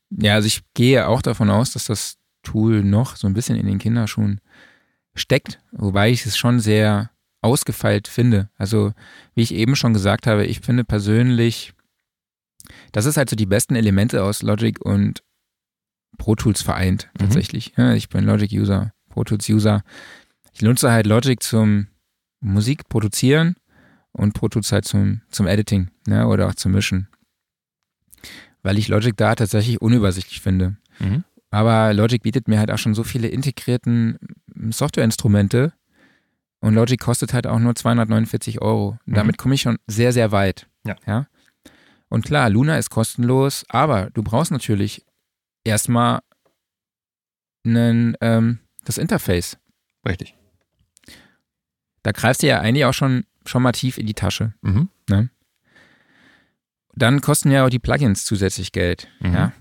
Ja, 0.09 0.35
also 0.35 0.47
ich 0.47 0.61
gehe 0.73 1.07
auch 1.07 1.21
davon 1.21 1.49
aus, 1.49 1.71
dass 1.71 1.85
das 1.85 2.17
Tool 2.45 2.83
noch 2.83 3.17
so 3.17 3.27
ein 3.27 3.33
bisschen 3.33 3.57
in 3.57 3.67
den 3.67 3.79
Kinderschuhen 3.79 4.39
steckt, 5.15 5.59
wobei 5.71 6.09
ich 6.09 6.25
es 6.25 6.37
schon 6.37 6.59
sehr 6.61 7.09
ausgefeilt 7.41 8.07
finde. 8.07 8.49
Also, 8.57 8.93
wie 9.33 9.41
ich 9.41 9.53
eben 9.53 9.75
schon 9.75 9.93
gesagt 9.93 10.27
habe, 10.27 10.45
ich 10.45 10.61
finde 10.61 10.83
persönlich, 10.83 11.73
das 12.91 13.05
ist 13.05 13.17
halt 13.17 13.29
so 13.29 13.35
die 13.35 13.45
besten 13.45 13.75
Elemente 13.75 14.23
aus 14.23 14.41
Logic 14.41 14.79
und 14.83 15.21
Pro 16.17 16.35
Tools 16.35 16.61
vereint, 16.61 17.09
mhm. 17.13 17.19
tatsächlich. 17.19 17.73
Ja, 17.77 17.93
ich 17.93 18.09
bin 18.09 18.25
Logic-User, 18.25 18.93
Pro 19.09 19.23
Tools-User. 19.23 19.83
Ich 20.53 20.61
nutze 20.61 20.91
halt 20.91 21.05
Logic 21.05 21.41
zum 21.41 21.87
Musik 22.39 22.87
produzieren 22.89 23.55
und 24.11 24.33
Pro 24.33 24.47
Tools 24.47 24.71
halt 24.71 24.85
zum, 24.85 25.21
zum 25.29 25.47
Editing 25.47 25.89
ne, 26.07 26.27
oder 26.27 26.47
auch 26.47 26.55
zum 26.55 26.71
Mischen. 26.71 27.07
Weil 28.63 28.77
ich 28.77 28.87
Logic 28.87 29.15
da 29.15 29.35
tatsächlich 29.35 29.81
unübersichtlich 29.81 30.41
finde. 30.41 30.77
Mhm. 30.99 31.23
Aber 31.55 31.93
Logic 31.93 32.21
bietet 32.21 32.49
mir 32.49 32.59
halt 32.59 32.69
auch 32.69 32.77
schon 32.77 32.93
so 32.93 33.05
viele 33.05 33.29
integrierten 33.29 34.19
Softwareinstrumente 34.71 35.71
und 36.59 36.73
Logic 36.73 36.99
kostet 36.99 37.33
halt 37.33 37.47
auch 37.47 37.59
nur 37.59 37.73
249 37.73 38.61
Euro. 38.61 38.97
Mhm. 39.05 39.13
Damit 39.13 39.37
komme 39.37 39.55
ich 39.55 39.61
schon 39.61 39.77
sehr, 39.87 40.11
sehr 40.11 40.33
weit. 40.33 40.67
Ja. 40.85 40.97
ja. 41.07 41.27
Und 42.09 42.25
klar, 42.25 42.49
Luna 42.49 42.77
ist 42.77 42.89
kostenlos, 42.89 43.63
aber 43.69 44.09
du 44.09 44.21
brauchst 44.21 44.51
natürlich 44.51 45.05
erstmal 45.63 46.19
einen, 47.65 48.17
ähm, 48.19 48.59
das 48.83 48.97
Interface. 48.97 49.57
Richtig. 50.05 50.35
Da 52.03 52.11
greifst 52.11 52.43
du 52.43 52.47
ja 52.47 52.59
eigentlich 52.59 52.83
auch 52.83 52.93
schon, 52.93 53.23
schon 53.45 53.63
mal 53.63 53.71
tief 53.71 53.97
in 53.97 54.07
die 54.07 54.13
Tasche. 54.13 54.53
Mhm. 54.61 54.89
Ne? 55.09 55.29
Dann 56.95 57.21
kosten 57.21 57.49
ja 57.49 57.65
auch 57.65 57.69
die 57.69 57.79
Plugins 57.79 58.25
zusätzlich 58.25 58.73
Geld. 58.73 59.07
Mhm. 59.21 59.33
Ja. 59.33 59.53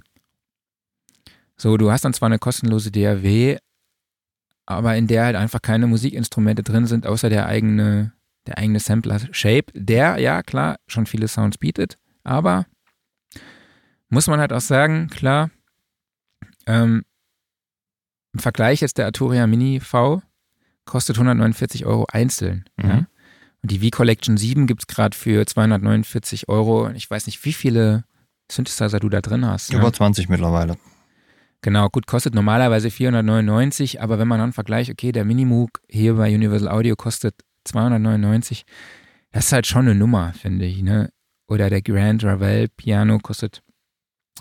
So, 1.56 1.76
du 1.76 1.90
hast 1.90 2.04
dann 2.04 2.14
zwar 2.14 2.26
eine 2.26 2.38
kostenlose 2.38 2.90
DAW, 2.90 3.58
aber 4.66 4.96
in 4.96 5.06
der 5.06 5.24
halt 5.24 5.36
einfach 5.36 5.62
keine 5.62 5.86
Musikinstrumente 5.86 6.62
drin 6.62 6.86
sind, 6.86 7.06
außer 7.06 7.28
der 7.28 7.46
eigene, 7.46 8.12
der 8.46 8.58
eigene 8.58 8.80
Sampler 8.80 9.20
Shape, 9.32 9.66
der, 9.74 10.18
ja 10.18 10.42
klar, 10.42 10.76
schon 10.86 11.06
viele 11.06 11.28
Sounds 11.28 11.58
bietet, 11.58 11.98
aber 12.24 12.66
muss 14.08 14.26
man 14.26 14.40
halt 14.40 14.52
auch 14.52 14.60
sagen, 14.60 15.08
klar, 15.08 15.50
ähm, 16.66 17.04
im 18.32 18.40
Vergleich 18.40 18.80
jetzt 18.80 18.98
der 18.98 19.06
Arturia 19.06 19.46
Mini 19.46 19.80
V 19.80 20.22
kostet 20.84 21.16
149 21.16 21.86
Euro 21.86 22.06
einzeln. 22.10 22.64
Mhm. 22.76 22.88
Ja? 22.88 23.06
Und 23.62 23.70
die 23.70 23.78
V-Collection 23.78 24.36
7 24.36 24.66
gibt 24.66 24.82
es 24.82 24.86
gerade 24.86 25.16
für 25.16 25.46
249 25.46 26.48
Euro. 26.48 26.90
Ich 26.90 27.08
weiß 27.08 27.26
nicht, 27.26 27.42
wie 27.44 27.52
viele 27.52 28.04
Synthesizer 28.50 29.00
du 29.00 29.08
da 29.08 29.20
drin 29.20 29.46
hast. 29.46 29.72
Über 29.72 29.84
ja? 29.84 29.92
20 29.92 30.28
mittlerweile. 30.28 30.76
Genau, 31.64 31.88
gut, 31.88 32.06
kostet 32.06 32.34
normalerweise 32.34 32.90
499, 32.90 34.02
aber 34.02 34.18
wenn 34.18 34.28
man 34.28 34.38
dann 34.38 34.52
vergleicht, 34.52 34.90
okay, 34.90 35.12
der 35.12 35.24
Minimoog 35.24 35.80
hier 35.88 36.12
bei 36.12 36.34
Universal 36.34 36.68
Audio 36.68 36.94
kostet 36.94 37.36
299, 37.64 38.66
das 39.32 39.46
ist 39.46 39.52
halt 39.52 39.66
schon 39.66 39.86
eine 39.86 39.94
Nummer, 39.94 40.34
finde 40.34 40.66
ich, 40.66 40.82
ne? 40.82 41.10
Oder 41.48 41.70
der 41.70 41.80
Grand 41.80 42.22
Ravel 42.22 42.68
Piano 42.68 43.18
kostet 43.18 43.62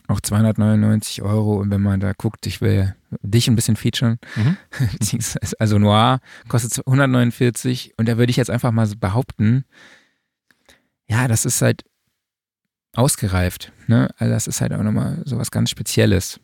auch 0.10 0.20
299 0.20 1.22
Euro. 1.22 1.62
Und 1.62 1.72
wenn 1.72 1.80
man 1.80 2.02
da 2.02 2.12
guckt, 2.12 2.46
ich 2.46 2.60
will 2.60 2.94
dich 3.22 3.48
ein 3.48 3.56
bisschen 3.56 3.78
featuren, 3.78 4.20
mhm. 4.36 4.58
also 5.60 5.80
Noir 5.80 6.20
kostet 6.50 6.86
149 6.86 7.94
und 7.96 8.10
da 8.10 8.18
würde 8.18 8.32
ich 8.32 8.38
jetzt 8.38 8.52
einfach 8.52 8.74
mal 8.74 8.90
behaupten, 9.00 9.64
ja, 11.08 11.30
das 11.30 11.46
ist 11.46 11.62
halt 11.62 11.86
ausgereift. 12.94 13.72
Ne? 13.88 14.10
Also 14.18 14.34
das 14.34 14.48
ist 14.48 14.60
halt 14.60 14.74
auch 14.74 14.84
nochmal 14.84 15.22
so 15.24 15.38
was 15.38 15.52
ganz 15.52 15.70
Spezielles. 15.70 16.42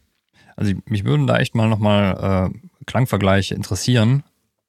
Also 0.59 0.73
mich 0.87 1.05
würden 1.05 1.25
da 1.25 1.37
echt 1.37 1.55
mal 1.55 1.69
nochmal 1.69 2.51
äh, 2.51 2.85
Klangvergleiche 2.85 3.55
interessieren, 3.55 4.23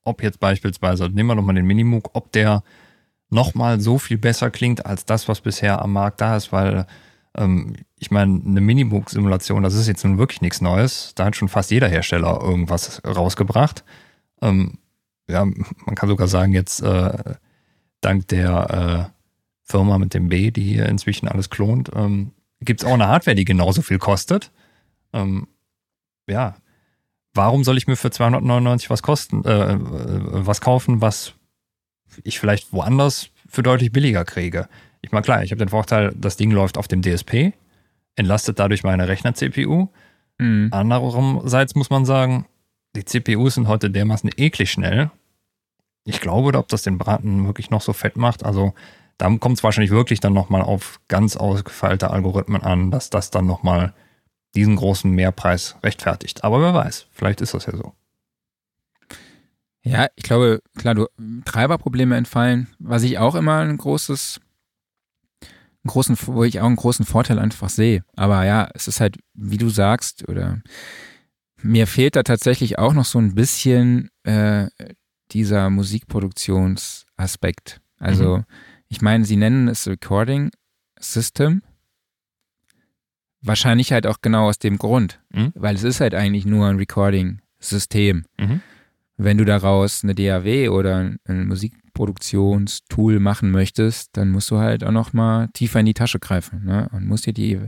ob 0.05 0.23
jetzt 0.23 0.39
beispielsweise, 0.39 1.09
nehmen 1.09 1.31
wir 1.31 1.35
nochmal 1.35 1.57
den 1.57 1.67
Minimoog, 1.67 2.11
ob 2.13 2.31
der 2.31 2.63
nochmal 3.29 3.81
so 3.81 3.99
viel 3.99 4.17
besser 4.17 4.53
klingt 4.53 4.87
als 4.87 5.05
das, 5.05 5.27
was 5.27 5.41
bisher 5.41 5.83
am 5.83 5.93
Markt 5.93 6.21
da 6.21 6.37
ist, 6.37 6.53
weil 6.53 6.87
ähm, 7.37 7.75
ich 7.99 8.13
meine, 8.13 8.41
eine 8.47 8.61
Minimoog-Simulation, 8.61 9.65
das 9.65 9.75
ist 9.75 9.89
jetzt 9.89 10.05
nun 10.05 10.17
wirklich 10.17 10.43
nichts 10.43 10.61
Neues. 10.61 11.13
Da 11.17 11.25
hat 11.25 11.35
schon 11.35 11.49
fast 11.49 11.73
jeder 11.73 11.89
Hersteller 11.89 12.41
irgendwas 12.41 13.03
rausgebracht. 13.05 13.83
Ähm, 14.43 14.79
ja, 15.29 15.45
man 15.45 15.95
kann 15.97 16.09
sogar 16.09 16.29
sagen, 16.29 16.53
jetzt 16.53 16.83
äh, 16.83 17.35
dank 18.01 18.29
der 18.29 19.11
äh, 19.11 19.19
Firma 19.65 19.99
mit 19.99 20.15
dem 20.15 20.29
B, 20.29 20.53
die 20.53 20.63
hier 20.63 20.87
inzwischen 20.87 21.27
alles 21.27 21.51
klont, 21.51 21.91
ähm, 21.97 22.31
gibt 22.61 22.81
es 22.81 22.87
auch 22.87 22.95
eine 22.95 23.09
Hardware, 23.09 23.35
die 23.35 23.45
genauso 23.45 23.83
viel 23.83 23.99
kostet. 23.99 24.53
Ähm, 25.13 25.49
ja, 26.31 26.57
warum 27.35 27.65
soll 27.65 27.79
ich 27.79 27.87
mir 27.87 27.97
für 27.97 28.11
299 28.11 28.91
was 28.91 29.03
kosten, 29.03 29.45
äh, 29.45 29.73
äh, 29.73 29.79
was 29.81 30.61
kaufen, 30.61 31.01
was 31.01 31.35
ich 32.25 32.39
vielleicht 32.39 32.73
woanders 32.73 33.31
für 33.49 33.63
deutlich 33.63 33.93
billiger 33.93 34.25
kriege? 34.25 34.69
Ich 35.03 35.13
meine, 35.13 35.23
klar, 35.23 35.43
ich 35.43 35.51
habe 35.51 35.59
den 35.59 35.69
Vorteil, 35.69 36.13
das 36.17 36.37
Ding 36.37 36.51
läuft 36.51 36.77
auf 36.77 36.89
dem 36.89 37.03
DSP, 37.03 37.53
entlastet 38.17 38.59
dadurch 38.59 38.83
meine 38.83 39.09
Rechner-CPU. 39.09 39.89
Mhm. 40.39 40.69
Andererseits 40.73 41.75
muss 41.75 41.91
man 41.91 42.05
sagen, 42.05 42.47
die 42.97 43.05
CPUs 43.05 43.55
sind 43.55 43.69
heute 43.69 43.91
dermaßen 43.91 44.31
eklig 44.37 44.71
schnell. 44.71 45.11
Ich 46.05 46.21
glaube, 46.21 46.57
ob 46.59 46.69
das 46.69 46.83
den 46.83 46.99
Braten 46.99 47.47
wirklich 47.47 47.71
noch 47.71 47.83
so 47.83 47.93
fett 47.93 48.17
macht. 48.17 48.45
Also 48.45 48.75
da 49.17 49.29
kommt 49.37 49.59
es 49.59 49.65
wahrscheinlich 49.65 49.91
wirklich 49.91 50.21
dann 50.21 50.33
nochmal 50.33 50.63
auf 50.63 51.01
ganz 51.09 51.37
ausgefeilte 51.37 52.11
Algorithmen 52.11 52.63
an, 52.63 52.91
dass 52.91 53.11
das 53.11 53.31
dann 53.31 53.47
nochmal 53.47 53.95
diesen 54.55 54.77
großen 54.77 55.11
Mehrpreis 55.11 55.77
rechtfertigt. 55.83 56.45
Aber 56.45 56.61
wer 56.61 56.75
weiß, 56.75 57.07
vielleicht 57.13 57.41
ist 57.41 57.55
das 57.55 57.67
ja 57.67 57.77
so. 57.77 57.95
Ja, 59.83 60.09
ich 60.15 60.25
glaube, 60.25 60.61
klar, 60.77 60.95
du 60.95 61.07
Treiberprobleme 61.45 62.17
entfallen, 62.17 62.69
was 62.79 63.03
ich 63.03 63.19
auch 63.19 63.35
immer 63.35 63.61
ein 63.61 63.79
großes 63.79 64.41
einen 65.83 65.91
großen, 65.91 66.15
wo 66.27 66.45
ich 66.45 66.61
auch 66.61 66.67
einen 66.67 66.77
großen 66.77 67.07
Vorteil 67.07 67.39
einfach 67.39 67.71
sehe. 67.71 68.05
Aber 68.15 68.45
ja, 68.45 68.69
es 68.75 68.87
ist 68.87 69.01
halt, 69.01 69.17
wie 69.35 69.57
du 69.57 69.71
sagst, 69.71 70.29
oder 70.29 70.61
mir 71.63 71.87
fehlt 71.87 72.17
da 72.17 72.23
tatsächlich 72.23 72.79
auch 72.79 72.93
noch 72.93 73.07
so 73.07 73.19
ein 73.19 73.35
bisschen 73.35 74.11
äh, 74.25 74.69
dieser 75.31 75.71
Musikproduktionsaspekt. 75.71 77.81
Also, 77.99 78.39
mhm. 78.39 78.45
ich 78.89 79.01
meine, 79.01 79.25
sie 79.25 79.37
nennen 79.37 79.69
es 79.69 79.87
Recording 79.87 80.51
System. 80.99 81.63
Wahrscheinlich 83.43 83.93
halt 83.93 84.07
auch 84.07 84.19
genau 84.21 84.49
aus 84.49 84.59
dem 84.59 84.77
Grund, 84.77 85.21
mhm. 85.31 85.53
weil 85.55 85.75
es 85.75 85.83
ist 85.83 86.01
halt 86.01 86.15
eigentlich 86.15 86.45
nur 86.45 86.67
ein 86.67 86.77
Recording-System. 86.77 88.25
Mhm. 88.39 88.61
Wenn 89.17 89.39
du 89.39 89.45
daraus 89.45 90.03
eine 90.03 90.15
DAW 90.15 90.69
oder 90.69 91.13
ein 91.25 91.47
Musik 91.47 91.75
Produktionstool 92.01 93.21
machen 93.21 93.51
möchtest, 93.51 94.17
dann 94.17 94.31
musst 94.31 94.51
du 94.51 94.59
halt 94.59 94.85
auch 94.85 94.91
noch 94.91 95.13
mal 95.13 95.49
tiefer 95.53 95.81
in 95.81 95.87
die 95.87 95.93
Tasche 95.93 96.19
greifen 96.19 96.65
ne? 96.65 96.89
und 96.93 97.07
musst 97.07 97.27
dir 97.27 97.35
die, 97.35 97.61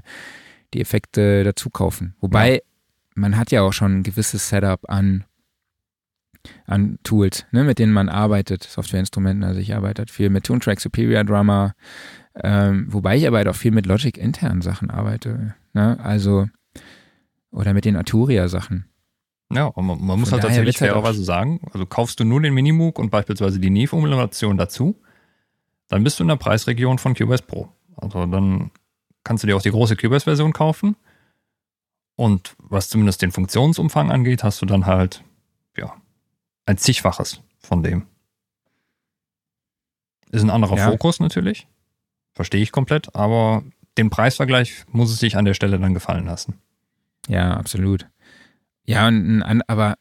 die 0.73 0.81
Effekte 0.81 1.45
dazu 1.45 1.69
kaufen. 1.69 2.15
Wobei, 2.21 2.55
ja. 2.55 2.61
man 3.15 3.37
hat 3.37 3.51
ja 3.51 3.61
auch 3.61 3.75
schon 3.75 3.99
ein 3.99 4.03
gewisses 4.03 4.49
Setup 4.49 4.89
an, 4.89 5.25
an 6.65 6.99
Tools, 7.03 7.45
ne, 7.53 7.63
mit 7.65 7.79
denen 7.79 7.93
man 7.93 8.09
arbeitet, 8.09 8.63
Softwareinstrumenten. 8.63 9.45
Also 9.45 9.61
ich 9.61 9.75
arbeite 9.75 10.01
halt 10.01 10.11
viel 10.11 10.31
mit 10.31 10.45
Toontrack, 10.45 10.81
Superior 10.81 11.25
Drummer, 11.25 11.75
ähm, 12.43 12.87
wobei 12.89 13.17
ich 13.17 13.27
aber 13.27 13.37
halt 13.37 13.49
auch 13.49 13.57
viel 13.57 13.73
mit 13.73 13.85
Logic 13.85 14.17
internen 14.17 14.63
Sachen 14.63 14.91
arbeite. 14.91 15.55
Ne? 15.73 15.99
Also, 16.01 16.49
oder 17.51 17.75
mit 17.75 17.85
den 17.85 17.97
Arturia-Sachen. 17.97 18.87
Ja, 19.53 19.67
und 19.67 19.87
man, 19.87 20.05
man 20.05 20.19
muss 20.19 20.33
halt 20.33 20.43
tatsächlich 20.43 20.81
halt 20.81 20.91
fairerweise 20.91 21.23
sagen, 21.23 21.61
also 21.73 21.85
kaufst 21.85 22.19
du 22.21 22.25
nur 22.25 22.41
den 22.41 22.55
Minimoog 22.55 22.99
und 22.99 23.11
beispielsweise 23.11 23.61
die 23.61 23.71
NIF-Emulation 23.71 24.57
dazu, 24.57 25.01
dann 25.89 26.05
bist 26.05 26.19
du 26.19 26.25
in 26.25 26.29
der 26.29 26.37
Preisregion 26.37 26.99
von 26.99 27.15
Cubase 27.15 27.43
Pro. 27.43 27.69
Also 27.97 28.25
dann 28.27 28.71
kannst 29.25 29.43
du 29.43 29.47
dir 29.47 29.57
auch 29.57 29.63
die 29.63 29.71
große 29.71 29.97
Cubase-Version 29.97 30.55
kaufen. 30.55 30.97
Und 32.17 32.57
was 32.59 32.89
zumindest 32.89 33.21
den 33.23 33.31
Funktionsumfang 33.31 34.11
angeht, 34.11 34.43
hast 34.43 34.63
du 34.63 34.67
dann 34.67 34.87
halt, 34.87 35.23
ja, 35.77 35.95
ein 36.67 36.79
zigfaches 36.79 37.43
von 37.59 37.83
dem. 37.83 38.07
Ist 40.31 40.43
ein 40.43 40.51
anderer 40.51 40.79
ja. 40.79 40.91
Fokus 40.91 41.21
natürlich. 41.21 41.67
Verstehe 42.35 42.63
ich 42.63 42.73
komplett, 42.73 43.15
aber 43.15 43.63
den 43.99 44.11
Preisvergleich 44.11 44.85
muss 44.89 45.11
es 45.11 45.19
sich 45.19 45.37
an 45.37 45.45
der 45.45 45.55
Stelle 45.55 45.79
dann 45.79 45.95
gefallen 45.95 46.27
lassen. 46.27 46.61
Ja, 47.29 47.55
absolut. 47.55 48.09
Ja, 48.85 49.07
und 49.09 49.43
ein, 49.43 49.63
aber 49.69 49.95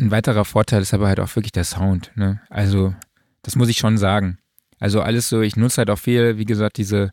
ein 0.00 0.10
weiterer 0.10 0.44
Vorteil 0.44 0.82
ist 0.82 0.94
aber 0.94 1.08
halt 1.08 1.20
auch 1.20 1.34
wirklich 1.34 1.52
der 1.52 1.64
Sound. 1.64 2.12
Ne? 2.14 2.40
Also, 2.50 2.94
das 3.42 3.56
muss 3.56 3.68
ich 3.68 3.78
schon 3.78 3.98
sagen. 3.98 4.38
Also 4.80 5.00
alles 5.00 5.28
so, 5.28 5.40
ich 5.40 5.56
nutze 5.56 5.78
halt 5.78 5.90
auch 5.90 5.98
viel, 5.98 6.38
wie 6.38 6.44
gesagt, 6.44 6.76
diese 6.76 7.10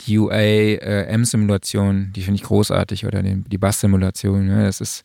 die 0.00 0.18
UA 0.18 0.34
äh, 0.34 1.16
die 1.18 2.22
finde 2.22 2.34
ich 2.34 2.42
großartig 2.42 3.04
oder 3.04 3.22
die, 3.22 3.42
die 3.44 3.58
Bass-Simulation. 3.58 4.46
Ne? 4.46 4.64
Das 4.64 4.80
ist, 4.80 5.04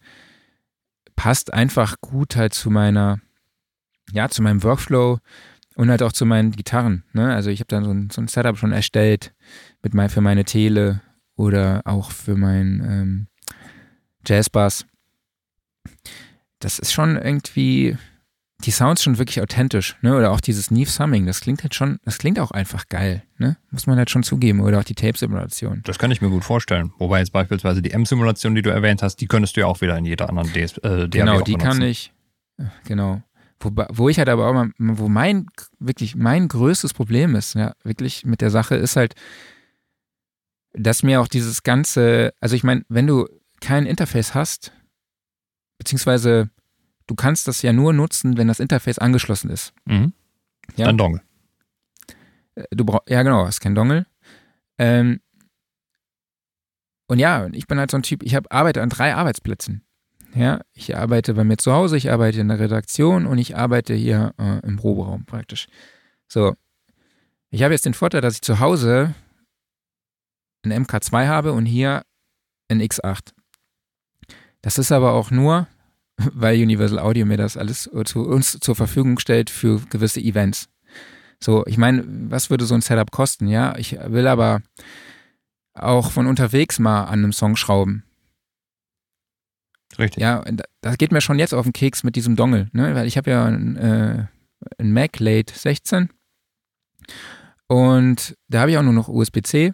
passt 1.17 1.53
einfach 1.53 1.99
gut 1.99 2.37
halt 2.37 2.53
zu 2.53 2.69
meiner, 2.69 3.19
ja, 4.11 4.29
zu 4.29 4.41
meinem 4.41 4.63
Workflow 4.63 5.19
und 5.77 5.91
halt 5.91 6.01
auch 6.01 6.11
zu 6.11 6.25
meinen 6.25 6.51
Gitarren. 6.51 7.03
Ne? 7.13 7.33
Also 7.33 7.51
ich 7.51 7.59
habe 7.59 7.67
dann 7.67 7.83
so 7.83 7.91
ein, 7.91 8.09
so 8.09 8.19
ein 8.19 8.27
Setup 8.27 8.57
schon 8.57 8.71
erstellt 8.71 9.33
mit 9.83 9.93
mein, 9.93 10.09
für 10.09 10.21
meine 10.21 10.43
Tele 10.43 11.01
oder 11.35 11.81
auch 11.85 12.09
für 12.11 12.35
meinen 12.35 12.81
ähm, 12.81 13.27
Jazzbass. 14.25 14.87
Das 16.59 16.79
ist 16.79 16.91
schon 16.91 17.15
irgendwie, 17.15 17.95
die 18.65 18.71
Sounds 18.71 19.03
schon 19.03 19.19
wirklich 19.19 19.39
authentisch, 19.39 19.95
ne? 20.01 20.17
Oder 20.17 20.31
auch 20.31 20.41
dieses 20.41 20.71
Neve 20.71 20.89
Summing, 20.89 21.27
das 21.27 21.41
klingt 21.41 21.61
halt 21.61 21.75
schon, 21.75 21.99
das 22.03 22.17
klingt 22.17 22.39
auch 22.39 22.49
einfach 22.49 22.89
geil, 22.89 23.21
ne? 23.37 23.57
Muss 23.69 23.85
man 23.85 23.99
halt 23.99 24.09
schon 24.09 24.23
zugeben. 24.23 24.61
Oder 24.61 24.79
auch 24.79 24.83
die 24.83 24.95
Tape-Simulation. 24.95 25.83
Das 25.85 25.99
kann 25.99 26.09
ich 26.09 26.21
mir 26.21 26.29
gut 26.29 26.43
vorstellen. 26.43 26.91
Wobei 26.97 27.19
jetzt 27.19 27.31
beispielsweise 27.31 27.83
die 27.83 27.91
M-Simulation, 27.91 28.55
die 28.55 28.63
du 28.63 28.71
erwähnt 28.71 29.03
hast, 29.03 29.17
die 29.17 29.27
könntest 29.27 29.55
du 29.55 29.61
ja 29.61 29.67
auch 29.67 29.81
wieder 29.81 29.95
in 29.95 30.05
jeder 30.05 30.27
anderen 30.27 30.51
DS, 30.51 30.79
äh, 30.79 31.07
Genau, 31.07 31.41
die 31.41 31.53
kann 31.53 31.83
ich, 31.83 32.11
genau. 32.85 33.21
Wo, 33.59 33.71
wo 33.89 34.09
ich 34.09 34.19
halt 34.19 34.29
aber 34.29 34.47
auch 34.47 34.53
mal, 34.53 34.71
wo 34.77 35.09
mein, 35.09 35.47
wirklich 35.79 36.15
mein 36.15 36.47
größtes 36.47 36.93
Problem 36.93 37.35
ist, 37.35 37.55
ja, 37.55 37.73
wirklich 37.83 38.25
mit 38.25 38.41
der 38.41 38.51
Sache 38.51 38.75
ist 38.75 38.95
halt, 38.95 39.15
dass 40.73 41.01
mir 41.01 41.21
auch 41.21 41.27
dieses 41.27 41.63
ganze, 41.63 42.33
also 42.39 42.55
ich 42.55 42.63
meine, 42.63 42.85
wenn 42.87 43.07
du 43.07 43.27
kein 43.59 43.87
Interface 43.87 44.35
hast, 44.35 44.71
beziehungsweise 45.79 46.51
du 47.07 47.15
kannst 47.15 47.47
das 47.47 47.61
ja 47.61 47.73
nur 47.73 47.93
nutzen, 47.93 48.37
wenn 48.37 48.47
das 48.47 48.59
Interface 48.59 48.99
angeschlossen 48.99 49.49
ist. 49.49 49.73
Mhm. 49.85 50.13
Ja? 50.75 50.85
Dann 50.85 50.97
Dongle. 50.97 51.21
Äh, 52.55 52.65
du 52.71 52.85
brauchst, 52.85 53.09
ja 53.09 53.23
genau, 53.23 53.45
hast 53.45 53.59
kein 53.59 53.75
Dongle. 53.75 54.05
Ähm, 54.77 55.19
und 57.07 57.19
ja, 57.19 57.47
ich 57.53 57.67
bin 57.67 57.79
halt 57.79 57.89
so 57.89 57.97
ein 57.97 58.03
Typ, 58.03 58.21
ich 58.21 58.35
hab, 58.35 58.53
arbeite 58.53 58.81
an 58.81 58.89
drei 58.89 59.15
Arbeitsplätzen. 59.15 59.86
Ja, 60.35 60.61
ich 60.73 60.95
arbeite 60.95 61.33
bei 61.33 61.43
mir 61.43 61.57
zu 61.57 61.73
Hause, 61.73 61.97
ich 61.97 62.11
arbeite 62.11 62.39
in 62.39 62.47
der 62.47 62.59
Redaktion 62.59 63.25
und 63.25 63.37
ich 63.37 63.57
arbeite 63.57 63.93
hier 63.93 64.33
äh, 64.37 64.59
im 64.65 64.77
Proberaum 64.77 65.25
praktisch. 65.25 65.67
So, 66.27 66.55
ich 67.49 67.63
habe 67.63 67.73
jetzt 67.73 67.85
den 67.85 67.93
Vorteil, 67.93 68.21
dass 68.21 68.35
ich 68.35 68.41
zu 68.41 68.59
Hause 68.59 69.15
ein 70.63 70.85
MK2 70.85 71.27
habe 71.27 71.53
und 71.53 71.65
hier 71.65 72.03
ein 72.69 72.81
X8. 72.81 73.31
Das 74.61 74.77
ist 74.77 74.91
aber 74.91 75.13
auch 75.13 75.31
nur, 75.31 75.67
weil 76.17 76.61
Universal 76.61 76.99
Audio 76.99 77.25
mir 77.25 77.37
das 77.37 77.57
alles 77.57 77.89
zu 78.05 78.25
uns 78.25 78.59
zur 78.59 78.75
Verfügung 78.75 79.19
stellt 79.19 79.49
für 79.49 79.79
gewisse 79.89 80.19
Events. 80.19 80.69
So, 81.39 81.65
ich 81.67 81.77
meine, 81.77 82.03
was 82.29 82.49
würde 82.49 82.65
so 82.65 82.73
ein 82.73 82.81
Setup 82.81 83.11
kosten? 83.11 83.47
Ja, 83.47 83.77
ich 83.77 83.97
will 84.07 84.27
aber 84.27 84.61
auch 85.73 86.11
von 86.11 86.25
unterwegs 86.25 86.79
mal 86.79 87.03
an 87.03 87.19
einem 87.19 87.33
Song 87.33 87.55
schrauben. 87.55 88.03
Richtig. 89.97 90.21
Ja, 90.21 90.43
das 90.81 90.97
geht 90.97 91.11
mir 91.11 91.21
schon 91.21 91.39
jetzt 91.39 91.53
auf 91.53 91.63
den 91.63 91.73
Keks 91.73 92.03
mit 92.03 92.15
diesem 92.15 92.35
Dongle, 92.35 92.69
ne? 92.71 92.93
weil 92.95 93.07
ich 93.07 93.17
habe 93.17 93.31
ja 93.31 93.45
ein, 93.45 93.75
äh, 93.77 94.25
Mac 94.83 95.19
Late 95.19 95.53
16 95.53 96.09
und 97.67 98.35
da 98.47 98.61
habe 98.61 98.71
ich 98.71 98.77
auch 98.77 98.83
nur 98.83 98.93
noch 98.93 99.07
USB-C, 99.07 99.73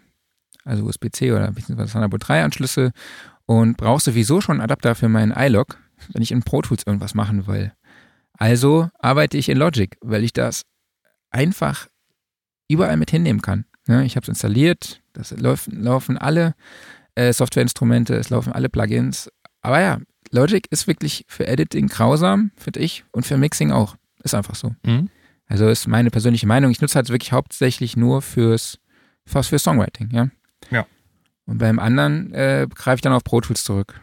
also 0.64 0.84
USB-C 0.84 1.32
oder 1.32 1.50
beziehungsweise 1.52 1.92
Thunderbolt 1.92 2.26
3 2.26 2.44
Anschlüsse 2.44 2.92
und 3.46 3.76
brauche 3.76 4.02
sowieso 4.02 4.40
schon 4.40 4.56
einen 4.56 4.64
Adapter 4.64 4.94
für 4.94 5.08
meinen 5.08 5.32
iLog 5.32 5.78
wenn 6.12 6.22
ich 6.22 6.32
in 6.32 6.42
Pro 6.42 6.62
Tools 6.62 6.84
irgendwas 6.86 7.14
machen 7.14 7.46
will. 7.46 7.72
Also 8.36 8.88
arbeite 8.98 9.38
ich 9.38 9.48
in 9.48 9.58
Logic, 9.58 9.96
weil 10.00 10.24
ich 10.24 10.32
das 10.32 10.62
einfach 11.30 11.88
überall 12.68 12.96
mit 12.96 13.10
hinnehmen 13.10 13.42
kann. 13.42 13.64
Ne? 13.86 14.04
Ich 14.04 14.16
habe 14.16 14.24
es 14.24 14.28
installiert, 14.28 15.02
das 15.12 15.30
laufen, 15.32 15.82
laufen 15.82 16.18
alle 16.18 16.54
äh, 17.14 17.32
Softwareinstrumente, 17.32 18.14
es 18.14 18.30
laufen 18.30 18.52
alle 18.52 18.68
Plugins. 18.68 19.30
Aber 19.60 19.80
ja, 19.80 20.00
Logic 20.34 20.66
ist 20.70 20.86
wirklich 20.86 21.24
für 21.28 21.46
Editing 21.46 21.86
grausam, 21.86 22.50
finde 22.56 22.80
ich, 22.80 23.04
und 23.12 23.24
für 23.24 23.38
Mixing 23.38 23.70
auch. 23.70 23.96
Ist 24.22 24.34
einfach 24.34 24.54
so. 24.54 24.74
Mhm. 24.84 25.08
Also 25.46 25.68
ist 25.68 25.86
meine 25.86 26.10
persönliche 26.10 26.46
Meinung. 26.46 26.70
Ich 26.70 26.80
nutze 26.80 26.96
halt 26.96 27.08
wirklich 27.08 27.32
hauptsächlich 27.32 27.96
nur 27.96 28.20
fürs, 28.22 28.78
fast 29.24 29.50
für 29.50 29.58
Songwriting, 29.58 30.10
ja. 30.10 30.28
Ja. 30.70 30.86
Und 31.46 31.58
beim 31.58 31.78
anderen 31.78 32.32
äh, 32.32 32.66
greife 32.74 32.96
ich 32.96 33.02
dann 33.02 33.12
auf 33.12 33.22
Pro 33.22 33.40
Tools 33.40 33.64
zurück. 33.64 34.00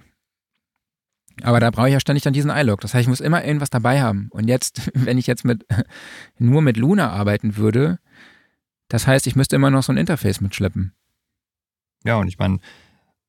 Aber 1.44 1.60
da 1.60 1.72
brauche 1.72 1.88
ich 1.88 1.94
ja 1.94 2.00
ständig 2.00 2.24
dann 2.24 2.34
diesen 2.34 2.52
iLog. 2.52 2.82
Das 2.82 2.94
heißt, 2.94 3.02
ich 3.02 3.08
muss 3.08 3.20
immer 3.20 3.44
irgendwas 3.44 3.70
dabei 3.70 4.02
haben. 4.02 4.28
Und 4.32 4.48
jetzt, 4.48 4.92
wenn 4.94 5.18
ich 5.18 5.28
jetzt 5.28 5.44
mit 5.44 5.66
nur 6.38 6.62
mit 6.62 6.78
Luna 6.78 7.12
arbeiten 7.12 7.58
würde, 7.58 8.00
das 8.88 9.08
heißt, 9.08 9.28
ich 9.28 9.36
müsste 9.36 9.56
immer 9.56 9.72
noch 9.72 9.84
so 9.84 9.92
ein 9.92 9.98
Interface 9.98 10.42
mitschleppen. 10.42 10.94
Ja, 12.04 12.16
und 12.16 12.28
ich 12.28 12.38
meine, 12.38 12.60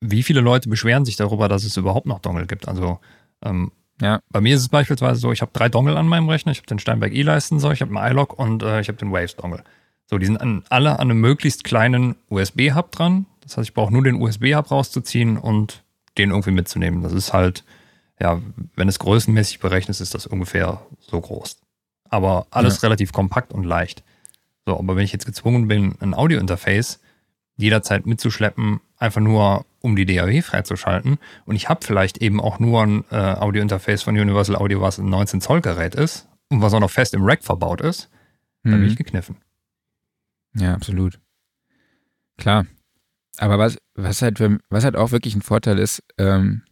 wie 0.02 0.22
viele 0.22 0.40
Leute 0.40 0.68
beschweren 0.68 1.04
sich 1.04 1.16
darüber, 1.16 1.48
dass 1.48 1.64
es 1.64 1.76
überhaupt 1.76 2.06
noch 2.06 2.18
Dongle 2.18 2.46
gibt? 2.46 2.68
Also 2.68 2.98
ähm, 3.42 3.72
ja. 4.00 4.20
bei 4.30 4.40
mir 4.40 4.54
ist 4.54 4.62
es 4.62 4.68
beispielsweise 4.68 5.20
so, 5.20 5.32
ich 5.32 5.40
habe 5.40 5.52
drei 5.54 5.68
Dongle 5.68 5.96
an 5.96 6.06
meinem 6.06 6.28
Rechner. 6.28 6.52
Ich 6.52 6.58
habe 6.58 6.66
den 6.66 6.78
Steinberg 6.78 7.12
E-Leisten, 7.12 7.58
so, 7.58 7.70
ich 7.70 7.80
habe 7.80 7.96
einen 7.96 8.12
iLog 8.12 8.38
und 8.38 8.62
äh, 8.62 8.80
ich 8.80 8.88
habe 8.88 8.98
den 8.98 9.12
Waves 9.12 9.36
Dongle. 9.36 9.64
So, 10.06 10.18
die 10.18 10.26
sind 10.26 10.38
an, 10.38 10.64
alle 10.68 10.98
an 10.98 11.10
einem 11.10 11.20
möglichst 11.20 11.64
kleinen 11.64 12.16
USB-Hub 12.28 12.92
dran. 12.92 13.26
Das 13.40 13.56
heißt, 13.56 13.68
ich 13.70 13.74
brauche 13.74 13.92
nur 13.92 14.02
den 14.02 14.20
USB-Hub 14.20 14.70
rauszuziehen 14.70 15.38
und 15.38 15.82
den 16.18 16.30
irgendwie 16.30 16.50
mitzunehmen. 16.50 17.02
Das 17.02 17.12
ist 17.12 17.32
halt 17.32 17.64
ja, 18.22 18.40
wenn 18.76 18.88
es 18.88 19.00
größenmäßig 19.00 19.58
berechnet, 19.58 20.00
ist 20.00 20.14
das 20.14 20.28
ungefähr 20.28 20.86
so 21.00 21.20
groß. 21.20 21.60
Aber 22.08 22.46
alles 22.50 22.76
ja. 22.76 22.86
relativ 22.86 23.12
kompakt 23.12 23.52
und 23.52 23.64
leicht. 23.64 24.04
So, 24.64 24.78
aber 24.78 24.94
wenn 24.94 25.04
ich 25.04 25.12
jetzt 25.12 25.26
gezwungen 25.26 25.66
bin, 25.66 25.96
ein 25.98 26.14
Audiointerface 26.14 27.00
jederzeit 27.56 28.06
mitzuschleppen, 28.06 28.80
einfach 28.96 29.20
nur 29.20 29.66
um 29.82 29.96
die 29.96 30.06
DAW 30.06 30.42
freizuschalten 30.42 31.18
und 31.44 31.56
ich 31.56 31.68
habe 31.68 31.84
vielleicht 31.84 32.18
eben 32.18 32.40
auch 32.40 32.58
nur 32.58 32.82
ein 32.82 33.04
äh, 33.10 33.16
Audiointerface 33.16 34.02
von 34.02 34.18
Universal 34.18 34.56
Audio, 34.56 34.80
was 34.80 34.98
ein 34.98 35.08
19 35.08 35.40
Zoll 35.40 35.60
Gerät 35.60 35.94
ist 35.94 36.28
und 36.48 36.62
was 36.62 36.72
auch 36.72 36.80
noch 36.80 36.90
fest 36.90 37.14
im 37.14 37.24
Rack 37.24 37.42
verbaut 37.42 37.80
ist, 37.80 38.10
dann 38.62 38.74
mhm. 38.74 38.80
bin 38.80 38.90
ich 38.90 38.96
gekniffen. 38.96 39.36
Ja, 40.54 40.74
absolut. 40.74 41.18
Klar. 42.36 42.66
Aber 43.38 43.58
was, 43.58 43.78
was, 43.94 44.22
halt, 44.22 44.40
was 44.68 44.84
halt 44.84 44.96
auch 44.96 45.10
wirklich 45.10 45.34
ein 45.34 45.42
Vorteil 45.42 45.78
ist, 45.78 46.02
ähm, 46.18 46.62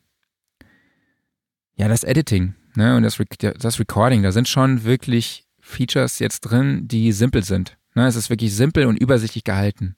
ja, 1.74 1.88
das 1.88 2.04
Editing 2.04 2.54
ne, 2.74 2.96
und 2.96 3.02
das, 3.02 3.18
Re 3.18 3.26
das 3.58 3.78
Recording, 3.78 4.22
da 4.22 4.32
sind 4.32 4.48
schon 4.48 4.84
wirklich 4.84 5.46
Features 5.60 6.18
jetzt 6.18 6.40
drin, 6.40 6.86
die 6.86 7.12
simpel 7.12 7.44
sind. 7.44 7.78
Ne, 7.94 8.06
es 8.06 8.16
ist 8.16 8.30
wirklich 8.30 8.54
simpel 8.54 8.86
und 8.86 8.96
übersichtlich 8.96 9.44
gehalten. 9.44 9.96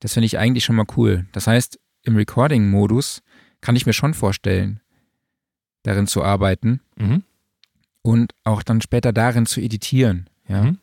Das 0.00 0.14
finde 0.14 0.26
ich 0.26 0.38
eigentlich 0.38 0.64
schon 0.64 0.76
mal 0.76 0.86
cool. 0.96 1.26
Das 1.32 1.46
heißt, 1.46 1.78
im 2.08 2.16
Recording-Modus 2.16 3.22
kann 3.60 3.76
ich 3.76 3.86
mir 3.86 3.92
schon 3.92 4.14
vorstellen, 4.14 4.80
darin 5.82 6.06
zu 6.06 6.22
arbeiten 6.22 6.80
mhm. 6.96 7.22
und 8.02 8.32
auch 8.44 8.62
dann 8.62 8.80
später 8.80 9.12
darin 9.12 9.46
zu 9.46 9.60
editieren. 9.60 10.28
Ja? 10.48 10.64
Mhm. 10.64 10.78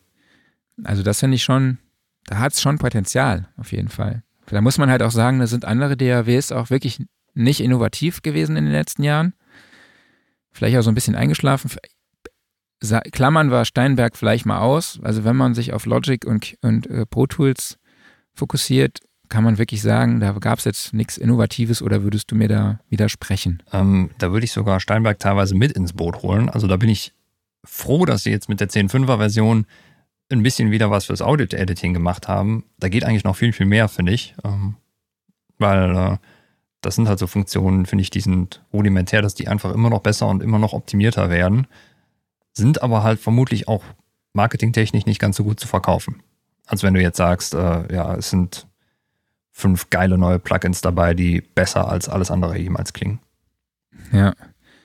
Also 0.84 1.02
das 1.02 1.20
finde 1.20 1.36
ich 1.36 1.42
schon, 1.42 1.78
da 2.24 2.38
hat 2.38 2.52
es 2.52 2.60
schon 2.60 2.78
Potenzial, 2.78 3.48
auf 3.56 3.72
jeden 3.72 3.88
Fall. 3.88 4.22
Da 4.46 4.60
muss 4.60 4.78
man 4.78 4.90
halt 4.90 5.02
auch 5.02 5.10
sagen, 5.10 5.40
da 5.40 5.46
sind 5.46 5.64
andere 5.64 5.96
DAWs 5.96 6.52
auch 6.52 6.70
wirklich 6.70 7.02
nicht 7.34 7.60
innovativ 7.60 8.22
gewesen 8.22 8.56
in 8.56 8.64
den 8.64 8.72
letzten 8.72 9.02
Jahren 9.02 9.34
vielleicht 10.56 10.76
auch 10.76 10.82
so 10.82 10.90
ein 10.90 10.94
bisschen 10.94 11.14
eingeschlafen. 11.14 11.70
Klammern 13.12 13.50
wir 13.50 13.64
Steinberg 13.64 14.16
vielleicht 14.16 14.46
mal 14.46 14.58
aus. 14.58 14.98
Also 15.02 15.24
wenn 15.24 15.36
man 15.36 15.54
sich 15.54 15.72
auf 15.72 15.86
Logic 15.86 16.24
und, 16.24 16.56
und 16.62 16.86
äh, 16.88 17.06
Pro 17.06 17.26
Tools 17.26 17.78
fokussiert, 18.34 19.00
kann 19.28 19.44
man 19.44 19.58
wirklich 19.58 19.82
sagen, 19.82 20.20
da 20.20 20.32
gab 20.32 20.58
es 20.58 20.64
jetzt 20.64 20.94
nichts 20.94 21.16
Innovatives 21.16 21.82
oder 21.82 22.02
würdest 22.02 22.30
du 22.30 22.34
mir 22.34 22.48
da 22.48 22.80
widersprechen? 22.88 23.62
Ähm, 23.72 24.10
da 24.18 24.32
würde 24.32 24.44
ich 24.44 24.52
sogar 24.52 24.80
Steinberg 24.80 25.18
teilweise 25.18 25.54
mit 25.54 25.72
ins 25.72 25.92
Boot 25.92 26.22
holen. 26.22 26.48
Also 26.48 26.66
da 26.66 26.76
bin 26.76 26.88
ich 26.88 27.12
froh, 27.64 28.04
dass 28.04 28.22
sie 28.22 28.30
jetzt 28.30 28.48
mit 28.48 28.60
der 28.60 28.68
10.5er 28.68 29.18
Version 29.18 29.66
ein 30.30 30.42
bisschen 30.42 30.70
wieder 30.70 30.90
was 30.90 31.06
fürs 31.06 31.22
Audio-Editing 31.22 31.92
gemacht 31.92 32.28
haben. 32.28 32.64
Da 32.78 32.88
geht 32.88 33.04
eigentlich 33.04 33.24
noch 33.24 33.36
viel, 33.36 33.52
viel 33.52 33.66
mehr, 33.66 33.88
finde 33.88 34.12
ich. 34.12 34.34
Ähm, 34.44 34.76
weil 35.58 35.96
äh, 35.96 36.16
das 36.80 36.94
sind 36.94 37.08
halt 37.08 37.18
so 37.18 37.26
Funktionen, 37.26 37.86
finde 37.86 38.02
ich, 38.02 38.10
die 38.10 38.20
sind 38.20 38.64
rudimentär, 38.72 39.22
dass 39.22 39.34
die 39.34 39.48
einfach 39.48 39.72
immer 39.72 39.90
noch 39.90 40.00
besser 40.00 40.28
und 40.28 40.42
immer 40.42 40.58
noch 40.58 40.72
optimierter 40.72 41.30
werden, 41.30 41.66
sind 42.52 42.82
aber 42.82 43.02
halt 43.02 43.20
vermutlich 43.20 43.68
auch 43.68 43.82
marketingtechnisch 44.32 45.06
nicht 45.06 45.18
ganz 45.18 45.36
so 45.36 45.44
gut 45.44 45.60
zu 45.60 45.66
verkaufen. 45.66 46.22
Als 46.66 46.82
wenn 46.82 46.94
du 46.94 47.00
jetzt 47.00 47.16
sagst, 47.16 47.54
äh, 47.54 47.92
ja, 47.92 48.14
es 48.14 48.30
sind 48.30 48.66
fünf 49.56 49.88
geile 49.88 50.18
neue 50.18 50.38
Plugins 50.38 50.82
dabei, 50.82 51.14
die 51.14 51.40
besser 51.40 51.88
als 51.88 52.10
alles 52.10 52.30
andere 52.30 52.58
jemals 52.58 52.92
klingen. 52.92 53.20
Ja. 54.12 54.34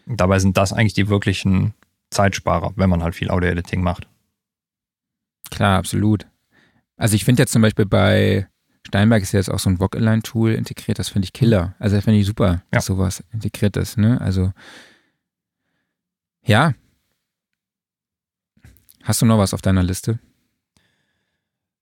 Dabei 0.06 0.40
sind 0.40 0.56
das 0.56 0.72
eigentlich 0.72 0.94
die 0.94 1.10
wirklichen 1.10 1.74
Zeitsparer, 2.10 2.72
wenn 2.78 2.90
man 2.90 3.04
halt 3.04 3.14
viel 3.14 3.30
Audio-Editing 3.30 3.84
macht. 3.84 4.08
Klar, 5.50 5.78
absolut. 5.78 6.26
Also 6.96 7.16
ich 7.16 7.26
finde 7.26 7.42
jetzt 7.42 7.52
zum 7.52 7.62
Beispiel 7.62 7.86
bei 7.86 8.48
Steinberg 8.88 9.22
ist 9.22 9.34
ja 9.34 9.40
jetzt 9.40 9.52
auch 9.52 9.60
so 9.60 9.70
ein 9.70 9.82
Voc-Align-Tool 9.82 10.54
integriert, 10.54 11.00
das 11.00 11.10
finde 11.10 11.26
ich 11.26 11.34
Killer. 11.34 11.76
Also 11.78 11.98
das 11.98 12.06
finde 12.06 12.22
ich 12.22 12.26
super, 12.26 12.48
ja. 12.48 12.62
dass 12.72 12.86
sowas 12.86 13.26
integriert 13.34 13.76
ist. 13.76 13.98
Ne? 13.98 14.22
Also 14.22 14.54
ja. 16.46 16.74
Hast 19.04 19.22
du 19.22 19.26
noch 19.26 19.38
was 19.38 19.54
auf 19.54 19.62
deiner 19.62 19.84
Liste? 19.84 20.20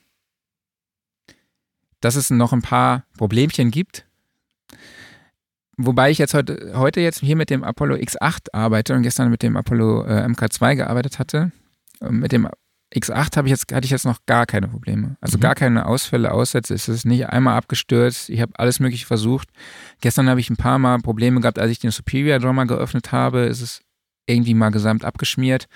dass 2.00 2.16
es 2.16 2.28
noch 2.28 2.52
ein 2.52 2.60
paar 2.60 3.06
Problemchen 3.16 3.70
gibt. 3.70 4.06
Wobei 5.78 6.10
ich 6.10 6.18
jetzt 6.18 6.34
heute, 6.34 6.74
heute 6.74 7.00
jetzt 7.00 7.20
hier 7.20 7.34
mit 7.34 7.48
dem 7.48 7.64
Apollo 7.64 7.94
X8 7.94 8.48
arbeite 8.52 8.94
und 8.94 9.02
gestern 9.04 9.30
mit 9.30 9.42
dem 9.42 9.56
Apollo 9.56 10.04
äh, 10.04 10.26
MK2 10.26 10.76
gearbeitet 10.76 11.18
hatte. 11.18 11.50
Und 12.00 12.18
mit 12.18 12.32
dem 12.32 12.46
X8 12.94 13.36
habe 13.36 13.48
ich 13.48 13.52
jetzt, 13.52 13.72
hatte 13.72 13.84
ich 13.84 13.90
jetzt 13.90 14.04
noch 14.04 14.18
gar 14.26 14.46
keine 14.46 14.68
Probleme. 14.68 15.16
Also 15.20 15.38
mhm. 15.38 15.42
gar 15.42 15.54
keine 15.54 15.86
Ausfälle, 15.86 16.32
Aussätze. 16.32 16.74
Es 16.74 16.88
ist 16.88 17.04
nicht 17.04 17.28
einmal 17.28 17.56
abgestürzt. 17.56 18.28
Ich 18.28 18.40
habe 18.40 18.52
alles 18.56 18.80
Mögliche 18.80 19.06
versucht. 19.06 19.48
Gestern 20.00 20.28
habe 20.28 20.40
ich 20.40 20.50
ein 20.50 20.56
paar 20.56 20.78
Mal 20.78 20.98
Probleme 20.98 21.40
gehabt, 21.40 21.58
als 21.58 21.70
ich 21.70 21.78
den 21.78 21.90
Superior 21.90 22.38
Drummer 22.38 22.66
geöffnet 22.66 23.12
habe. 23.12 23.40
Ist 23.40 23.62
es 23.62 23.80
irgendwie 24.26 24.54
mal 24.54 24.70
gesamt 24.70 25.04
abgeschmiert. 25.04 25.66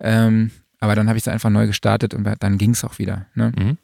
Ähm, 0.00 0.50
aber 0.80 0.94
dann 0.94 1.08
habe 1.08 1.18
ich 1.18 1.24
es 1.24 1.28
einfach 1.28 1.50
neu 1.50 1.66
gestartet 1.66 2.14
und 2.14 2.26
dann 2.40 2.58
ging 2.58 2.70
es 2.70 2.84
auch 2.84 2.98
wieder. 2.98 3.26
Ne? 3.34 3.52
Mhm. 3.56 3.78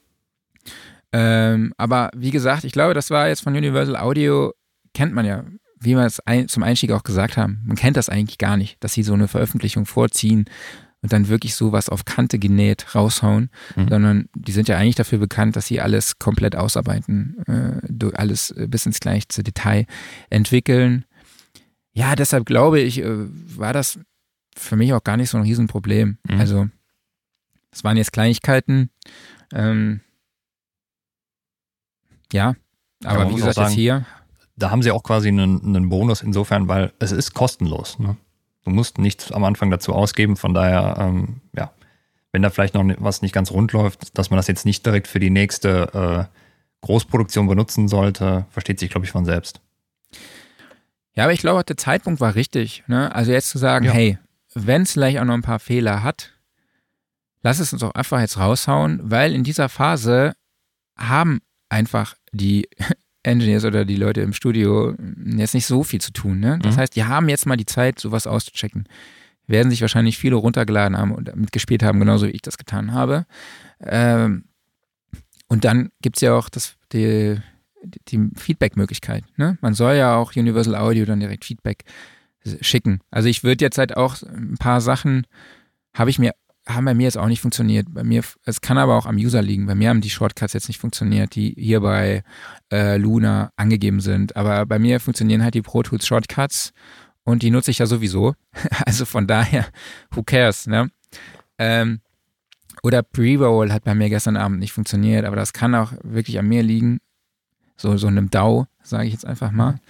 Ähm, 1.12 1.74
aber 1.76 2.10
wie 2.16 2.30
gesagt, 2.30 2.64
ich 2.64 2.72
glaube, 2.72 2.94
das 2.94 3.10
war 3.10 3.28
jetzt 3.28 3.42
von 3.42 3.54
Universal 3.54 3.96
Audio, 3.96 4.52
kennt 4.94 5.14
man 5.14 5.26
ja, 5.26 5.44
wie 5.78 5.94
wir 5.94 6.04
es 6.04 6.20
ein, 6.20 6.48
zum 6.48 6.62
Einstieg 6.62 6.90
auch 6.92 7.04
gesagt 7.04 7.36
haben. 7.36 7.62
Man 7.66 7.76
kennt 7.76 7.98
das 7.98 8.08
eigentlich 8.08 8.38
gar 8.38 8.56
nicht, 8.56 8.82
dass 8.82 8.94
sie 8.94 9.02
so 9.02 9.12
eine 9.12 9.28
Veröffentlichung 9.28 9.84
vorziehen 9.84 10.46
und 11.02 11.12
dann 11.12 11.28
wirklich 11.28 11.54
sowas 11.54 11.88
auf 11.88 12.04
Kante 12.04 12.38
genäht 12.38 12.94
raushauen, 12.94 13.50
mhm. 13.76 13.88
sondern 13.88 14.28
die 14.34 14.52
sind 14.52 14.68
ja 14.68 14.76
eigentlich 14.76 14.94
dafür 14.94 15.18
bekannt, 15.18 15.56
dass 15.56 15.66
sie 15.66 15.80
alles 15.80 16.18
komplett 16.18 16.56
ausarbeiten, 16.56 17.42
äh, 17.46 18.10
alles 18.14 18.54
bis 18.56 18.86
ins 18.86 19.00
kleinste 19.00 19.42
Detail 19.42 19.86
entwickeln. 20.30 21.04
Ja, 21.92 22.16
deshalb 22.16 22.46
glaube 22.46 22.80
ich, 22.80 23.00
äh, 23.00 23.06
war 23.06 23.72
das 23.72 23.98
für 24.56 24.76
mich 24.76 24.92
auch 24.92 25.04
gar 25.04 25.16
nicht 25.16 25.30
so 25.30 25.38
ein 25.38 25.44
Riesenproblem. 25.44 26.18
Mhm. 26.28 26.40
Also 26.40 26.68
es 27.70 27.84
waren 27.84 27.96
jetzt 27.96 28.12
Kleinigkeiten. 28.12 28.90
Ähm, 29.52 30.00
ja, 32.32 32.54
aber 33.04 33.24
ja, 33.24 33.30
wie 33.30 33.34
gesagt, 33.34 33.54
sagen, 33.54 33.68
jetzt 33.68 33.74
hier. 33.74 34.06
Da 34.56 34.70
haben 34.70 34.82
sie 34.82 34.90
auch 34.90 35.02
quasi 35.02 35.28
einen, 35.28 35.62
einen 35.62 35.88
Bonus 35.88 36.22
insofern, 36.22 36.66
weil 36.68 36.92
es 36.98 37.12
ist 37.12 37.34
kostenlos. 37.34 37.98
Ne? 37.98 38.16
Du 38.66 38.72
musst 38.72 38.98
nichts 38.98 39.30
am 39.30 39.44
Anfang 39.44 39.70
dazu 39.70 39.92
ausgeben, 39.92 40.36
von 40.36 40.52
daher, 40.52 40.96
ähm, 40.98 41.40
ja, 41.56 41.70
wenn 42.32 42.42
da 42.42 42.50
vielleicht 42.50 42.74
noch 42.74 42.84
was 42.98 43.22
nicht 43.22 43.32
ganz 43.32 43.52
rund 43.52 43.72
läuft, 43.72 44.18
dass 44.18 44.30
man 44.30 44.38
das 44.38 44.48
jetzt 44.48 44.66
nicht 44.66 44.84
direkt 44.84 45.06
für 45.06 45.20
die 45.20 45.30
nächste 45.30 46.28
äh, 46.28 46.84
Großproduktion 46.84 47.46
benutzen 47.46 47.86
sollte, 47.86 48.44
versteht 48.50 48.80
sich, 48.80 48.90
glaube 48.90 49.06
ich, 49.06 49.12
von 49.12 49.24
selbst. 49.24 49.60
Ja, 51.14 51.22
aber 51.24 51.32
ich 51.32 51.38
glaube, 51.38 51.62
der 51.62 51.76
Zeitpunkt 51.76 52.20
war 52.20 52.34
richtig. 52.34 52.82
Ne? 52.88 53.14
Also 53.14 53.30
jetzt 53.30 53.50
zu 53.50 53.58
sagen, 53.58 53.86
ja. 53.86 53.92
hey, 53.92 54.18
wenn 54.52 54.82
es 54.82 54.94
vielleicht 54.94 55.20
auch 55.20 55.24
noch 55.24 55.34
ein 55.34 55.42
paar 55.42 55.60
Fehler 55.60 56.02
hat, 56.02 56.32
lass 57.42 57.60
es 57.60 57.72
uns 57.72 57.82
doch 57.82 57.94
einfach 57.94 58.18
jetzt 58.18 58.36
raushauen, 58.36 59.00
weil 59.04 59.32
in 59.32 59.44
dieser 59.44 59.68
Phase 59.68 60.34
haben 60.98 61.40
einfach 61.68 62.16
die 62.32 62.68
Engineers 63.26 63.64
oder 63.64 63.84
die 63.84 63.96
Leute 63.96 64.20
im 64.20 64.32
Studio 64.32 64.94
jetzt 65.24 65.54
nicht 65.54 65.66
so 65.66 65.82
viel 65.82 66.00
zu 66.00 66.12
tun. 66.12 66.40
Ne? 66.40 66.58
Das 66.62 66.76
mhm. 66.76 66.80
heißt, 66.80 66.96
die 66.96 67.04
haben 67.04 67.28
jetzt 67.28 67.46
mal 67.46 67.56
die 67.56 67.66
Zeit, 67.66 67.98
sowas 67.98 68.26
auszuchecken. 68.26 68.88
Werden 69.46 69.70
sich 69.70 69.80
wahrscheinlich 69.80 70.18
viele 70.18 70.36
runtergeladen 70.36 70.96
haben 70.96 71.12
und 71.12 71.34
mitgespielt 71.36 71.82
haben, 71.82 72.00
genauso 72.00 72.26
wie 72.26 72.30
ich 72.30 72.42
das 72.42 72.58
getan 72.58 72.92
habe. 72.92 73.26
Ähm, 73.80 74.44
und 75.48 75.64
dann 75.64 75.90
gibt 76.02 76.16
es 76.16 76.22
ja 76.22 76.34
auch 76.34 76.48
das, 76.48 76.76
die, 76.92 77.36
die 78.08 78.30
Feedback-Möglichkeit. 78.34 79.24
Ne? 79.36 79.58
Man 79.60 79.74
soll 79.74 79.94
ja 79.94 80.16
auch 80.16 80.34
Universal 80.34 80.74
Audio 80.74 81.04
dann 81.04 81.20
direkt 81.20 81.44
Feedback 81.44 81.84
schicken. 82.60 83.00
Also 83.10 83.28
ich 83.28 83.44
würde 83.44 83.64
jetzt 83.64 83.78
halt 83.78 83.96
auch 83.96 84.22
ein 84.22 84.56
paar 84.58 84.80
Sachen, 84.80 85.26
habe 85.94 86.10
ich 86.10 86.18
mir 86.18 86.32
haben 86.68 86.84
bei 86.84 86.94
mir 86.94 87.04
jetzt 87.04 87.18
auch 87.18 87.28
nicht 87.28 87.40
funktioniert. 87.40 87.86
Bei 87.90 88.02
mir, 88.02 88.22
es 88.44 88.60
kann 88.60 88.78
aber 88.78 88.96
auch 88.96 89.06
am 89.06 89.16
User 89.16 89.40
liegen. 89.40 89.66
Bei 89.66 89.74
mir 89.74 89.88
haben 89.88 90.00
die 90.00 90.10
Shortcuts 90.10 90.52
jetzt 90.52 90.68
nicht 90.68 90.80
funktioniert, 90.80 91.34
die 91.34 91.54
hier 91.56 91.80
bei 91.80 92.24
äh, 92.72 92.96
Luna 92.96 93.50
angegeben 93.56 94.00
sind. 94.00 94.36
Aber 94.36 94.66
bei 94.66 94.78
mir 94.78 94.98
funktionieren 94.98 95.42
halt 95.42 95.54
die 95.54 95.62
Pro 95.62 95.82
Tools 95.82 96.06
Shortcuts 96.06 96.72
und 97.24 97.42
die 97.42 97.50
nutze 97.50 97.70
ich 97.70 97.78
ja 97.78 97.86
sowieso. 97.86 98.34
also 98.86 99.04
von 99.04 99.26
daher, 99.26 99.66
who 100.10 100.22
cares, 100.22 100.66
ne? 100.66 100.90
Ähm, 101.58 102.00
oder 102.82 103.02
Pre-Roll 103.02 103.72
hat 103.72 103.84
bei 103.84 103.94
mir 103.94 104.08
gestern 104.08 104.36
Abend 104.36 104.58
nicht 104.58 104.72
funktioniert, 104.72 105.24
aber 105.24 105.36
das 105.36 105.52
kann 105.52 105.74
auch 105.74 105.92
wirklich 106.02 106.38
an 106.38 106.46
mir 106.46 106.62
liegen. 106.62 106.98
So, 107.76 107.96
so 107.96 108.06
einem 108.06 108.30
DAO, 108.30 108.66
sage 108.82 109.06
ich 109.06 109.12
jetzt 109.12 109.26
einfach 109.26 109.50
mal. 109.50 109.80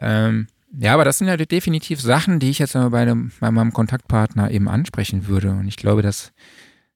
Ähm, 0.00 0.48
ja, 0.78 0.94
aber 0.94 1.04
das 1.04 1.18
sind 1.18 1.28
ja 1.28 1.36
definitiv 1.36 2.00
Sachen, 2.00 2.38
die 2.38 2.50
ich 2.50 2.58
jetzt 2.58 2.72
bei, 2.72 3.04
dem, 3.04 3.32
bei 3.40 3.50
meinem 3.50 3.72
Kontaktpartner 3.72 4.50
eben 4.50 4.68
ansprechen 4.68 5.26
würde. 5.26 5.50
Und 5.50 5.68
ich 5.68 5.76
glaube, 5.76 6.02
dass 6.02 6.32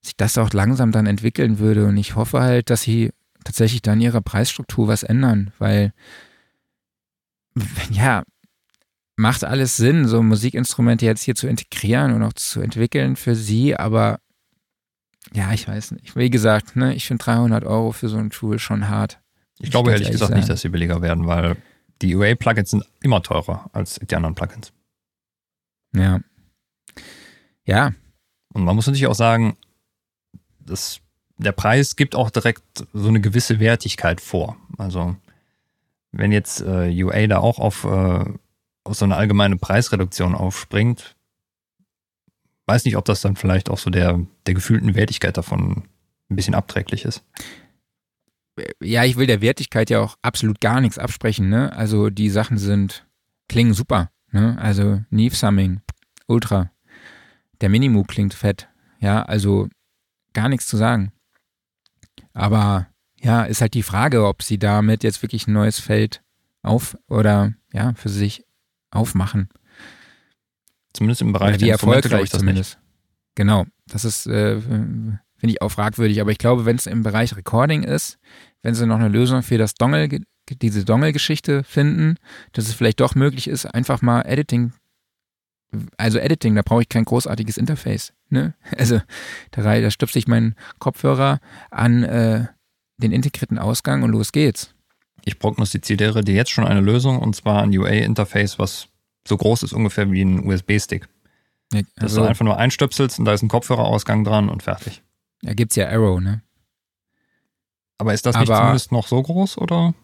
sich 0.00 0.16
das 0.16 0.38
auch 0.38 0.52
langsam 0.52 0.92
dann 0.92 1.06
entwickeln 1.06 1.58
würde. 1.58 1.86
Und 1.86 1.96
ich 1.96 2.16
hoffe 2.16 2.40
halt, 2.40 2.70
dass 2.70 2.82
sie 2.82 3.10
tatsächlich 3.44 3.82
dann 3.82 4.00
ihrer 4.00 4.22
Preisstruktur 4.22 4.88
was 4.88 5.02
ändern, 5.02 5.52
weil 5.58 5.92
ja, 7.90 8.22
macht 9.16 9.44
alles 9.44 9.76
Sinn, 9.76 10.06
so 10.06 10.22
Musikinstrumente 10.22 11.06
jetzt 11.06 11.22
hier 11.22 11.34
zu 11.34 11.46
integrieren 11.46 12.12
und 12.12 12.22
auch 12.22 12.34
zu 12.34 12.60
entwickeln 12.60 13.16
für 13.16 13.34
sie, 13.34 13.76
aber 13.76 14.20
ja, 15.34 15.52
ich 15.52 15.66
weiß 15.66 15.92
nicht. 15.92 16.16
Wie 16.16 16.30
gesagt, 16.30 16.76
ne, 16.76 16.94
ich 16.94 17.06
finde 17.06 17.24
300 17.24 17.64
Euro 17.64 17.92
für 17.92 18.08
so 18.08 18.18
ein 18.18 18.30
Tool 18.30 18.58
schon 18.58 18.88
hart. 18.88 19.20
Ich 19.58 19.70
glaube 19.70 19.90
ehrlich 19.90 20.10
gesagt 20.10 20.30
sagen. 20.30 20.38
nicht, 20.38 20.48
dass 20.48 20.60
sie 20.60 20.68
billiger 20.68 21.02
werden, 21.02 21.26
weil 21.26 21.56
die 22.02 22.14
UA-Plugins 22.14 22.70
sind 22.70 22.84
immer 23.00 23.22
teurer 23.22 23.70
als 23.72 23.98
die 24.02 24.14
anderen 24.14 24.34
Plugins. 24.34 24.72
Ja. 25.94 26.20
Ja. 27.64 27.92
Und 28.52 28.64
man 28.64 28.76
muss 28.76 28.86
natürlich 28.86 29.06
auch 29.06 29.14
sagen, 29.14 29.56
dass 30.60 31.00
der 31.38 31.52
Preis 31.52 31.96
gibt 31.96 32.14
auch 32.14 32.30
direkt 32.30 32.86
so 32.92 33.08
eine 33.08 33.20
gewisse 33.20 33.60
Wertigkeit 33.60 34.20
vor. 34.20 34.56
Also 34.78 35.16
wenn 36.12 36.32
jetzt 36.32 36.60
äh, 36.60 36.90
UA 37.04 37.26
da 37.26 37.38
auch 37.38 37.58
auf, 37.58 37.84
äh, 37.84 38.24
auf 38.84 38.94
so 38.94 39.04
eine 39.04 39.16
allgemeine 39.16 39.56
Preisreduktion 39.56 40.34
aufspringt, 40.34 41.16
weiß 42.66 42.84
nicht, 42.84 42.96
ob 42.96 43.04
das 43.04 43.20
dann 43.20 43.36
vielleicht 43.36 43.70
auch 43.70 43.78
so 43.78 43.90
der, 43.90 44.20
der 44.46 44.54
gefühlten 44.54 44.94
Wertigkeit 44.94 45.36
davon 45.36 45.84
ein 46.30 46.36
bisschen 46.36 46.54
abträglich 46.54 47.04
ist 47.04 47.22
ja, 48.82 49.04
ich 49.04 49.16
will 49.16 49.26
der 49.26 49.40
Wertigkeit 49.40 49.90
ja 49.90 50.00
auch 50.00 50.16
absolut 50.22 50.60
gar 50.60 50.80
nichts 50.80 50.98
absprechen, 50.98 51.48
ne? 51.48 51.72
Also 51.72 52.10
die 52.10 52.30
Sachen 52.30 52.58
sind, 52.58 53.06
klingen 53.48 53.74
super, 53.74 54.10
ne? 54.30 54.56
Also 54.58 55.02
Neve 55.10 55.34
Summing, 55.34 55.80
Ultra. 56.26 56.70
Der 57.60 57.68
Minimu 57.68 58.04
klingt 58.04 58.34
fett, 58.34 58.68
ja, 59.00 59.22
also 59.22 59.68
gar 60.32 60.48
nichts 60.48 60.66
zu 60.66 60.76
sagen. 60.76 61.12
Aber 62.32 62.88
ja, 63.20 63.44
ist 63.44 63.60
halt 63.60 63.74
die 63.74 63.82
Frage, 63.82 64.26
ob 64.26 64.42
sie 64.42 64.58
damit 64.58 65.02
jetzt 65.02 65.22
wirklich 65.22 65.46
ein 65.46 65.52
neues 65.52 65.80
Feld 65.80 66.22
auf 66.62 66.96
oder 67.08 67.54
ja, 67.72 67.94
für 67.94 68.08
sich 68.08 68.44
aufmachen. 68.90 69.48
Zumindest 70.92 71.22
im 71.22 71.32
Bereich 71.32 71.58
der 71.58 71.70
erfolgreich 71.70 72.24
ich 72.24 72.30
das 72.30 72.40
zumindest. 72.40 72.76
Nicht. 72.76 72.86
Genau, 73.34 73.66
das 73.86 74.04
ist 74.04 74.26
äh, 74.26 74.60
finde 75.46 75.52
ich 75.52 75.62
auch 75.62 75.70
fragwürdig. 75.70 76.20
Aber 76.20 76.32
ich 76.32 76.38
glaube, 76.38 76.64
wenn 76.64 76.76
es 76.76 76.86
im 76.86 77.04
Bereich 77.04 77.36
Recording 77.36 77.84
ist, 77.84 78.18
wenn 78.62 78.74
sie 78.74 78.84
noch 78.84 78.98
eine 78.98 79.08
Lösung 79.08 79.44
für 79.44 79.58
das 79.58 79.74
Dongle, 79.74 80.08
diese 80.50 80.84
Dongle-Geschichte 80.84 81.62
finden, 81.62 82.16
dass 82.52 82.66
es 82.66 82.74
vielleicht 82.74 82.98
doch 82.98 83.14
möglich 83.14 83.46
ist, 83.46 83.64
einfach 83.66 84.02
mal 84.02 84.22
Editing, 84.22 84.72
also 85.98 86.18
Editing, 86.18 86.56
da 86.56 86.62
brauche 86.62 86.82
ich 86.82 86.88
kein 86.88 87.04
großartiges 87.04 87.58
Interface. 87.58 88.12
Ne? 88.28 88.54
Also 88.76 89.00
da, 89.52 89.62
da 89.62 89.90
stöpsel 89.90 90.18
ich 90.18 90.26
meinen 90.26 90.56
Kopfhörer 90.80 91.38
an 91.70 92.02
äh, 92.02 92.46
den 92.96 93.12
integrierten 93.12 93.58
Ausgang 93.58 94.02
und 94.02 94.10
los 94.10 94.32
geht's. 94.32 94.74
Ich 95.24 95.38
prognostiziere 95.38 96.24
dir 96.24 96.34
jetzt 96.34 96.50
schon 96.50 96.66
eine 96.66 96.80
Lösung 96.80 97.20
und 97.20 97.36
zwar 97.36 97.62
ein 97.62 97.76
UA-Interface, 97.76 98.58
was 98.58 98.88
so 99.28 99.36
groß 99.36 99.62
ist 99.62 99.72
ungefähr 99.72 100.10
wie 100.10 100.22
ein 100.22 100.44
USB-Stick. 100.44 101.06
Also, 101.72 101.86
dass 101.96 102.14
du 102.14 102.22
einfach 102.22 102.44
nur 102.44 102.56
einstöpselst 102.56 103.20
und 103.20 103.26
da 103.26 103.32
ist 103.32 103.42
ein 103.42 103.48
Kopfhörerausgang 103.48 104.24
dran 104.24 104.48
und 104.48 104.64
fertig. 104.64 105.02
Da 105.42 105.54
gibt 105.54 105.72
es 105.72 105.76
ja 105.76 105.88
Arrow, 105.88 106.20
ne? 106.20 106.42
Aber 107.98 108.12
ist 108.14 108.26
das 108.26 108.36
nicht 108.38 108.50
Aber, 108.50 108.60
zumindest 108.60 108.92
noch 108.92 109.06
so 109.06 109.22
groß, 109.22 109.58
oder? 109.58 109.94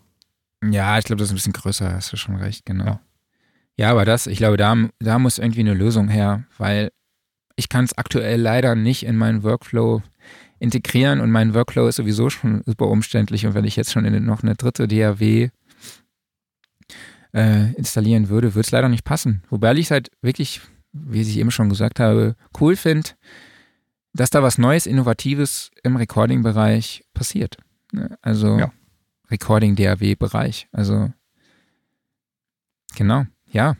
Ja, 0.64 0.99
ich 0.99 1.05
glaube, 1.05 1.18
das 1.18 1.28
ist 1.28 1.33
ein 1.33 1.37
bisschen 1.37 1.53
größer, 1.53 1.93
hast 1.93 2.12
du 2.12 2.16
schon 2.16 2.37
recht, 2.37 2.64
genau. 2.64 2.85
Ja. 2.85 3.01
Ja, 3.76 3.91
aber 3.91 4.05
das, 4.05 4.26
ich 4.26 4.39
glaube, 4.39 4.57
da, 4.57 4.76
da 4.99 5.18
muss 5.18 5.39
irgendwie 5.39 5.61
eine 5.61 5.74
Lösung 5.74 6.09
her, 6.09 6.45
weil 6.59 6.93
ich 7.57 7.68
kann 7.68 7.85
es 7.85 7.97
aktuell 7.97 8.41
leider 8.41 8.74
nicht 8.74 9.05
in 9.05 9.16
meinen 9.16 9.43
Workflow 9.43 10.03
integrieren 10.59 11.20
und 11.20 11.30
mein 11.30 11.55
Workflow 11.55 11.89
ist 11.89 11.97
sowieso 11.97 12.30
schon 12.30 12.62
super 12.64 12.87
umständlich 12.87 13.47
und 13.47 13.55
wenn 13.55 13.64
ich 13.64 13.76
jetzt 13.76 13.93
schon 13.93 14.05
in 14.05 14.24
noch 14.24 14.43
eine 14.43 14.55
dritte 14.55 14.87
DAW 14.87 15.51
äh, 17.35 17.72
installieren 17.72 18.28
würde, 18.28 18.55
würde 18.55 18.66
es 18.66 18.70
leider 18.70 18.89
nicht 18.89 19.05
passen. 19.05 19.43
Wobei 19.51 19.72
ich 19.74 19.87
es 19.87 19.91
halt 19.91 20.11
wirklich, 20.20 20.61
wie 20.93 21.22
ich 21.22 21.37
eben 21.39 21.51
schon 21.51 21.68
gesagt 21.68 21.99
habe, 21.99 22.37
cool 22.61 22.76
finde, 22.76 23.11
dass 24.15 24.31
da 24.31 24.43
was 24.43 24.59
Neues, 24.59 24.87
Innovatives 24.87 25.71
im 25.83 25.97
Recording-Bereich 25.97 27.05
passiert. 27.15 27.57
Ne? 27.93 28.17
Also 28.23 28.59
Ja. 28.59 28.73
Recording-DAW-Bereich. 29.31 30.69
Also 30.73 31.13
genau, 32.95 33.25
ja. 33.51 33.77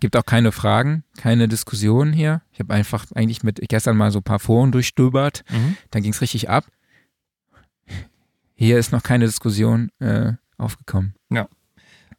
Gibt 0.00 0.16
auch 0.16 0.24
keine 0.24 0.52
Fragen, 0.52 1.04
keine 1.18 1.48
Diskussionen 1.48 2.14
hier. 2.14 2.40
Ich 2.50 2.60
habe 2.60 2.72
einfach 2.72 3.04
eigentlich 3.14 3.42
mit 3.42 3.60
gestern 3.68 3.96
mal 3.96 4.10
so 4.10 4.20
ein 4.20 4.24
paar 4.24 4.38
Foren 4.38 4.72
durchstöbert. 4.72 5.44
Mhm. 5.50 5.76
Dann 5.90 6.02
ging 6.02 6.12
es 6.12 6.22
richtig 6.22 6.48
ab. 6.48 6.64
Hier 8.54 8.78
ist 8.78 8.92
noch 8.92 9.02
keine 9.02 9.26
Diskussion 9.26 9.90
äh, 9.98 10.32
aufgekommen. 10.56 11.14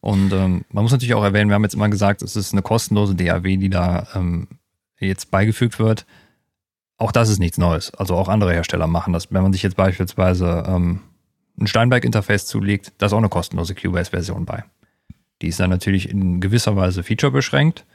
Und 0.02 0.34
ähm, 0.34 0.66
man 0.70 0.84
muss 0.84 0.92
natürlich 0.92 1.14
auch 1.14 1.24
erwähnen, 1.24 1.50
wir 1.50 1.56
haben 1.56 1.64
jetzt 1.64 1.76
immer 1.76 1.88
gesagt, 1.88 2.22
es 2.22 2.36
ist 2.36 2.52
eine 2.52 2.62
kostenlose 2.62 3.16
DAW, 3.16 3.56
die 3.58 3.70
da 3.70 4.08
ähm, 4.14 4.50
jetzt 5.00 5.32
beigefügt 5.32 5.80
wird. 5.80 6.06
Auch 6.98 7.12
das 7.12 7.30
ist 7.30 7.40
nichts 7.40 7.58
Neues. 7.58 7.94
Also 7.94 8.16
auch 8.16 8.30
andere 8.30 8.54
Hersteller 8.54 8.88
machen 8.88 9.14
das. 9.14 9.32
Wenn 9.32 9.42
man 9.44 9.52
sich 9.54 9.64
jetzt 9.64 9.76
beispielsweise 9.76 10.64
ähm, 10.68 11.02
ein 11.60 11.68
Steinberg-Interface 11.68 12.46
zulegt, 12.46 12.94
da 12.98 13.08
ist 13.08 13.14
auch 13.14 13.18
eine 13.18 13.30
kostenlose 13.30 13.76
Cubase-Version 13.76 14.46
bei. 14.46 14.64
Die 15.42 15.48
ist 15.48 15.60
dann 15.60 15.70
natürlich 15.70 16.10
in 16.10 16.40
gewisser 16.40 16.76
Weise 16.76 17.04
feature-beschränkt, 17.04 17.86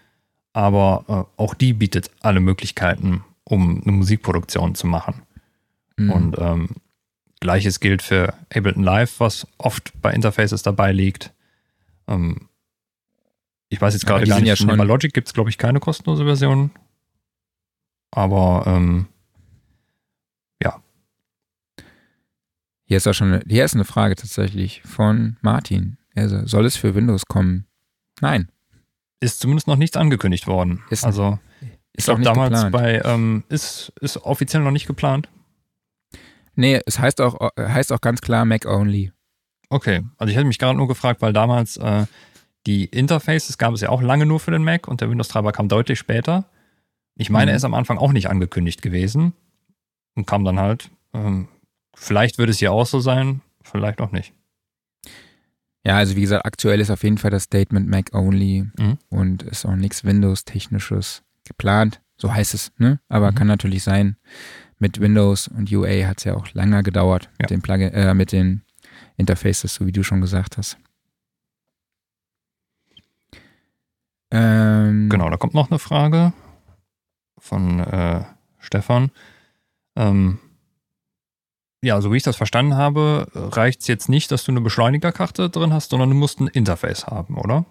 aber 0.52 1.04
äh, 1.38 1.40
auch 1.42 1.54
die 1.54 1.72
bietet 1.72 2.10
alle 2.20 2.40
Möglichkeiten, 2.40 3.24
um 3.44 3.80
eine 3.82 3.92
Musikproduktion 3.92 4.74
zu 4.74 4.86
machen. 4.86 5.22
Mhm. 5.96 6.10
Und 6.10 6.38
ähm, 6.38 6.68
gleiches 7.40 7.80
gilt 7.80 8.02
für 8.02 8.34
Ableton 8.54 8.82
Live, 8.82 9.20
was 9.20 9.46
oft 9.58 9.92
bei 10.02 10.12
Interfaces 10.12 10.62
dabei 10.62 10.92
liegt. 10.92 11.32
Ähm, 12.08 12.48
ich 13.70 13.80
weiß 13.80 13.94
jetzt 13.94 14.06
gerade 14.06 14.26
gar 14.26 14.40
nicht, 14.40 14.48
ja 14.48 14.56
schon- 14.56 14.76
bei 14.76 14.84
Logic 14.84 15.12
gibt 15.12 15.28
es, 15.28 15.34
glaube 15.34 15.50
ich, 15.50 15.56
keine 15.58 15.80
kostenlose 15.80 16.24
Version. 16.24 16.70
Aber 18.10 18.64
ähm, 18.66 19.06
Hier 22.90 22.96
ist 22.96 23.06
auch 23.06 23.12
schon, 23.12 23.42
hier 23.46 23.66
ist 23.66 23.74
eine 23.74 23.84
Frage 23.84 24.16
tatsächlich 24.16 24.80
von 24.82 25.36
Martin. 25.42 25.98
Also, 26.16 26.46
soll 26.46 26.64
es 26.64 26.74
für 26.76 26.94
Windows 26.94 27.26
kommen? 27.26 27.66
Nein, 28.22 28.48
ist 29.20 29.40
zumindest 29.40 29.66
noch 29.68 29.76
nichts 29.76 29.96
angekündigt 29.98 30.46
worden. 30.46 30.82
Ist- 30.88 31.04
also 31.04 31.38
ich 31.60 31.68
ist 31.98 32.08
auch 32.08 32.18
glaube 32.18 32.48
damals 32.48 32.62
geplant. 32.64 32.72
bei 32.72 33.02
ähm, 33.04 33.44
ist, 33.50 33.92
ist 34.00 34.16
offiziell 34.18 34.62
noch 34.62 34.70
nicht 34.70 34.86
geplant. 34.86 35.28
Nee, 36.54 36.80
es 36.86 36.98
heißt 36.98 37.20
auch, 37.20 37.50
heißt 37.58 37.92
auch 37.92 38.00
ganz 38.00 38.22
klar 38.22 38.46
Mac 38.46 38.64
Only. 38.64 39.12
Okay, 39.68 40.02
also 40.16 40.30
ich 40.30 40.36
hätte 40.36 40.46
mich 40.46 40.58
gerade 40.58 40.78
nur 40.78 40.88
gefragt, 40.88 41.20
weil 41.20 41.34
damals 41.34 41.76
äh, 41.76 42.06
die 42.66 42.86
Interfaces 42.86 43.58
gab 43.58 43.74
es 43.74 43.82
ja 43.82 43.90
auch 43.90 44.00
lange 44.00 44.24
nur 44.24 44.40
für 44.40 44.50
den 44.50 44.64
Mac 44.64 44.88
und 44.88 45.02
der 45.02 45.10
Windows-Treiber 45.10 45.52
kam 45.52 45.68
deutlich 45.68 45.98
später. 45.98 46.48
Ich 47.18 47.30
meine, 47.30 47.46
Mhm. 47.46 47.52
er 47.52 47.56
ist 47.56 47.64
am 47.64 47.74
Anfang 47.74 47.98
auch 47.98 48.12
nicht 48.12 48.30
angekündigt 48.30 48.80
gewesen 48.80 49.32
und 50.14 50.26
kam 50.26 50.44
dann 50.44 50.58
halt. 50.58 50.90
Ähm, 51.12 51.48
vielleicht 51.94 52.38
wird 52.38 52.48
es 52.48 52.58
hier 52.60 52.72
auch 52.72 52.86
so 52.86 53.00
sein, 53.00 53.40
vielleicht 53.62 54.00
auch 54.00 54.12
nicht. 54.12 54.32
Ja, 55.84 55.96
also 55.96 56.16
wie 56.16 56.20
gesagt, 56.20 56.46
aktuell 56.46 56.80
ist 56.80 56.90
auf 56.90 57.02
jeden 57.02 57.18
Fall 57.18 57.30
das 57.30 57.44
Statement 57.44 57.88
Mac 57.88 58.14
Only 58.14 58.66
Mhm. 58.78 58.98
und 59.10 59.42
ist 59.42 59.66
auch 59.66 59.74
nichts 59.76 60.04
Windows-Technisches 60.04 61.22
geplant. 61.44 62.00
So 62.16 62.32
heißt 62.32 62.54
es, 62.54 62.72
ne? 62.78 63.00
Aber 63.08 63.30
Mhm. 63.32 63.34
kann 63.36 63.46
natürlich 63.48 63.82
sein. 63.82 64.16
Mit 64.78 65.00
Windows 65.00 65.48
und 65.48 65.72
UA 65.72 66.06
hat 66.06 66.18
es 66.18 66.24
ja 66.24 66.34
auch 66.36 66.52
lange 66.52 66.82
gedauert 66.84 67.28
mit 67.38 67.42
Ja. 67.50 67.56
den 67.56 67.62
Plugin, 67.62 67.92
äh, 67.92 68.14
mit 68.14 68.30
den 68.32 68.62
Interfaces, 69.16 69.74
so 69.74 69.86
wie 69.86 69.92
du 69.92 70.04
schon 70.04 70.20
gesagt 70.20 70.56
hast. 70.56 70.78
Ähm, 74.30 75.08
Genau, 75.08 75.30
da 75.30 75.36
kommt 75.36 75.54
noch 75.54 75.70
eine 75.70 75.78
Frage 75.78 76.32
von 77.38 77.80
äh, 77.80 78.24
Stefan. 78.58 79.10
Ähm, 79.96 80.38
ja, 81.82 82.00
so 82.00 82.12
wie 82.12 82.16
ich 82.16 82.22
das 82.22 82.36
verstanden 82.36 82.76
habe, 82.76 83.28
reicht 83.34 83.82
es 83.82 83.86
jetzt 83.86 84.08
nicht, 84.08 84.30
dass 84.32 84.44
du 84.44 84.52
eine 84.52 84.60
Beschleunigerkarte 84.60 85.48
drin 85.48 85.72
hast, 85.72 85.90
sondern 85.90 86.08
du 86.08 86.16
musst 86.16 86.40
ein 86.40 86.48
Interface 86.48 87.06
haben, 87.06 87.38
oder? 87.38 87.64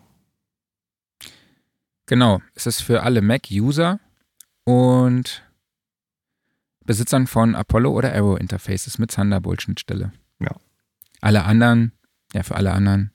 Genau, 2.05 2.41
es 2.55 2.65
ist 2.65 2.81
für 2.81 3.03
alle 3.03 3.21
Mac-User 3.21 3.99
und 4.63 5.43
Besitzern 6.85 7.27
von 7.27 7.53
Apollo 7.53 7.91
oder 7.91 8.13
Arrow 8.13 8.39
Interfaces 8.39 8.97
mit 8.97 9.11
Thunderbolt-Schnittstelle. 9.11 10.13
Ja. 10.39 10.55
Alle 11.19 11.43
anderen, 11.43 11.91
ja, 12.33 12.43
für 12.43 12.55
alle 12.55 12.71
anderen 12.71 13.11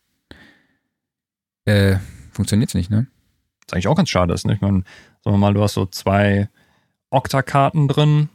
äh, 1.64 1.96
funktioniert 2.32 2.68
es 2.68 2.74
nicht, 2.74 2.90
ne? 2.90 3.06
ist 3.66 3.72
eigentlich 3.72 3.88
auch 3.88 3.96
ganz 3.96 4.10
schade 4.10 4.34
ist. 4.34 4.44
Ne? 4.44 4.54
Ich 4.54 4.60
meine, 4.60 4.84
sagen 5.22 5.34
wir 5.34 5.38
mal, 5.38 5.54
du 5.54 5.62
hast 5.62 5.74
so 5.74 5.86
zwei 5.86 6.48
Okta-Karten 7.10 7.88
drin, 7.88 8.28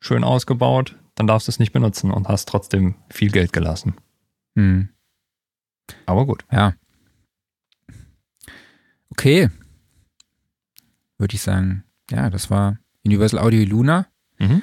schön 0.00 0.24
ausgebaut, 0.24 0.96
dann 1.14 1.26
darfst 1.26 1.48
du 1.48 1.50
es 1.50 1.58
nicht 1.58 1.72
benutzen 1.72 2.10
und 2.10 2.28
hast 2.28 2.48
trotzdem 2.48 2.94
viel 3.10 3.30
Geld 3.30 3.52
gelassen. 3.52 3.94
Hm. 4.56 4.88
Aber 6.06 6.26
gut. 6.26 6.44
Ja. 6.50 6.74
Okay. 9.10 9.50
Würde 11.18 11.34
ich 11.34 11.42
sagen, 11.42 11.84
ja, 12.10 12.30
das 12.30 12.50
war 12.50 12.78
Universal 13.04 13.40
Audio 13.40 13.64
Luna. 13.64 14.06
Mhm. 14.38 14.62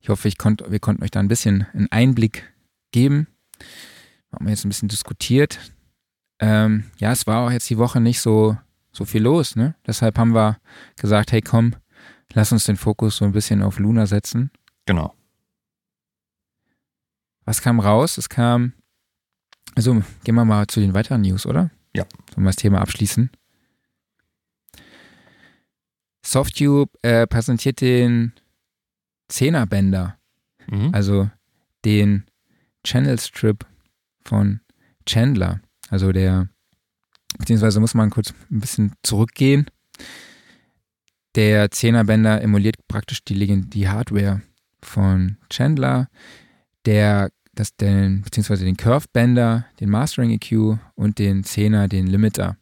Ich 0.00 0.08
hoffe, 0.08 0.28
ich 0.28 0.38
konnt, 0.38 0.62
wir 0.68 0.78
konnten 0.78 1.02
euch 1.02 1.10
da 1.10 1.20
ein 1.20 1.28
bisschen 1.28 1.66
einen 1.72 1.90
Einblick 1.90 2.52
geben. 2.92 3.26
Haben 4.32 4.46
wir 4.46 4.50
jetzt 4.50 4.64
ein 4.64 4.68
bisschen 4.68 4.88
diskutiert. 4.88 5.58
Ähm, 6.38 6.84
ja, 6.98 7.12
es 7.12 7.26
war 7.26 7.46
auch 7.46 7.50
jetzt 7.50 7.68
die 7.70 7.78
Woche 7.78 8.00
nicht 8.00 8.20
so, 8.20 8.56
so 8.96 9.04
viel 9.04 9.22
los, 9.22 9.56
ne? 9.56 9.74
Deshalb 9.86 10.18
haben 10.18 10.32
wir 10.34 10.58
gesagt, 10.96 11.32
hey 11.32 11.42
komm, 11.42 11.76
lass 12.32 12.52
uns 12.52 12.64
den 12.64 12.76
Fokus 12.76 13.16
so 13.18 13.24
ein 13.24 13.32
bisschen 13.32 13.62
auf 13.62 13.78
Luna 13.78 14.06
setzen. 14.06 14.50
Genau. 14.86 15.14
Was 17.44 17.60
kam 17.62 17.78
raus? 17.78 18.18
Es 18.18 18.28
kam, 18.28 18.72
also 19.74 20.02
gehen 20.24 20.34
wir 20.34 20.44
mal 20.44 20.66
zu 20.66 20.80
den 20.80 20.94
weiteren 20.94 21.20
News, 21.22 21.46
oder? 21.46 21.70
Ja. 21.94 22.04
Sollen 22.34 22.44
wir 22.44 22.48
das 22.50 22.56
Thema 22.56 22.80
abschließen? 22.80 23.30
Softube 26.24 26.90
äh, 27.02 27.26
präsentiert 27.26 27.80
den 27.80 28.32
Zehnerbänder, 29.28 30.18
Mhm. 30.68 30.90
also 30.92 31.30
den 31.84 32.24
Channel 32.84 33.18
Strip 33.20 33.64
von 34.24 34.60
Chandler. 35.06 35.60
Also 35.88 36.10
der, 36.10 36.48
beziehungsweise 37.38 37.80
muss 37.80 37.94
man 37.94 38.10
kurz 38.10 38.32
ein 38.50 38.60
bisschen 38.60 38.92
zurückgehen. 39.02 39.66
Der 41.34 41.70
Zehnerbänder 41.70 42.40
emuliert 42.42 42.76
praktisch 42.88 43.22
die, 43.24 43.60
die 43.68 43.88
Hardware 43.88 44.42
von 44.82 45.36
Chandler, 45.50 46.08
der 46.86 47.30
das 47.54 47.74
den, 47.76 48.22
beziehungsweise 48.22 48.64
den 48.64 48.76
Curve-Bänder, 48.76 49.66
den 49.80 49.90
Mastering 49.90 50.30
EQ 50.30 50.78
und 50.94 51.18
den 51.18 51.42
Zehner, 51.44 51.88
den 51.88 52.06
Limiter. 52.06 52.56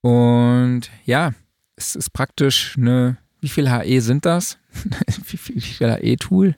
Und 0.00 0.90
ja, 1.04 1.32
es 1.76 1.96
ist 1.96 2.12
praktisch 2.12 2.76
eine, 2.76 3.16
wie 3.40 3.48
viel 3.48 3.70
HE 3.70 4.00
sind 4.00 4.26
das? 4.26 4.58
wie 5.26 5.36
viel, 5.36 5.56
wie 5.56 5.60
viel 5.60 5.90
HE-Tool? 5.90 6.56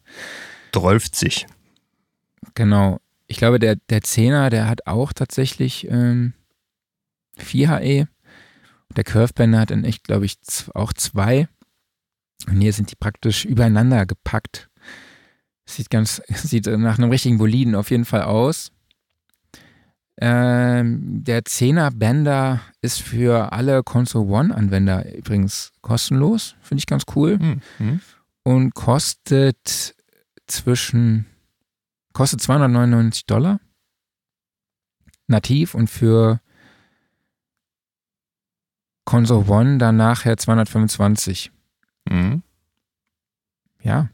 12. 0.72 1.47
Genau. 2.55 3.01
Ich 3.26 3.38
glaube, 3.38 3.58
der, 3.58 3.76
der 3.90 4.02
Zehner, 4.02 4.50
der 4.50 4.68
hat 4.68 4.86
auch 4.86 5.12
tatsächlich 5.12 5.88
ähm, 5.90 6.34
4 7.38 7.78
HE. 7.78 8.08
Der 8.96 9.04
Curvebänder 9.04 9.60
hat 9.60 9.70
in 9.70 9.84
echt, 9.84 10.04
glaube 10.04 10.26
ich, 10.26 10.38
auch 10.74 10.92
zwei. 10.92 11.48
Und 12.46 12.60
hier 12.60 12.72
sind 12.72 12.90
die 12.90 12.96
praktisch 12.96 13.44
übereinander 13.44 14.06
gepackt. 14.06 14.68
Sieht 15.64 15.90
ganz, 15.90 16.22
sieht 16.28 16.66
nach 16.66 16.98
einem 16.98 17.10
richtigen 17.10 17.38
Boliden 17.38 17.74
auf 17.74 17.90
jeden 17.90 18.04
Fall 18.04 18.22
aus. 18.22 18.70
Ähm, 20.18 21.24
der 21.24 21.42
10er 21.42 21.90
Bänder 21.90 22.62
ist 22.80 23.02
für 23.02 23.52
alle 23.52 23.82
Console 23.82 24.26
One-Anwender 24.26 25.14
übrigens 25.14 25.72
kostenlos. 25.82 26.54
Finde 26.62 26.80
ich 26.80 26.86
ganz 26.86 27.04
cool. 27.14 27.38
Mhm. 27.78 28.00
und 28.44 28.74
kostet 28.74 29.94
zwischen 30.46 31.26
kostet 32.16 32.40
299 32.40 33.26
Dollar 33.26 33.60
nativ 35.28 35.74
und 35.74 35.88
für 35.88 36.40
Console 39.04 39.46
One 39.48 39.78
dann 39.78 39.96
nachher 39.96 40.36
225. 40.36 41.52
Mhm. 42.08 42.42
Ja, 43.82 44.08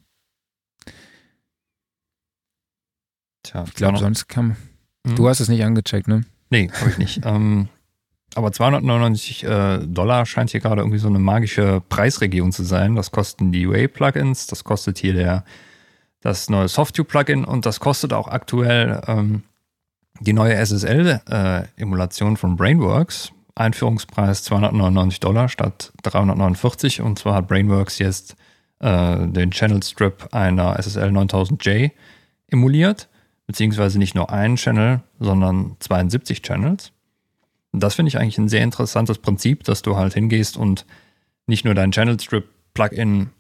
Tja, 3.43 3.65
ich 3.67 3.75
glaube, 3.75 3.99
200 3.99 4.01
sonst 4.01 4.29
kann 4.29 4.57
Mhm. 5.05 5.17
Du 5.17 5.29
hast 5.29 5.41
es 5.41 5.49
nicht 5.49 5.65
angecheckt, 5.65 6.07
ne? 6.07 6.25
Nee, 6.51 6.71
habe 6.81 6.91
ich 6.91 6.99
nicht. 6.99 7.23
ähm, 7.25 7.69
aber 8.35 8.53
299 8.53 9.45
äh, 9.45 9.79
Dollar 9.87 10.27
scheint 10.27 10.51
hier 10.51 10.61
gerade 10.61 10.81
irgendwie 10.81 10.99
so 10.99 11.09
eine 11.09 11.19
magische 11.19 11.83
Preisregion 11.89 12.53
zu 12.53 12.63
sein. 12.63 12.95
Das 12.95 13.11
kosten 13.11 13.53
die 13.53 13.69
Way-Plugins, 13.69 14.47
das 14.47 14.65
kostet 14.65 14.99
hier 14.99 15.13
der, 15.13 15.45
das 16.23 16.49
neue 16.49 16.69
Softube-Plugin 16.69 17.45
und 17.45 17.67
das 17.67 17.81
kostet 17.81 18.13
auch 18.13 18.29
aktuell 18.29 19.01
ähm, 19.07 19.43
die 20.21 20.33
neue 20.33 20.55
SSL-Emulation 20.55 22.35
äh, 22.35 22.37
von 22.37 22.57
Brainworks. 22.57 23.33
Einführungspreis 23.55 24.45
299 24.45 25.21
Dollar 25.21 25.49
statt 25.49 25.93
349 26.05 27.03
und 27.03 27.19
zwar 27.19 27.35
hat 27.35 27.49
Brainworks 27.49 27.99
jetzt 27.99 28.37
äh, 28.79 29.27
den 29.29 29.51
Channel 29.51 29.83
Strip 29.83 30.29
einer 30.33 30.79
SSL 30.79 31.11
9000J 31.11 31.91
emuliert, 32.49 33.09
beziehungsweise 33.47 33.99
nicht 33.99 34.15
nur 34.15 34.31
einen 34.31 34.57
Channel, 34.57 35.03
sondern 35.19 35.77
72 35.81 36.41
Channels. 36.41 36.93
Und 37.73 37.83
das 37.83 37.95
finde 37.95 38.09
ich 38.09 38.19
eigentlich 38.19 38.39
ein 38.39 38.49
sehr 38.49 38.63
interessantes 38.63 39.19
Prinzip, 39.19 39.65
dass 39.65 39.83
du 39.83 39.97
halt 39.97 40.15
hingehst 40.15 40.57
und 40.57 40.87
nicht 41.47 41.65
nur 41.65 41.75
dein 41.75 41.93
Channel 41.93 42.19
Strip 42.21 42.49
Plugin 42.75 43.31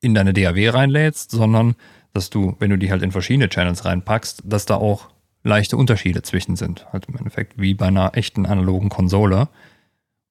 in 0.00 0.14
deine 0.14 0.32
DAW 0.32 0.68
reinlädst, 0.68 1.30
sondern 1.30 1.74
dass 2.16 2.30
du, 2.30 2.56
wenn 2.58 2.70
du 2.70 2.78
die 2.78 2.90
halt 2.90 3.02
in 3.02 3.12
verschiedene 3.12 3.48
Channels 3.48 3.84
reinpackst, 3.84 4.42
dass 4.44 4.66
da 4.66 4.76
auch 4.76 5.10
leichte 5.44 5.76
Unterschiede 5.76 6.22
zwischen 6.22 6.56
sind. 6.56 6.90
Halt 6.92 7.06
im 7.06 7.16
Endeffekt 7.16 7.60
wie 7.60 7.74
bei 7.74 7.86
einer 7.86 8.16
echten 8.16 8.46
analogen 8.46 8.88
Konsole. 8.88 9.48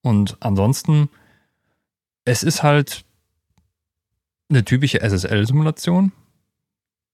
Und 0.01 0.35
ansonsten, 0.41 1.09
es 2.25 2.43
ist 2.43 2.63
halt 2.63 3.05
eine 4.49 4.65
typische 4.65 4.99
SSL-Simulation. 4.99 6.11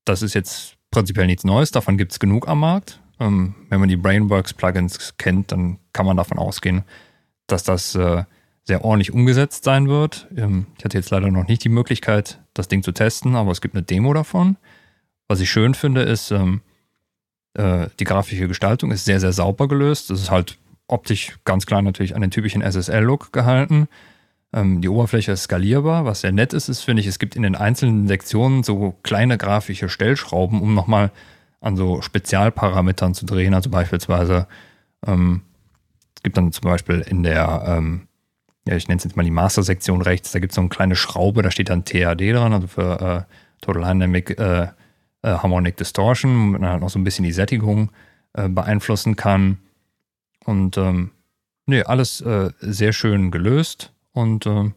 Das 0.05 0.21
ist 0.21 0.33
jetzt 0.33 0.77
prinzipiell 0.89 1.27
nichts 1.27 1.43
Neues, 1.43 1.71
davon 1.71 1.97
gibt 1.97 2.13
es 2.13 2.19
genug 2.19 2.47
am 2.47 2.61
Markt. 2.61 2.99
Ähm, 3.19 3.55
wenn 3.69 3.79
man 3.79 3.89
die 3.89 3.97
Brainworks-Plugins 3.97 5.17
kennt, 5.17 5.51
dann 5.51 5.77
kann 5.93 6.05
man 6.05 6.17
davon 6.17 6.39
ausgehen, 6.39 6.83
dass 7.45 7.63
das 7.63 7.93
äh, 7.95 8.23
sehr 8.63 8.83
ordentlich 8.85 9.13
umgesetzt 9.13 9.63
sein 9.63 9.87
wird. 9.87 10.27
Ähm, 10.35 10.67
ich 10.77 10.85
hatte 10.85 10.97
jetzt 10.97 11.09
leider 11.09 11.31
noch 11.31 11.47
nicht 11.47 11.63
die 11.63 11.69
Möglichkeit, 11.69 12.39
das 12.53 12.67
Ding 12.67 12.83
zu 12.83 12.91
testen, 12.91 13.35
aber 13.35 13.51
es 13.51 13.61
gibt 13.61 13.75
eine 13.75 13.83
Demo 13.83 14.13
davon. 14.13 14.57
Was 15.27 15.39
ich 15.39 15.49
schön 15.49 15.73
finde, 15.73 16.01
ist, 16.01 16.31
ähm, 16.31 16.61
äh, 17.53 17.87
die 17.99 18.03
grafische 18.03 18.47
Gestaltung 18.47 18.91
ist 18.91 19.05
sehr, 19.05 19.19
sehr 19.19 19.33
sauber 19.33 19.67
gelöst. 19.67 20.11
Es 20.11 20.21
ist 20.21 20.31
halt 20.31 20.57
optisch 20.87 21.37
ganz 21.45 21.65
klar 21.65 21.81
natürlich 21.81 22.15
an 22.15 22.21
den 22.21 22.31
typischen 22.31 22.61
SSL-Look 22.61 23.31
gehalten. 23.31 23.87
Ähm, 24.53 24.81
die 24.81 24.89
Oberfläche 24.89 25.31
ist 25.31 25.43
skalierbar. 25.43 26.05
Was 26.05 26.21
sehr 26.21 26.31
nett 26.31 26.53
ist, 26.53 26.69
ist, 26.69 26.81
finde 26.81 27.01
ich, 27.01 27.07
es 27.07 27.19
gibt 27.19 27.35
in 27.35 27.43
den 27.43 27.55
einzelnen 27.55 28.07
Sektionen 28.07 28.63
so 28.63 28.95
kleine 29.03 29.37
grafische 29.37 29.89
Stellschrauben, 29.89 30.61
um 30.61 30.73
nochmal 30.73 31.11
an 31.61 31.77
so 31.77 32.01
Spezialparametern 32.01 33.13
zu 33.13 33.25
drehen. 33.25 33.53
Also 33.53 33.69
beispielsweise, 33.69 34.47
ähm, 35.05 35.41
es 36.15 36.23
gibt 36.23 36.37
dann 36.37 36.51
zum 36.51 36.63
Beispiel 36.63 36.99
in 36.99 37.23
der, 37.23 37.63
ähm, 37.67 38.07
ja, 38.67 38.75
ich 38.75 38.87
nenne 38.87 38.97
es 38.97 39.03
jetzt 39.03 39.15
mal 39.15 39.23
die 39.23 39.31
Master-Sektion 39.31 40.01
rechts, 40.01 40.31
da 40.31 40.39
gibt 40.39 40.51
es 40.51 40.55
so 40.55 40.61
eine 40.61 40.69
kleine 40.69 40.95
Schraube, 40.95 41.41
da 41.41 41.51
steht 41.51 41.69
dann 41.69 41.85
THD 41.85 42.33
dran, 42.33 42.53
also 42.53 42.67
für 42.67 43.27
äh, 43.27 43.33
Total 43.61 43.83
Dynamic 43.83 44.37
äh, 44.39 44.67
äh, 45.23 45.29
Harmonic 45.29 45.77
Distortion, 45.77 46.31
wo 46.31 46.59
man 46.59 46.69
halt 46.69 46.81
noch 46.81 46.89
so 46.89 46.99
ein 46.99 47.03
bisschen 47.03 47.25
die 47.25 47.31
Sättigung 47.31 47.91
äh, 48.33 48.49
beeinflussen 48.49 49.15
kann. 49.15 49.59
Und 50.45 50.77
ähm, 50.77 51.11
nee, 51.65 51.83
alles 51.83 52.21
äh, 52.21 52.51
sehr 52.59 52.93
schön 52.93 53.31
gelöst 53.31 53.93
und 54.11 54.45
ähm, 54.45 54.73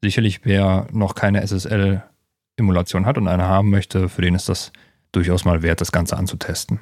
sicherlich, 0.00 0.44
wer 0.44 0.86
noch 0.92 1.14
keine 1.14 1.46
SSL-Emulation 1.46 3.06
hat 3.06 3.18
und 3.18 3.28
eine 3.28 3.44
haben 3.44 3.70
möchte, 3.70 4.08
für 4.08 4.22
den 4.22 4.34
ist 4.34 4.48
das 4.48 4.72
durchaus 5.12 5.44
mal 5.44 5.62
wert, 5.62 5.80
das 5.80 5.92
Ganze 5.92 6.16
anzutesten. 6.16 6.80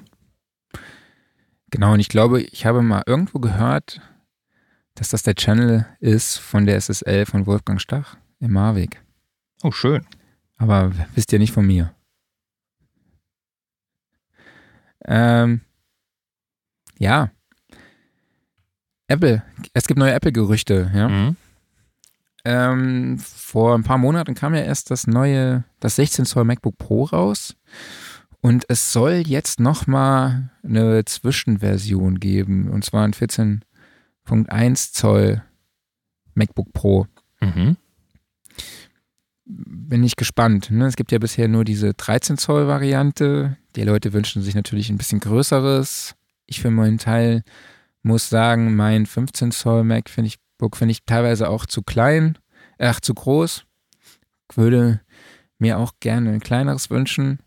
Genau, 1.71 1.93
und 1.93 2.01
ich 2.01 2.09
glaube, 2.09 2.43
ich 2.43 2.67
habe 2.67 2.83
mal 2.83 3.03
irgendwo 3.07 3.39
gehört, 3.39 4.01
dass 4.95 5.11
das 5.11 5.23
der 5.23 5.35
Channel 5.35 5.87
ist 6.01 6.39
von 6.39 6.67
der 6.67 6.81
SSL 6.81 7.27
von 7.27 7.47
Wolfgang 7.47 7.81
Stach 7.81 8.17
im 8.39 8.53
Marweg. 8.53 9.03
Oh, 9.63 9.73
schön. 9.73 10.07
Aber 10.57 10.93
wisst 11.15 11.33
ihr 11.33 11.39
nicht 11.39 11.53
von 11.53 11.67
mir. 11.67 11.95
Ähm, 15.05 15.63
ja. 16.99 17.31
Apple. 19.09 19.43
Es 19.73 19.87
gibt 19.87 19.99
neue 19.99 20.13
Apple-Gerüchte, 20.13 20.91
ja. 20.95 21.09
Mhm. 21.09 21.37
Ähm, 22.45 23.19
vor 23.19 23.75
ein 23.75 23.83
paar 23.83 23.99
Monaten 23.99 24.35
kam 24.35 24.55
ja 24.55 24.63
erst 24.63 24.91
das 24.91 25.07
neue, 25.07 25.65
das 25.81 25.97
16 25.97 26.25
Zoll 26.25 26.45
MacBook 26.45 26.79
Pro 26.79 27.05
raus. 27.05 27.57
Und 28.41 28.65
es 28.69 28.93
soll 28.93 29.23
jetzt 29.27 29.61
nochmal 29.61 30.51
eine 30.63 31.05
Zwischenversion 31.05 32.21
geben, 32.21 32.71
und 32.71 32.85
zwar 32.85 33.05
ein 33.05 33.13
14.1 34.31 34.93
Zoll 34.93 35.43
MacBook 36.35 36.73
Pro. 36.73 37.07
Mhm. 37.41 37.77
Bin 39.45 40.05
ich 40.05 40.17
gespannt. 40.17 40.71
Ne? 40.71 40.87
Es 40.87 40.97
gibt 40.97 41.11
ja 41.11 41.19
bisher 41.19 41.49
nur 41.49 41.65
diese 41.65 41.95
13 41.95 42.39
Zoll 42.39 42.69
Variante. 42.69 43.57
Die 43.75 43.83
Leute 43.83 44.13
wünschen 44.13 44.43
sich 44.43 44.55
natürlich 44.55 44.91
ein 44.91 44.99
bisschen 44.99 45.21
größeres. 45.21 46.15
Ich 46.47 46.61
für 46.61 46.71
meinen 46.71 46.99
Teil 46.99 47.43
muss 48.03 48.29
sagen, 48.29 48.77
mein 48.77 49.07
15 49.07 49.51
Zoll 49.51 49.85
Mac 49.85 50.09
finde 50.09 50.29
ich, 50.29 50.37
finde 50.75 50.93
ich 50.93 51.05
teilweise 51.05 51.49
auch 51.49 51.67
zu 51.67 51.83
klein, 51.83 52.39
ach 52.79 53.01
zu 53.01 53.15
groß. 53.15 53.65
Würde 54.55 55.01
mir 55.59 55.79
auch 55.79 55.93
gerne 56.01 56.31
ein 56.31 56.41
kleineres 56.41 56.91
wünschen. 56.91 57.41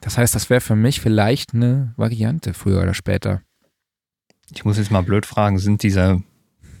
Das 0.00 0.18
heißt, 0.18 0.34
das 0.34 0.50
wäre 0.50 0.60
für 0.60 0.76
mich 0.76 1.00
vielleicht 1.00 1.54
eine 1.54 1.94
Variante, 1.96 2.54
früher 2.54 2.82
oder 2.82 2.94
später. 2.94 3.42
Ich 4.54 4.64
muss 4.64 4.78
jetzt 4.78 4.90
mal 4.90 5.02
blöd 5.02 5.26
fragen, 5.26 5.58
sind 5.58 5.82
diese 5.82 6.22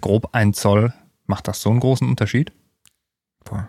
grob 0.00 0.28
1 0.32 0.58
Zoll, 0.58 0.92
macht 1.26 1.48
das 1.48 1.62
so 1.62 1.70
einen 1.70 1.80
großen 1.80 2.08
Unterschied? 2.08 2.52
Boah. 3.44 3.68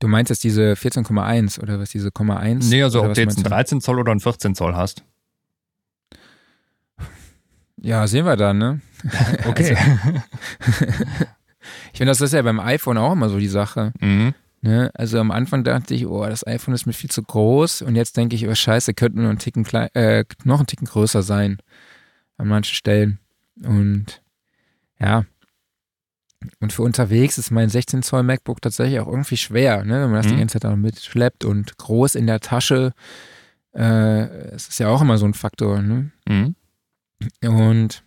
Du 0.00 0.08
meinst 0.08 0.30
jetzt 0.30 0.44
diese 0.44 0.72
14,1 0.72 1.60
oder 1.60 1.78
was, 1.78 1.90
diese 1.90 2.08
0,1? 2.08 2.68
Nee, 2.68 2.82
also 2.82 3.02
ob 3.02 3.14
du 3.14 3.20
jetzt 3.20 3.36
einen 3.36 3.44
13 3.44 3.80
Zoll 3.80 3.98
oder 3.98 4.10
einen 4.10 4.20
14 4.20 4.54
Zoll 4.54 4.74
hast. 4.74 5.04
Ja, 7.76 8.06
sehen 8.06 8.24
wir 8.24 8.36
dann, 8.36 8.58
ne? 8.58 8.80
Okay. 9.46 9.76
Also, 9.76 10.22
ich 11.92 11.98
finde, 11.98 12.10
das 12.10 12.20
ist 12.20 12.32
ja 12.32 12.42
beim 12.42 12.60
iPhone 12.60 12.98
auch 12.98 13.12
immer 13.12 13.28
so 13.28 13.38
die 13.38 13.48
Sache. 13.48 13.92
Mhm. 14.00 14.34
Ne? 14.62 14.90
Also 14.94 15.20
am 15.20 15.30
Anfang 15.30 15.62
dachte 15.64 15.94
ich, 15.94 16.06
oh, 16.06 16.24
das 16.24 16.46
iPhone 16.46 16.74
ist 16.74 16.86
mir 16.86 16.94
viel 16.94 17.10
zu 17.10 17.22
groß 17.22 17.82
und 17.82 17.96
jetzt 17.96 18.16
denke 18.16 18.34
ich, 18.34 18.48
oh 18.48 18.54
scheiße, 18.54 18.94
könnte 18.94 19.20
nur 19.20 19.30
ein 19.30 19.38
Ticken 19.38 19.64
klein, 19.64 19.88
äh, 19.94 20.24
noch 20.44 20.60
ein 20.60 20.66
Ticken 20.66 20.86
größer 20.86 21.22
sein 21.22 21.58
an 22.36 22.48
manchen 22.48 22.74
Stellen. 22.74 23.18
Und 23.62 24.22
ja. 24.98 25.24
Und 26.60 26.72
für 26.72 26.82
unterwegs 26.82 27.38
ist 27.38 27.50
mein 27.50 27.70
16 27.70 28.02
Zoll 28.02 28.22
MacBook 28.22 28.60
tatsächlich 28.60 29.00
auch 29.00 29.08
irgendwie 29.08 29.36
schwer, 29.36 29.84
ne? 29.84 30.02
wenn 30.02 30.10
man 30.10 30.22
das 30.22 30.26
mhm. 30.26 30.30
die 30.32 30.38
ganze 30.38 30.60
Zeit 30.60 30.70
auch 30.70 30.76
mitschleppt 30.76 31.44
und 31.44 31.78
groß 31.78 32.16
in 32.16 32.26
der 32.26 32.40
Tasche. 32.40 32.92
Äh, 33.72 34.26
es 34.52 34.68
ist 34.68 34.78
ja 34.78 34.88
auch 34.88 35.00
immer 35.00 35.16
so 35.16 35.24
ein 35.24 35.34
Faktor. 35.34 35.80
Ne? 35.80 36.10
Mhm. 36.28 36.54
Und 37.42 38.04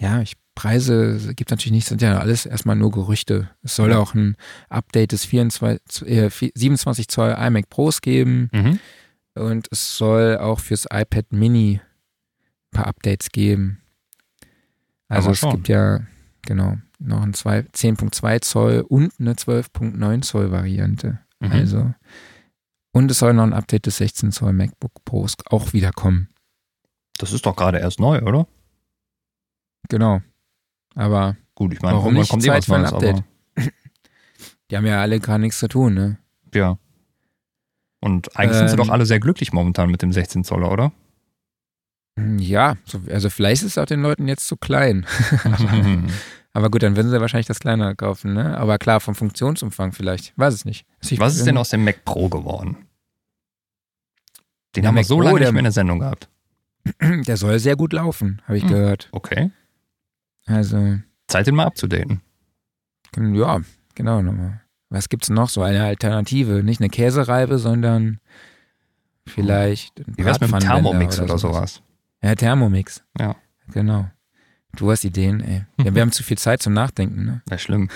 ja, 0.00 0.20
ich 0.22 0.34
Preise 0.60 1.34
gibt 1.34 1.50
natürlich 1.50 1.72
nicht, 1.72 1.86
sind 1.86 2.02
ja 2.02 2.18
alles 2.18 2.44
erstmal 2.44 2.76
nur 2.76 2.90
Gerüchte. 2.90 3.48
Es 3.62 3.76
soll 3.76 3.94
auch 3.94 4.12
ein 4.12 4.36
Update 4.68 5.12
des 5.12 5.24
24, 5.24 6.06
äh, 6.06 6.28
27 6.28 7.08
Zoll 7.08 7.34
iMac 7.38 7.70
Pros 7.70 8.02
geben 8.02 8.50
mhm. 8.52 8.78
und 9.34 9.68
es 9.70 9.96
soll 9.96 10.36
auch 10.36 10.60
fürs 10.60 10.86
iPad 10.92 11.32
Mini 11.32 11.80
paar 12.70 12.86
Updates 12.86 13.30
geben. 13.30 13.82
Also 15.08 15.30
es 15.30 15.40
gibt 15.40 15.68
ja, 15.68 16.00
genau, 16.42 16.76
noch 16.98 17.22
ein 17.22 17.32
10.2 17.32 18.42
Zoll 18.42 18.84
und 18.88 19.12
eine 19.18 19.34
12.9 19.34 20.22
Zoll 20.22 20.50
Variante. 20.52 21.18
Mhm. 21.40 21.52
Also 21.52 21.94
und 22.92 23.10
es 23.10 23.18
soll 23.18 23.34
noch 23.34 23.44
ein 23.44 23.52
Update 23.52 23.86
des 23.86 23.98
16 23.98 24.32
Zoll 24.32 24.52
MacBook 24.52 25.04
Pros 25.04 25.36
auch 25.46 25.72
wieder 25.72 25.92
kommen. 25.92 26.28
Das 27.18 27.32
ist 27.32 27.46
doch 27.46 27.54
gerade 27.54 27.78
erst 27.78 28.00
neu, 28.00 28.20
oder? 28.22 28.46
Genau. 29.88 30.20
Aber 30.94 31.36
gut, 31.54 31.72
ich 31.72 31.82
meine, 31.82 31.96
warum 31.96 32.14
nicht 32.14 32.30
kommt 32.30 32.42
Zeit 32.42 32.64
für 32.64 32.76
ein 32.76 32.86
Update? 32.86 33.22
Die 34.70 34.76
haben 34.76 34.86
ja 34.86 35.00
alle 35.00 35.20
gar 35.20 35.38
nichts 35.38 35.58
zu 35.58 35.68
tun, 35.68 35.94
ne? 35.94 36.18
Ja. 36.54 36.78
Und 38.00 38.36
eigentlich 38.36 38.52
ähm, 38.52 38.58
sind 38.58 38.68
sie 38.70 38.76
doch 38.76 38.86
ähm. 38.86 38.92
alle 38.92 39.06
sehr 39.06 39.20
glücklich 39.20 39.52
momentan 39.52 39.90
mit 39.90 40.02
dem 40.02 40.12
16 40.12 40.44
Zoller, 40.44 40.70
oder? 40.72 40.92
Ja, 42.18 42.76
so, 42.84 43.00
also 43.10 43.30
vielleicht 43.30 43.62
ist 43.62 43.72
es 43.72 43.78
auch 43.78 43.86
den 43.86 44.02
Leuten 44.02 44.28
jetzt 44.28 44.46
zu 44.46 44.56
klein. 44.56 45.06
Aber 46.52 46.70
gut, 46.70 46.82
dann 46.82 46.96
würden 46.96 47.10
sie 47.10 47.20
wahrscheinlich 47.20 47.46
das 47.46 47.60
kleiner 47.60 47.94
kaufen, 47.94 48.34
ne? 48.34 48.58
Aber 48.58 48.78
klar, 48.78 49.00
vom 49.00 49.14
Funktionsumfang 49.14 49.92
vielleicht. 49.92 50.36
Weiß 50.36 50.52
es 50.54 50.64
nicht. 50.64 50.84
Was 51.16 51.36
ist 51.36 51.46
denn 51.46 51.56
aus 51.56 51.70
dem 51.70 51.84
Mac 51.84 52.04
Pro 52.04 52.28
geworden? 52.28 52.76
Den 54.74 54.86
haben 54.86 54.96
wir 54.96 55.04
so 55.04 55.16
Pro, 55.16 55.22
lange 55.22 55.40
nicht 55.40 55.52
mehr 55.52 55.60
in 55.60 55.64
der 55.64 55.72
Sendung 55.72 56.00
gehabt. 56.00 56.28
Der 57.00 57.36
soll 57.36 57.58
sehr 57.58 57.76
gut 57.76 57.92
laufen, 57.92 58.40
habe 58.44 58.56
ich 58.56 58.64
hm, 58.64 58.70
gehört. 58.70 59.08
Okay. 59.12 59.50
Also. 60.46 60.98
Zeit, 61.28 61.46
den 61.46 61.54
mal 61.54 61.66
abzudaten. 61.66 62.20
Ja, 63.16 63.60
genau. 63.94 64.22
Nochmal. 64.22 64.62
Was 64.88 65.08
gibt 65.08 65.24
es 65.24 65.30
noch? 65.30 65.48
So 65.48 65.62
eine 65.62 65.84
Alternative. 65.84 66.62
Nicht 66.64 66.80
eine 66.80 66.88
Käsereibe, 66.88 67.58
sondern 67.58 68.18
vielleicht. 69.26 70.02
Wie 70.06 70.24
wär's 70.24 70.40
mit 70.40 70.52
einem 70.52 70.60
Thermomix 70.60 71.18
oder, 71.18 71.34
oder 71.34 71.38
sowas? 71.38 71.82
Ja, 72.22 72.34
Thermomix. 72.34 73.02
Ja. 73.18 73.36
Genau. 73.68 74.10
Du 74.76 74.90
hast 74.90 75.04
Ideen, 75.04 75.40
ey. 75.40 75.64
Ja, 75.82 75.94
wir 75.94 76.02
haben 76.02 76.12
zu 76.12 76.22
viel 76.22 76.38
Zeit 76.38 76.62
zum 76.62 76.72
Nachdenken, 76.72 77.24
ne? 77.24 77.42
Ja, 77.48 77.58
schlimm. 77.58 77.88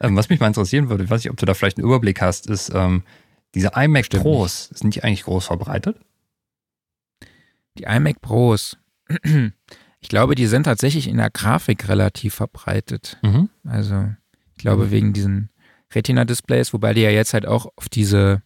Ähm, 0.00 0.16
was 0.16 0.28
mich 0.28 0.40
mal 0.40 0.48
interessieren 0.48 0.88
würde, 0.88 1.04
ich 1.04 1.10
weiß 1.10 1.22
nicht, 1.22 1.30
ob 1.30 1.36
du 1.36 1.46
da 1.46 1.54
vielleicht 1.54 1.78
einen 1.78 1.86
Überblick 1.86 2.20
hast, 2.20 2.48
ist, 2.48 2.72
ähm, 2.74 3.02
diese 3.54 3.72
iMac 3.74 4.06
Stimmt 4.06 4.22
Pros, 4.22 4.70
sind 4.74 4.94
die 4.94 5.04
eigentlich 5.04 5.24
groß 5.24 5.46
verbreitet? 5.46 6.00
Die 7.78 7.84
iMac 7.84 8.20
Pros. 8.20 8.78
Ich 10.04 10.08
glaube, 10.08 10.34
die 10.34 10.48
sind 10.48 10.64
tatsächlich 10.64 11.06
in 11.06 11.18
der 11.18 11.30
Grafik 11.30 11.88
relativ 11.88 12.34
verbreitet. 12.34 13.18
Mhm. 13.22 13.50
Also, 13.62 14.12
ich 14.56 14.58
glaube, 14.58 14.90
wegen 14.90 15.12
diesen 15.12 15.50
Retina-Displays, 15.94 16.72
wobei 16.72 16.92
die 16.92 17.02
ja 17.02 17.10
jetzt 17.10 17.34
halt 17.34 17.46
auch 17.46 17.66
auf 17.76 17.88
diese, 17.88 18.42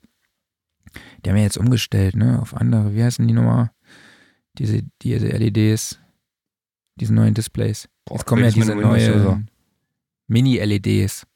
die 1.25 1.31
haben 1.31 1.39
ja 1.39 1.45
jetzt 1.45 1.57
umgestellt, 1.57 2.15
ne, 2.15 2.41
auf 2.43 2.55
andere, 2.55 2.95
wie 2.95 3.03
heißen 3.03 3.27
die 3.27 3.33
nochmal? 3.33 3.71
Diese, 4.59 4.83
diese 5.03 5.29
LEDs, 5.29 5.99
diese 6.99 7.13
neuen 7.15 7.35
Displays. 7.35 7.89
Boah, 8.05 8.17
Jetzt 8.17 8.27
kommen 8.27 8.45
ja 8.45 8.51
diese 8.51 8.75
neuen 8.75 9.49
Mini-LEDs. 10.29 11.27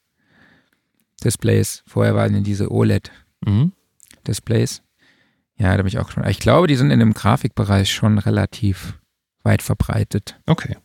Displays. 1.23 1.83
Vorher 1.87 2.15
waren 2.15 2.35
ja 2.35 2.41
diese 2.41 2.71
OLED-Displays. 2.73 4.81
Mhm. 4.81 4.87
Ja, 5.63 5.77
da 5.77 5.83
bin 5.83 5.89
ich 5.89 5.99
auch 5.99 6.11
schon. 6.11 6.27
Ich 6.29 6.39
glaube, 6.39 6.67
die 6.67 6.77
sind 6.77 6.91
in 6.91 7.01
dem 7.01 7.13
Grafikbereich 7.13 7.93
schon 7.93 8.17
relativ 8.19 8.99
weit 9.43 9.61
verbreitet. 9.63 10.41
Okay. 10.47 10.77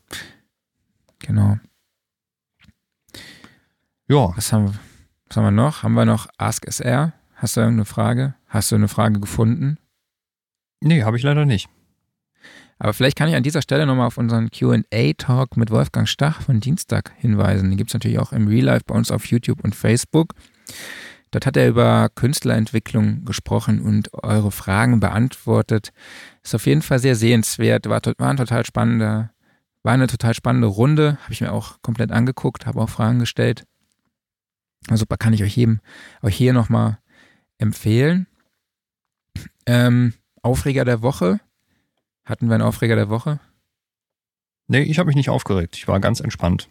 Genau. 1.20 1.58
Ja, 4.08 4.34
Was 4.36 4.52
haben, 4.52 4.66
wir- 4.66 4.80
was 5.28 5.38
haben 5.38 5.46
wir 5.46 5.52
noch? 5.52 5.84
Haben 5.84 5.94
wir 5.94 6.06
noch 6.06 6.28
Ask 6.38 6.66
SR? 6.68 7.14
Hast 7.36 7.56
du 7.58 7.62
irgendeine 7.62 7.86
Frage? 7.86 8.36
Hast 8.48 8.72
du 8.72 8.76
eine 8.76 8.88
Frage 8.88 9.20
gefunden? 9.20 9.78
nee, 10.82 11.04
habe 11.04 11.18
ich 11.18 11.24
leider 11.24 11.46
nicht. 11.46 11.68
Aber 12.78 12.94
vielleicht 12.94 13.18
kann 13.18 13.30
ich 13.30 13.36
an 13.36 13.44
dieser 13.44 13.62
Stelle 13.62 13.86
nochmal 13.86 14.08
auf 14.08 14.18
unseren 14.18 14.50
QA-Talk 14.52 15.56
mit 15.56 15.72
Wolfgang 15.72 16.08
Stach 16.08 16.42
von 16.42 16.60
Dienstag 16.60 17.14
hinweisen. 17.18 17.70
Den 17.70 17.78
gibt 17.78 17.90
es 17.90 17.94
natürlich 17.94 18.20
auch 18.20 18.34
im 18.34 18.48
Real 18.48 18.66
Life 18.66 18.84
bei 18.86 18.96
uns 18.96 19.12
auf 19.12 19.26
YouTube 19.28 19.64
und 19.64 19.76
Facebook. 19.76 20.34
Dort 21.32 21.46
hat 21.46 21.58
er 21.58 21.68
über 21.68 22.10
Künstlerentwicklung 22.16 23.26
gesprochen 23.26 23.82
und 23.82 24.14
eure 24.14 24.52
Fragen 24.52 25.00
beantwortet. 25.00 25.92
Ist 26.44 26.56
auf 26.56 26.66
jeden 26.66 26.82
Fall 26.82 27.00
sehr 27.00 27.16
sehenswert. 27.16 27.90
War, 27.90 28.02
war 28.18 28.30
ein 28.30 28.38
total 28.38 28.66
spannender, 28.66 29.32
war 29.84 29.94
eine 29.94 30.08
total 30.08 30.34
spannende 30.34 30.68
Runde. 30.68 31.18
Habe 31.24 31.34
ich 31.34 31.42
mir 31.42 31.52
auch 31.52 31.82
komplett 31.82 32.12
angeguckt, 32.12 32.66
habe 32.66 32.82
auch 32.82 32.90
Fragen 32.90 33.20
gestellt. 33.20 33.66
Also 34.88 35.02
super, 35.02 35.18
kann 35.18 35.34
ich 35.34 35.44
euch 35.44 35.58
jedem, 35.58 35.80
euch 36.22 36.36
hier 36.36 36.54
nochmal 36.54 37.00
empfehlen. 37.58 38.28
Ähm, 39.66 40.14
Aufreger 40.42 40.86
der 40.86 41.02
Woche. 41.02 41.40
Hatten 42.26 42.48
wir 42.48 42.56
einen 42.56 42.64
Aufreger 42.64 42.96
der 42.96 43.10
Woche? 43.10 43.40
Nee, 44.68 44.82
ich 44.82 44.98
habe 45.00 45.08
mich 45.08 45.16
nicht 45.16 45.30
aufgeregt. 45.30 45.76
Ich 45.78 45.88
war 45.88 46.00
ganz 46.00 46.20
entspannt. 46.20 46.70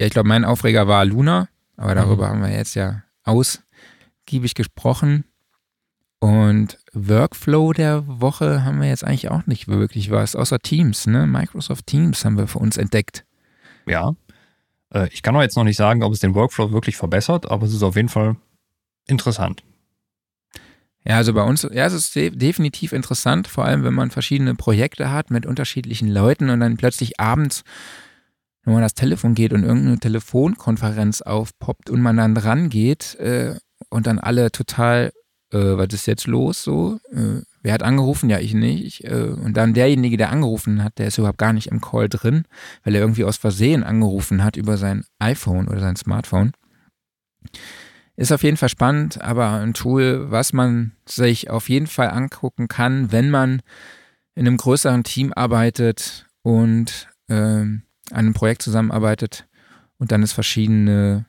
Ja, 0.00 0.06
ich 0.06 0.12
glaube, 0.12 0.28
mein 0.28 0.44
Aufreger 0.46 0.88
war 0.88 1.04
Luna, 1.04 1.48
aber 1.76 1.94
darüber 1.94 2.26
Mhm. 2.26 2.30
haben 2.30 2.42
wir 2.42 2.52
jetzt 2.56 2.74
ja 2.74 3.02
ausgiebig 3.24 4.54
gesprochen. 4.54 5.24
Und 6.20 6.78
Workflow 6.92 7.72
der 7.72 8.06
Woche 8.06 8.64
haben 8.64 8.80
wir 8.80 8.88
jetzt 8.88 9.04
eigentlich 9.04 9.30
auch 9.30 9.46
nicht 9.46 9.68
wirklich 9.68 10.10
was, 10.10 10.36
außer 10.36 10.58
Teams, 10.58 11.06
ne? 11.06 11.26
Microsoft 11.26 11.86
Teams 11.86 12.24
haben 12.24 12.36
wir 12.36 12.46
für 12.46 12.58
uns 12.58 12.76
entdeckt. 12.76 13.24
Ja. 13.86 14.14
Äh, 14.92 15.08
ich 15.12 15.22
kann 15.22 15.34
auch 15.36 15.40
jetzt 15.40 15.56
noch 15.56 15.64
nicht 15.64 15.76
sagen, 15.78 16.02
ob 16.02 16.12
es 16.12 16.20
den 16.20 16.34
Workflow 16.34 16.72
wirklich 16.72 16.96
verbessert, 16.98 17.50
aber 17.50 17.66
es 17.66 17.72
ist 17.72 17.82
auf 17.82 17.96
jeden 17.96 18.10
Fall 18.10 18.36
interessant. 19.06 19.62
Ja, 21.04 21.16
also 21.16 21.32
bei 21.32 21.42
uns, 21.42 21.62
ja, 21.62 21.86
es 21.86 21.94
ist 21.94 22.14
de 22.14 22.30
definitiv 22.30 22.92
interessant, 22.92 23.48
vor 23.48 23.64
allem 23.64 23.84
wenn 23.84 23.94
man 23.94 24.10
verschiedene 24.10 24.54
Projekte 24.54 25.10
hat 25.10 25.30
mit 25.30 25.46
unterschiedlichen 25.46 26.08
Leuten 26.08 26.50
und 26.50 26.60
dann 26.60 26.76
plötzlich 26.76 27.18
abends, 27.18 27.62
wenn 28.64 28.74
man 28.74 28.82
das 28.82 28.94
Telefon 28.94 29.34
geht 29.34 29.54
und 29.54 29.64
irgendeine 29.64 29.98
Telefonkonferenz 29.98 31.22
aufpoppt 31.22 31.88
und 31.88 32.02
man 32.02 32.18
dann 32.18 32.34
dran 32.34 32.68
geht 32.68 33.14
äh, 33.14 33.54
und 33.88 34.06
dann 34.06 34.18
alle 34.18 34.52
total, 34.52 35.12
äh, 35.52 35.58
was 35.58 35.88
ist 35.94 36.06
jetzt 36.06 36.26
los 36.26 36.62
so? 36.62 37.00
Äh, 37.10 37.42
wer 37.62 37.72
hat 37.72 37.82
angerufen? 37.82 38.28
Ja, 38.28 38.38
ich 38.38 38.52
nicht. 38.52 39.04
Äh, 39.04 39.34
und 39.42 39.56
dann 39.56 39.72
derjenige, 39.72 40.18
der 40.18 40.30
angerufen 40.30 40.84
hat, 40.84 40.98
der 40.98 41.06
ist 41.06 41.16
überhaupt 41.16 41.38
gar 41.38 41.54
nicht 41.54 41.68
im 41.68 41.80
Call 41.80 42.10
drin, 42.10 42.44
weil 42.84 42.94
er 42.94 43.00
irgendwie 43.00 43.24
aus 43.24 43.38
Versehen 43.38 43.84
angerufen 43.84 44.44
hat 44.44 44.56
über 44.56 44.76
sein 44.76 45.04
iPhone 45.18 45.68
oder 45.68 45.80
sein 45.80 45.96
Smartphone. 45.96 46.52
Ist 48.20 48.32
auf 48.32 48.42
jeden 48.42 48.58
Fall 48.58 48.68
spannend, 48.68 49.18
aber 49.22 49.52
ein 49.52 49.72
Tool, 49.72 50.30
was 50.30 50.52
man 50.52 50.92
sich 51.06 51.48
auf 51.48 51.70
jeden 51.70 51.86
Fall 51.86 52.10
angucken 52.10 52.68
kann, 52.68 53.10
wenn 53.12 53.30
man 53.30 53.62
in 54.34 54.46
einem 54.46 54.58
größeren 54.58 55.04
Team 55.04 55.32
arbeitet 55.34 56.26
und 56.42 57.08
ähm, 57.30 57.84
an 58.10 58.18
einem 58.18 58.34
Projekt 58.34 58.60
zusammenarbeitet 58.60 59.48
und 59.96 60.12
dann 60.12 60.22
es 60.22 60.34
verschiedene 60.34 61.24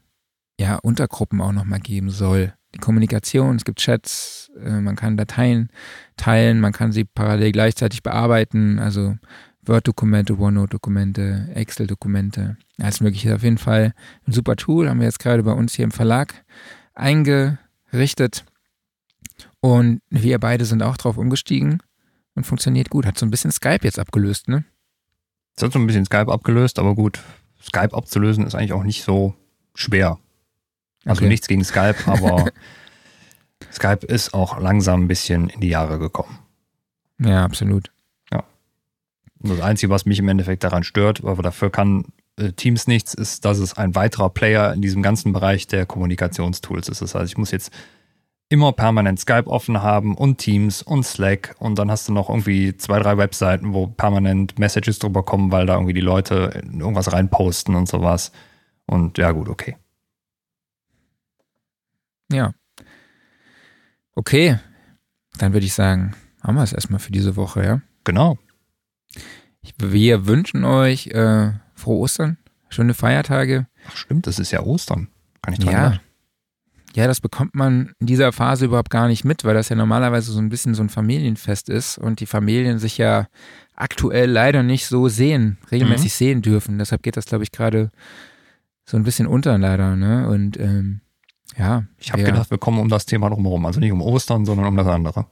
ja, 0.60 0.80
Untergruppen 0.84 1.39
auch 1.39 1.54
nochmal 1.54 1.80
geben 1.80 2.10
soll. 2.10 2.56
Die 2.76 2.80
Kommunikation, 2.80 3.56
es 3.56 3.64
gibt 3.64 3.80
Chats, 3.80 4.52
äh, 4.62 4.82
man 4.82 4.98
kann 4.98 5.16
Dateien 5.16 5.70
teilen, 6.18 6.60
man 6.60 6.74
kann 6.74 6.92
sie 6.92 7.06
parallel 7.06 7.54
gleichzeitig 7.54 8.04
bearbeiten, 8.04 8.80
also 8.80 9.16
Word-Dokumente, 9.62 10.38
OneNote-Dokumente, 10.38 11.52
Excel-Dokumente, 11.54 12.58
alles 12.80 13.00
mögliche. 13.00 13.34
Auf 13.34 13.44
jeden 13.44 13.60
Fall 13.60 13.94
ein 14.28 14.34
super 14.34 14.58
Tool, 14.58 14.89
haben 14.89 15.00
wir 15.00 15.08
jetzt 15.08 15.20
gerade 15.20 15.44
bei 15.44 15.54
uns 15.54 15.74
hier 15.74 15.86
im 15.86 15.92
Verlag 15.92 16.44
eingerichtet 16.94 18.46
und 19.60 20.02
wir 20.10 20.39
beide 20.39 20.66
sind 20.66 20.82
auch 20.84 20.98
drauf 20.98 21.18
umgestiegen 21.18 21.82
und 22.36 22.46
funktioniert 22.46 22.89
gut. 22.89 23.06
Hat 23.06 23.18
so 23.18 23.26
ein 23.26 23.32
bisschen 23.32 23.52
Skype 23.52 23.80
jetzt 23.84 24.00
abgelöst, 24.00 24.48
ne? 24.48 24.64
Es 25.56 25.64
hat 25.64 25.74
so 25.74 25.80
ein 25.80 25.88
bisschen 25.88 26.06
Skype 26.06 26.32
abgelöst, 26.32 26.80
aber 26.80 26.96
gut, 26.96 27.20
Skype 27.62 27.94
abzulösen 27.96 28.46
ist 28.46 28.56
eigentlich 28.56 28.74
auch 28.74 28.84
nicht 28.84 29.04
so 29.04 29.36
schwer. 29.76 30.18
Also 31.06 31.20
Okay. 31.22 31.28
nichts 31.30 31.48
gegen 31.48 31.64
Skype, 31.64 31.96
aber 32.06 32.52
Skype 33.72 34.06
ist 34.08 34.34
auch 34.34 34.60
langsam 34.60 35.04
ein 35.04 35.08
bisschen 35.08 35.50
in 35.50 35.60
die 35.62 35.70
Jahre 35.70 36.00
gekommen. 36.00 36.39
Ja, 37.20 37.44
absolut. 37.46 37.92
Und 39.44 39.50
das 39.50 39.62
Einzige, 39.62 39.92
was 39.92 40.06
mich 40.06 40.20
im 40.20 40.30
Endeffekt 40.30 40.64
daran 40.64 40.84
stört, 40.84 41.24
aber 41.26 41.42
dafür 41.42 41.72
kann 41.72 42.06
Teams 42.56 42.88
nichts, 42.88 43.14
ist, 43.14 43.46
dass 43.46 43.60
es 43.60 43.78
ein 43.78 43.96
weiterer 43.96 44.30
Player 44.30 44.74
in 44.74 44.82
diesem 44.82 45.02
ganzen 45.02 45.34
Bereich 45.34 45.68
der 45.68 45.86
Kommunikationstools 45.86 46.90
ist. 46.90 47.02
Das 47.02 47.16
heißt, 47.16 47.32
ich 47.32 47.38
muss 47.38 47.52
jetzt 47.52 47.72
immer 48.50 48.74
permanent 48.74 49.20
Skype 49.20 49.48
offen 49.48 49.82
haben 49.82 50.16
und 50.16 50.38
Teams 50.38 50.82
und 50.82 51.06
Slack 51.06 51.56
und 51.60 51.80
dann 51.80 51.90
hast 51.90 52.10
du 52.10 52.14
noch 52.14 52.30
irgendwie 52.30 52.76
zwei, 52.76 53.00
drei 53.00 53.18
Webseiten, 53.18 53.74
wo 53.74 53.88
permanent 53.88 54.60
Messages 54.60 55.00
drüber 55.00 55.24
kommen, 55.24 55.52
weil 55.52 55.66
da 55.66 55.76
irgendwie 55.76 55.94
die 55.94 56.02
Leute 56.02 56.62
irgendwas 56.64 57.14
reinposten 57.14 57.76
und 57.76 57.88
sowas. 57.88 58.34
Und 58.86 59.18
ja, 59.18 59.32
gut, 59.32 59.48
okay. 59.48 59.78
Ja. 62.30 62.54
Okay, 64.16 64.60
dann 65.38 65.54
würde 65.54 65.66
ich 65.66 65.74
sagen, 65.74 66.14
haben 66.42 66.56
wir 66.56 66.64
es 66.64 66.74
erstmal 66.74 67.00
für 67.00 67.14
diese 67.14 67.38
Woche, 67.38 67.64
ja? 67.64 67.82
Genau. 68.04 68.38
Wir 69.78 70.28
wünschen 70.28 70.66
euch 70.66 71.08
äh, 71.08 71.54
frohe 71.82 71.98
Ostern, 71.98 72.38
schöne 72.70 72.94
Feiertage. 72.94 73.68
Ach, 73.88 73.96
stimmt, 73.96 74.28
das 74.28 74.40
ist 74.40 74.52
ja 74.52 74.62
Ostern. 74.62 75.10
Kann 75.42 75.54
ich 75.54 75.60
dran 75.60 75.74
Ja. 75.74 76.00
Ja, 76.94 77.08
das 77.08 77.22
bekommt 77.22 77.56
man 77.56 77.94
in 78.00 78.08
dieser 78.08 78.34
Phase 78.34 78.66
überhaupt 78.66 78.90
gar 78.90 79.08
nicht 79.08 79.24
mit, 79.24 79.46
weil 79.46 79.54
das 79.54 79.70
ja 79.70 79.78
normalerweise 79.78 80.34
so 80.34 80.40
ein 80.40 80.50
bisschen 80.50 80.74
so 80.74 80.84
ein 80.84 80.90
Familienfest 80.90 81.70
ist 81.70 81.98
und 81.98 82.20
die 82.20 82.26
Familien 82.26 82.80
sich 82.80 82.98
ja 82.98 83.28
aktuell 83.76 84.30
leider 84.30 84.62
nicht 84.62 84.88
so 84.88 85.08
sehen, 85.08 85.58
regelmäßig 85.72 86.14
sehen 86.14 86.42
dürfen. 86.42 86.80
Deshalb 86.80 87.02
geht 87.02 87.16
das, 87.16 87.26
glaube 87.26 87.46
ich, 87.46 87.52
gerade 87.52 87.92
so 88.86 88.98
ein 88.98 89.04
bisschen 89.04 89.26
unter 89.26 89.58
leider, 89.58 89.96
ne? 89.96 90.28
Und 90.28 90.60
ähm, 90.60 91.00
ja. 91.58 91.86
Ich 91.98 92.12
habe 92.12 92.24
ja. 92.24 92.30
gedacht, 92.30 92.52
wir 92.52 92.58
kommen 92.58 92.80
um 92.80 92.90
das 92.90 93.06
Thema 93.06 93.30
drumherum. 93.30 93.66
Also 93.66 93.80
nicht 93.80 93.92
um 93.92 94.02
Ostern, 94.02 94.46
sondern 94.46 94.68
um 94.68 94.76
das 94.76 94.88
andere. 94.88 95.28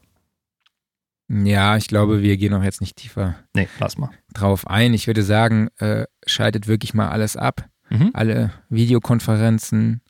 Ja, 1.30 1.77
ich 1.77 1.88
glaube, 1.88 2.23
wir 2.23 2.38
gehen 2.38 2.53
auch 2.55 2.63
jetzt 2.63 2.82
nicht 2.82 2.95
tiefer 2.95 3.36
Nee, 3.55 3.67
lass 3.80 3.97
mal. 3.97 4.09
drauf 4.34 4.65
ein. 4.67 4.93
Ich 4.95 5.05
würde 5.07 5.21
sagen, 5.21 5.69
äh, 5.77 6.05
schaltet 6.25 6.67
wirklich 6.67 6.93
mal 6.93 7.09
alles 7.09 7.38
ab. 7.38 7.69
Mhm. 7.89 8.11
Alle 8.13 8.51
Videokonferenzen 8.69 10.01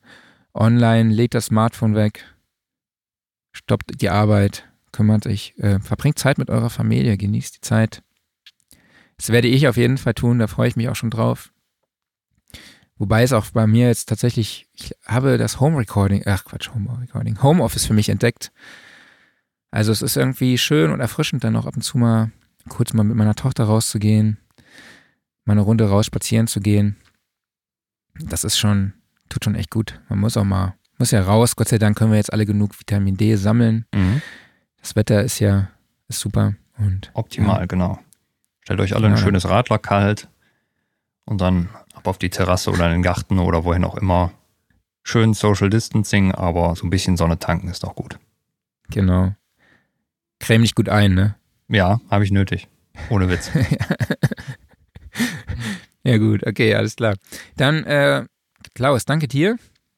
online, 0.53 1.13
legt 1.13 1.34
das 1.34 1.45
Smartphone 1.45 1.95
weg, 1.95 2.26
stoppt 3.51 4.01
die 4.01 4.09
Arbeit, 4.09 4.67
kümmert 4.91 5.28
euch, 5.28 5.53
äh, 5.57 5.80
verbringt 5.80 6.20
Zeit 6.20 6.38
mit 6.38 6.49
eurer 6.49 6.70
Familie, 6.70 7.17
genießt 7.17 7.57
die 7.57 7.61
Zeit. 7.61 8.01
Das 9.17 9.30
werde 9.30 9.47
ich 9.47 9.67
auf 9.67 9.78
jeden 9.78 9.97
Fall 9.97 10.13
tun, 10.13 10.39
da 10.39 10.47
freue 10.47 10.70
ich 10.70 10.76
mich 10.76 10.89
auch 10.89 10.95
schon 10.95 11.09
drauf. 11.11 11.51
Wobei 12.97 13.24
es 13.24 13.32
auch 13.32 13.45
bei 13.51 13.67
mir 13.67 13.88
jetzt 13.88 14.09
tatsächlich, 14.09 14.67
ich 14.74 14.93
habe 15.05 15.38
das 15.38 15.59
Home 15.59 15.78
Recording, 15.78 16.24
ach 16.26 16.43
Quatsch, 16.43 16.70
Home 16.74 16.97
Recording, 17.01 17.41
Home 17.41 17.63
Office 17.63 17.86
für 17.86 17.93
mich 17.93 18.09
entdeckt. 18.09 18.51
Also 19.72 19.91
es 19.91 20.01
ist 20.01 20.17
irgendwie 20.17 20.57
schön 20.57 20.91
und 20.91 20.99
erfrischend, 20.99 21.43
dann 21.43 21.55
auch 21.55 21.65
ab 21.65 21.76
und 21.76 21.82
zu 21.82 21.97
mal 21.97 22.32
kurz 22.70 22.93
mal 22.93 23.03
mit 23.03 23.15
meiner 23.15 23.36
Tochter 23.36 23.65
rauszugehen, 23.65 24.38
mal 25.45 25.53
eine 25.53 25.61
Runde 25.61 25.88
raus 25.89 26.05
spazieren 26.07 26.47
zu 26.47 26.59
gehen. 26.59 26.95
Das 28.20 28.43
ist 28.43 28.57
schon, 28.57 28.93
tut 29.30 29.43
schon 29.45 29.55
echt 29.55 29.70
gut. 29.72 29.99
Man 30.09 30.20
muss 30.20 30.38
auch 30.38 30.43
mal, 30.43 30.76
muss 30.97 31.11
ja 31.11 31.22
raus. 31.24 31.55
Gott 31.55 31.70
sei 31.70 31.78
Dank 31.78 31.97
können 31.97 32.11
wir 32.11 32.17
jetzt 32.17 32.34
alle 32.34 32.45
genug 32.45 32.78
Vitamin 32.80 33.15
D 33.15 33.36
sammeln. 33.36 33.86
Mhm. 33.93 34.22
Das 34.82 34.95
Wetter 34.95 35.24
ist 35.24 35.39
ja 35.39 35.70
ist 36.07 36.20
super 36.20 36.55
Und, 36.78 37.11
Optimal, 37.13 37.59
ja. 37.61 37.65
genau. 37.65 37.99
Stellt 38.61 38.80
euch 38.82 38.95
alle 38.95 39.07
ein 39.07 39.13
Ja. 39.13 39.17
schönes 39.17 39.47
Radler 39.47 39.78
kalt 39.78 40.28
und 41.26 41.41
dann 41.41 41.70
ab 41.93 42.07
auf 42.07 42.17
die 42.17 42.30
Terrasse 42.30 42.72
oder 42.72 42.86
in 42.88 42.93
den 42.93 43.01
Garten 43.03 43.39
oder 43.39 43.63
wohin 43.63 43.84
auch 43.84 43.95
immer. 43.95 44.32
Schön 45.03 45.34
Social 45.34 45.70
Distancing, 45.70 46.34
aber 46.34 46.76
so 46.76 46.86
ein 46.86 46.89
bisschen 46.89 47.17
Sonne 47.17 47.38
tanken 47.39 47.67
ist 47.67 47.84
doch 47.84 47.95
gut. 47.95 48.20
Genau. 48.89 49.34
Creme 50.40 50.64
dich 50.64 50.76
gut 50.76 50.90
ein, 50.90 51.14
ne? 51.14 51.36
Ja, 51.68 52.00
habe 52.10 52.24
ich 52.24 52.32
nötig. 52.32 52.68
Ohne 53.10 53.30
Witz. 53.30 53.52
Ja, 56.04 56.18
gut, 56.18 56.48
okay, 56.48 56.74
alles 56.76 56.96
klar. 56.96 57.16
Dann, 57.58 57.84
äh, 57.84 58.26
Klaus, 58.74 59.04
danke 59.06 59.28
dir. 59.28 59.58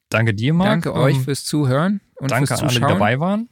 Danke 0.09 0.33
dir, 0.33 0.53
Marc. 0.53 0.67
danke 0.69 0.93
euch 0.95 1.15
Ähm, 1.15 1.23
fürs 1.23 1.45
Zuhören 1.45 2.01
und 2.15 2.31
Danke 2.31 2.47
fürs 2.47 2.59
an 2.59 2.65
alle, 2.67 2.73
die 2.73 2.81
Zuschauen. 2.81 2.93
dabei 2.99 3.19
waren. 3.19 3.49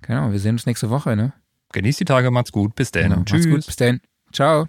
Genau, 0.00 0.32
wir 0.32 0.38
sehen 0.38 0.52
uns 0.54 0.64
nächste 0.66 0.88
Woche, 0.90 1.16
ne? 1.16 1.34
Genießt 1.72 2.00
die 2.00 2.06
Tage, 2.06 2.30
macht's 2.30 2.50
gut. 2.50 2.74
Bis 2.74 2.90
dann. 2.92 3.10
Genau. 3.10 3.22
Tschüss. 3.24 3.46
Macht's 3.46 3.50
gut, 3.50 3.66
bis 3.66 3.76
dann. 3.76 4.00
Ciao. 4.32 4.68